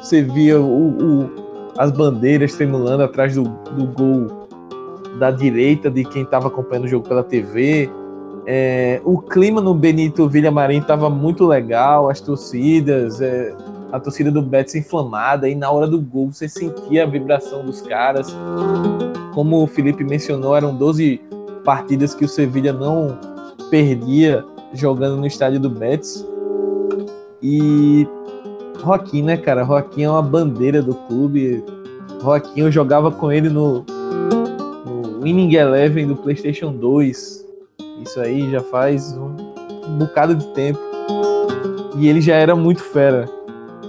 Você 0.00 0.22
via 0.22 0.60
o, 0.60 1.24
o 1.24 1.30
as 1.76 1.90
bandeiras 1.90 2.54
tremulando 2.54 3.02
atrás 3.02 3.34
do, 3.34 3.42
do 3.42 3.84
gol 3.86 4.46
da 5.18 5.32
direita 5.32 5.90
de 5.90 6.04
quem 6.04 6.22
estava 6.22 6.46
acompanhando 6.46 6.84
o 6.84 6.88
jogo 6.88 7.08
pela 7.08 7.24
TV. 7.24 7.90
É, 8.46 9.00
o 9.04 9.18
clima 9.18 9.60
no 9.60 9.74
Benito 9.74 10.28
Villamarim 10.28 10.78
estava 10.78 11.10
muito 11.10 11.48
legal, 11.48 12.08
as 12.08 12.20
torcidas, 12.20 13.20
é, 13.20 13.56
a 13.92 13.98
torcida 13.98 14.30
do 14.30 14.42
Betis 14.42 14.74
inflamada, 14.74 15.48
e 15.48 15.54
na 15.54 15.70
hora 15.70 15.86
do 15.86 16.00
gol 16.00 16.32
você 16.32 16.48
sentia 16.48 17.04
a 17.04 17.06
vibração 17.06 17.64
dos 17.64 17.80
caras. 17.80 18.34
Como 19.34 19.62
o 19.62 19.66
Felipe 19.66 20.04
mencionou, 20.04 20.56
eram 20.56 20.74
12 20.74 21.20
partidas 21.64 22.14
que 22.14 22.24
o 22.24 22.28
Sevilha 22.28 22.72
não 22.72 23.18
perdia 23.70 24.44
jogando 24.72 25.16
no 25.16 25.26
estádio 25.26 25.60
do 25.60 25.70
Betis. 25.70 26.26
E 27.42 28.06
Joaquim, 28.80 29.22
né, 29.22 29.36
cara? 29.36 29.64
Joaquim 29.64 30.04
é 30.04 30.10
uma 30.10 30.22
bandeira 30.22 30.82
do 30.82 30.94
clube. 30.94 31.64
Joaquim, 32.22 32.60
eu 32.60 32.70
jogava 32.70 33.10
com 33.10 33.30
ele 33.30 33.48
no, 33.48 33.84
no 34.84 35.20
Winning 35.22 35.54
Eleven 35.54 36.06
do 36.06 36.16
PlayStation 36.16 36.72
2. 36.72 37.46
Isso 38.02 38.20
aí 38.20 38.50
já 38.50 38.60
faz 38.60 39.16
um, 39.16 39.36
um 39.88 39.98
bocado 39.98 40.34
de 40.34 40.46
tempo. 40.48 40.80
E 41.98 42.08
ele 42.08 42.20
já 42.20 42.36
era 42.36 42.56
muito 42.56 42.82
fera. 42.82 43.28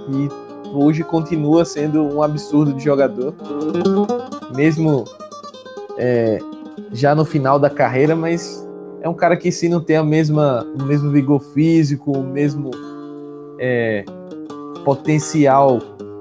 E 0.10 0.30
hoje 0.74 1.04
continua 1.04 1.66
sendo 1.66 2.04
um 2.04 2.22
absurdo 2.22 2.74
de 2.74 2.84
jogador. 2.84 3.34
Mesmo 4.56 5.06
é, 5.98 6.40
já 6.92 7.14
no 7.14 7.26
final 7.26 7.60
da 7.60 7.70
carreira, 7.70 8.16
mas 8.16 8.68
é 9.02 9.10
um 9.10 9.14
cara 9.14 9.36
que 9.36 9.52
se 9.52 9.68
não 9.68 9.82
tem 9.82 9.98
a 9.98 10.04
mesma, 10.04 10.66
o 10.80 10.84
mesmo 10.84 11.12
vigor 11.12 11.40
físico, 11.40 12.12
o 12.12 12.24
mesmo 12.24 12.72
é, 13.60 14.06
potencial 14.84 15.80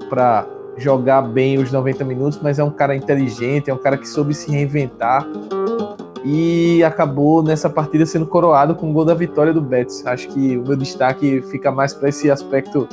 para 0.09 0.47
jogar 0.77 1.21
bem 1.21 1.57
os 1.57 1.71
90 1.71 2.03
minutos, 2.03 2.39
mas 2.41 2.57
é 2.59 2.63
um 2.63 2.71
cara 2.71 2.95
inteligente, 2.95 3.69
é 3.69 3.73
um 3.73 3.77
cara 3.77 3.97
que 3.97 4.07
soube 4.07 4.33
se 4.33 4.49
reinventar 4.49 5.27
e 6.23 6.83
acabou 6.83 7.41
nessa 7.43 7.69
partida 7.69 8.05
sendo 8.05 8.25
coroado 8.25 8.75
com 8.75 8.89
o 8.89 8.93
gol 8.93 9.05
da 9.05 9.13
vitória 9.13 9.53
do 9.53 9.61
Betis. 9.61 10.05
Acho 10.05 10.27
que 10.29 10.57
o 10.57 10.63
meu 10.63 10.75
destaque 10.75 11.41
fica 11.49 11.71
mais 11.71 11.93
para 11.93 12.09
esse 12.09 12.29
aspecto 12.29 12.87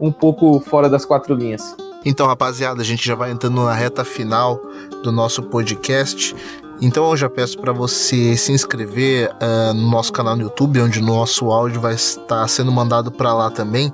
um 0.00 0.12
pouco 0.12 0.60
fora 0.60 0.88
das 0.88 1.04
quatro 1.04 1.34
linhas. 1.34 1.76
Então, 2.04 2.26
rapaziada, 2.26 2.80
a 2.80 2.84
gente 2.84 3.06
já 3.06 3.14
vai 3.14 3.30
entrando 3.30 3.64
na 3.64 3.74
reta 3.74 4.04
final 4.04 4.60
do 5.02 5.10
nosso 5.10 5.42
podcast. 5.42 6.34
Então 6.80 7.10
eu 7.10 7.16
já 7.16 7.28
peço 7.28 7.58
para 7.58 7.72
você 7.72 8.36
se 8.36 8.52
inscrever 8.52 9.30
uh, 9.32 9.74
no 9.74 9.90
nosso 9.90 10.12
canal 10.12 10.36
no 10.36 10.42
YouTube, 10.42 10.80
onde 10.80 11.00
o 11.00 11.02
nosso 11.02 11.50
áudio 11.50 11.80
vai 11.80 11.94
estar 11.94 12.46
sendo 12.46 12.70
mandado 12.70 13.10
para 13.10 13.34
lá 13.34 13.50
também. 13.50 13.92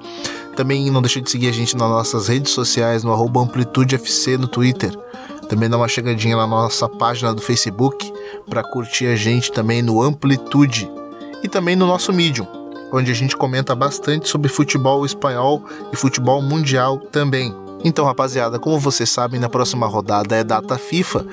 Também 0.55 0.90
não 0.90 1.00
deixe 1.00 1.20
de 1.20 1.30
seguir 1.30 1.48
a 1.48 1.52
gente 1.52 1.74
nas 1.76 1.88
nossas 1.88 2.28
redes 2.28 2.52
sociais, 2.52 3.02
no 3.02 3.11
arroba 3.11 3.40
AmplitudeFC 3.40 4.36
no 4.36 4.46
Twitter. 4.46 4.94
Também 5.48 5.68
dá 5.68 5.78
uma 5.78 5.88
chegadinha 5.88 6.36
na 6.36 6.46
nossa 6.46 6.86
página 6.88 7.32
do 7.34 7.40
Facebook 7.40 8.12
para 8.48 8.62
curtir 8.62 9.07
a 9.07 9.16
gente 9.16 9.50
também 9.50 9.80
no 9.80 10.02
Amplitude 10.02 10.90
e 11.42 11.48
também 11.48 11.76
no 11.76 11.86
nosso 11.86 12.12
Medium, 12.12 12.46
onde 12.95 13.11
a 13.11 13.14
gente 13.14 13.36
comenta 13.36 13.74
bastante 13.74 14.28
sobre 14.28 14.49
futebol 14.49 15.05
espanhol 15.05 15.62
e 15.92 15.97
futebol 15.97 16.40
mundial 16.40 16.99
também. 16.99 17.55
Então, 17.84 18.05
rapaziada, 18.05 18.59
como 18.59 18.78
vocês 18.78 19.11
sabem, 19.11 19.38
na 19.38 19.49
próxima 19.49 19.86
rodada 19.86 20.34
é 20.34 20.42
data 20.42 20.78
FIFA 20.78 21.26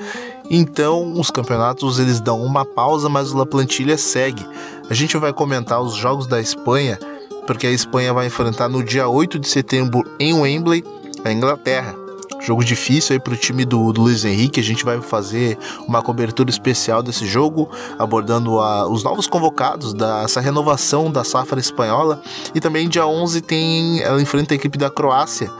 então, 0.54 1.18
os 1.18 1.30
campeonatos 1.30 1.98
eles 1.98 2.20
dão 2.20 2.42
uma 2.42 2.62
pausa, 2.62 3.08
mas 3.08 3.32
o 3.32 3.38
La 3.38 3.46
Plantilha 3.46 3.96
segue. 3.96 4.46
A 4.90 4.92
gente 4.92 5.16
vai 5.16 5.32
comentar 5.32 5.80
os 5.80 5.94
jogos 5.94 6.26
da 6.26 6.42
Espanha, 6.42 6.98
porque 7.46 7.66
a 7.66 7.70
Espanha 7.70 8.12
vai 8.12 8.26
enfrentar 8.26 8.68
no 8.68 8.84
dia 8.84 9.08
8 9.08 9.38
de 9.38 9.48
setembro 9.48 10.04
em 10.20 10.34
Wembley 10.34 10.84
a 11.24 11.32
Inglaterra. 11.32 12.01
Jogo 12.44 12.64
difícil 12.64 13.14
aí 13.14 13.20
para 13.20 13.34
o 13.34 13.36
time 13.36 13.64
do, 13.64 13.92
do, 13.92 14.02
Luiz 14.02 14.24
Henrique. 14.24 14.60
A 14.60 14.64
gente 14.64 14.84
vai 14.84 15.00
fazer 15.00 15.56
uma 15.86 16.02
cobertura 16.02 16.50
especial 16.50 17.02
desse 17.02 17.26
jogo, 17.26 17.70
abordando 17.98 18.58
a, 18.58 18.88
os 18.88 19.04
novos 19.04 19.26
convocados 19.26 19.94
dessa 19.94 20.40
renovação 20.40 21.10
da 21.10 21.22
safra 21.22 21.60
espanhola. 21.60 22.20
E 22.54 22.60
também 22.60 22.88
dia 22.88 23.06
11 23.06 23.40
tem 23.42 24.02
ela 24.02 24.20
enfrenta 24.20 24.54
a 24.54 24.56
equipe 24.56 24.76
da 24.76 24.90
Croácia 24.90 25.50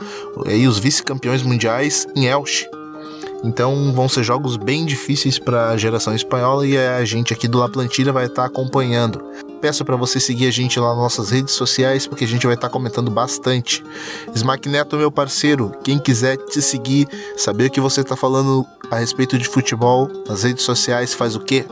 e 0.47 0.67
os 0.67 0.77
vice-campeões 0.77 1.41
mundiais 1.41 2.05
em 2.15 2.25
Elche. 2.25 2.67
Então 3.43 3.91
vão 3.93 4.07
ser 4.07 4.23
jogos 4.23 4.55
bem 4.55 4.85
difíceis 4.85 5.37
para 5.37 5.69
a 5.69 5.77
geração 5.77 6.15
espanhola 6.15 6.65
e 6.65 6.77
a 6.77 7.03
gente 7.03 7.33
aqui 7.33 7.47
do 7.47 7.59
La 7.59 7.67
Plantilha 7.67 8.13
vai 8.13 8.25
estar 8.25 8.43
tá 8.43 8.47
acompanhando. 8.47 9.21
Peço 9.59 9.83
para 9.83 9.95
você 9.97 10.19
seguir 10.19 10.47
a 10.47 10.51
gente 10.51 10.79
lá 10.79 10.89
nas 10.89 10.97
nossas 10.97 11.29
redes 11.29 11.53
sociais 11.53 12.07
porque 12.07 12.23
a 12.23 12.27
gente 12.27 12.45
vai 12.45 12.55
estar 12.55 12.67
tá 12.67 12.73
comentando 12.73 13.11
bastante. 13.11 13.83
Smack 14.33 14.69
Neto, 14.69 14.95
meu 14.95 15.11
parceiro, 15.11 15.71
quem 15.83 15.99
quiser 15.99 16.37
te 16.37 16.61
seguir, 16.61 17.07
saber 17.35 17.67
o 17.67 17.71
que 17.71 17.81
você 17.81 18.01
está 18.01 18.15
falando 18.15 18.65
a 18.89 18.97
respeito 18.97 19.37
de 19.37 19.47
futebol 19.47 20.09
nas 20.27 20.43
redes 20.43 20.63
sociais, 20.63 21.13
faz 21.13 21.35
o 21.35 21.39
quê? 21.41 21.65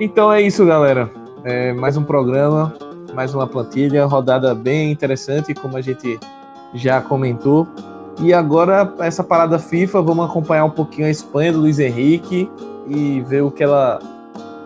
Então 0.00 0.32
é 0.32 0.40
isso, 0.40 0.64
galera. 0.64 1.10
É 1.44 1.72
mais 1.74 1.96
um 1.96 2.02
programa, 2.02 2.74
mais 3.14 3.34
uma 3.34 3.46
plantilha, 3.46 4.06
rodada 4.06 4.54
bem 4.54 4.90
interessante, 4.90 5.52
como 5.52 5.76
a 5.76 5.80
gente 5.80 6.18
já 6.74 7.00
comentou. 7.00 7.68
E 8.18 8.34
agora, 8.34 8.92
essa 8.98 9.22
parada 9.22 9.58
FIFA, 9.58 10.02
vamos 10.02 10.28
acompanhar 10.28 10.64
um 10.64 10.70
pouquinho 10.70 11.06
a 11.06 11.10
Espanha 11.10 11.52
do 11.52 11.60
Luiz 11.60 11.78
Henrique 11.78 12.50
e 12.86 13.20
ver 13.22 13.42
o 13.42 13.50
que 13.50 13.62
ela 13.62 13.98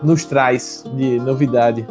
nos 0.03 0.25
traz 0.25 0.83
de 0.95 1.19
novidade. 1.19 1.87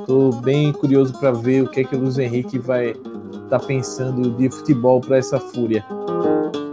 Estou 0.00 0.32
bem 0.32 0.72
curioso 0.72 1.12
para 1.18 1.32
ver 1.32 1.62
o 1.62 1.68
que 1.68 1.80
é 1.80 1.84
que 1.84 1.96
o 1.96 1.98
Luiz 1.98 2.18
Henrique 2.18 2.58
vai 2.58 2.90
estar 2.90 3.58
tá 3.58 3.58
pensando 3.58 4.30
de 4.30 4.50
futebol 4.50 5.00
para 5.00 5.18
essa 5.18 5.38
fúria. 5.38 5.84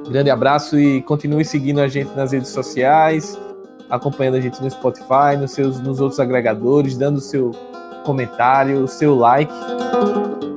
Grande 0.07 0.29
abraço 0.29 0.79
e 0.79 1.01
continue 1.01 1.43
seguindo 1.43 1.79
a 1.79 1.87
gente 1.87 2.15
nas 2.15 2.31
redes 2.31 2.49
sociais, 2.49 3.39
acompanhando 3.89 4.35
a 4.35 4.41
gente 4.41 4.61
no 4.61 4.69
Spotify, 4.69 5.35
nos, 5.39 5.51
seus, 5.51 5.79
nos 5.79 5.99
outros 5.99 6.19
agregadores, 6.19 6.97
dando 6.97 7.17
o 7.17 7.21
seu 7.21 7.51
comentário, 8.05 8.83
o 8.83 8.87
seu 8.87 9.15
like. 9.15 9.53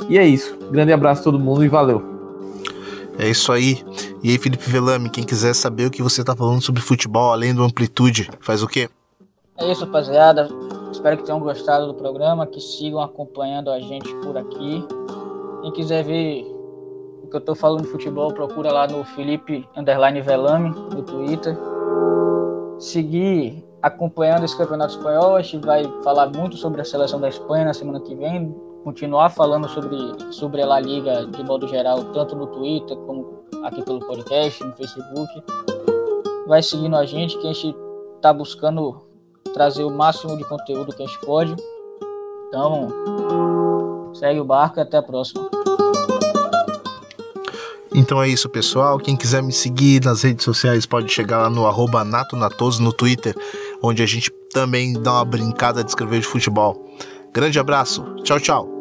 E 0.08 0.18
é 0.18 0.24
isso. 0.24 0.56
Grande 0.70 0.92
abraço 0.92 1.22
a 1.22 1.24
todo 1.24 1.38
mundo 1.38 1.64
e 1.64 1.68
valeu! 1.68 2.17
É 3.18 3.28
isso 3.28 3.50
aí. 3.50 3.84
E 4.22 4.30
aí, 4.30 4.38
Felipe 4.38 4.70
Velame, 4.70 5.10
quem 5.10 5.24
quiser 5.24 5.52
saber 5.52 5.86
o 5.86 5.90
que 5.90 6.02
você 6.02 6.22
tá 6.22 6.36
falando 6.36 6.62
sobre 6.62 6.80
futebol 6.80 7.32
além 7.32 7.52
do 7.52 7.64
Amplitude, 7.64 8.30
faz 8.40 8.62
o 8.62 8.68
quê? 8.68 8.88
É 9.56 9.70
isso, 9.70 9.84
rapaziada. 9.84 10.48
Espero 10.92 11.16
que 11.16 11.24
tenham 11.24 11.40
gostado 11.40 11.88
do 11.88 11.94
programa, 11.94 12.46
que 12.46 12.60
sigam 12.60 13.00
acompanhando 13.00 13.70
a 13.70 13.80
gente 13.80 14.14
por 14.22 14.36
aqui. 14.36 14.84
Quem 15.62 15.72
quiser 15.72 16.04
ver 16.04 16.44
o 17.24 17.28
que 17.28 17.36
eu 17.36 17.40
tô 17.40 17.56
falando 17.56 17.82
de 17.82 17.88
futebol, 17.88 18.32
procura 18.32 18.72
lá 18.72 18.86
no 18.86 19.04
Felipe 19.04 19.68
Underline 19.76 20.20
Velame, 20.22 20.70
no 20.70 21.02
Twitter. 21.02 21.58
Seguir 22.78 23.64
acompanhando 23.82 24.44
esse 24.44 24.56
campeonato 24.56 24.94
espanhol, 24.94 25.34
a 25.34 25.42
gente 25.42 25.66
vai 25.66 25.84
falar 26.04 26.30
muito 26.30 26.56
sobre 26.56 26.80
a 26.80 26.84
seleção 26.84 27.20
da 27.20 27.28
Espanha 27.28 27.64
na 27.64 27.74
semana 27.74 28.00
que 28.00 28.14
vem, 28.14 28.54
continuar 28.88 29.28
falando 29.28 29.68
sobre, 29.68 29.98
sobre 30.32 30.62
a 30.62 30.66
La 30.66 30.80
Liga 30.80 31.26
de 31.26 31.44
modo 31.44 31.68
geral, 31.68 32.04
tanto 32.04 32.34
no 32.34 32.46
Twitter 32.46 32.96
como 32.96 33.44
aqui 33.62 33.82
pelo 33.82 34.00
podcast, 34.00 34.64
no 34.64 34.72
Facebook. 34.72 35.30
Vai 36.46 36.62
seguindo 36.62 36.96
a 36.96 37.04
gente, 37.04 37.36
que 37.36 37.46
a 37.46 37.52
gente 37.52 37.76
está 38.16 38.32
buscando 38.32 39.02
trazer 39.52 39.84
o 39.84 39.90
máximo 39.90 40.38
de 40.38 40.44
conteúdo 40.44 40.96
que 40.96 41.02
a 41.02 41.06
gente 41.06 41.20
pode. 41.20 41.54
Então, 42.48 42.88
segue 44.14 44.40
o 44.40 44.44
barco 44.44 44.78
e 44.78 44.82
até 44.82 44.96
a 44.96 45.02
próxima. 45.02 45.50
Então 47.94 48.22
é 48.22 48.28
isso, 48.28 48.48
pessoal. 48.48 48.98
Quem 48.98 49.16
quiser 49.16 49.42
me 49.42 49.52
seguir 49.52 50.02
nas 50.02 50.22
redes 50.22 50.46
sociais 50.46 50.86
pode 50.86 51.12
chegar 51.12 51.42
lá 51.42 51.50
no 51.50 51.66
arroba 51.66 52.04
natonatoso 52.04 52.82
no 52.82 52.92
Twitter, 52.92 53.36
onde 53.82 54.02
a 54.02 54.06
gente 54.06 54.30
também 54.50 54.94
dá 54.94 55.12
uma 55.12 55.26
brincada 55.26 55.84
de 55.84 55.90
escrever 55.90 56.20
de 56.20 56.26
futebol. 56.26 56.88
Grande 57.34 57.58
abraço. 57.58 58.02
Tchau, 58.22 58.40
tchau. 58.40 58.77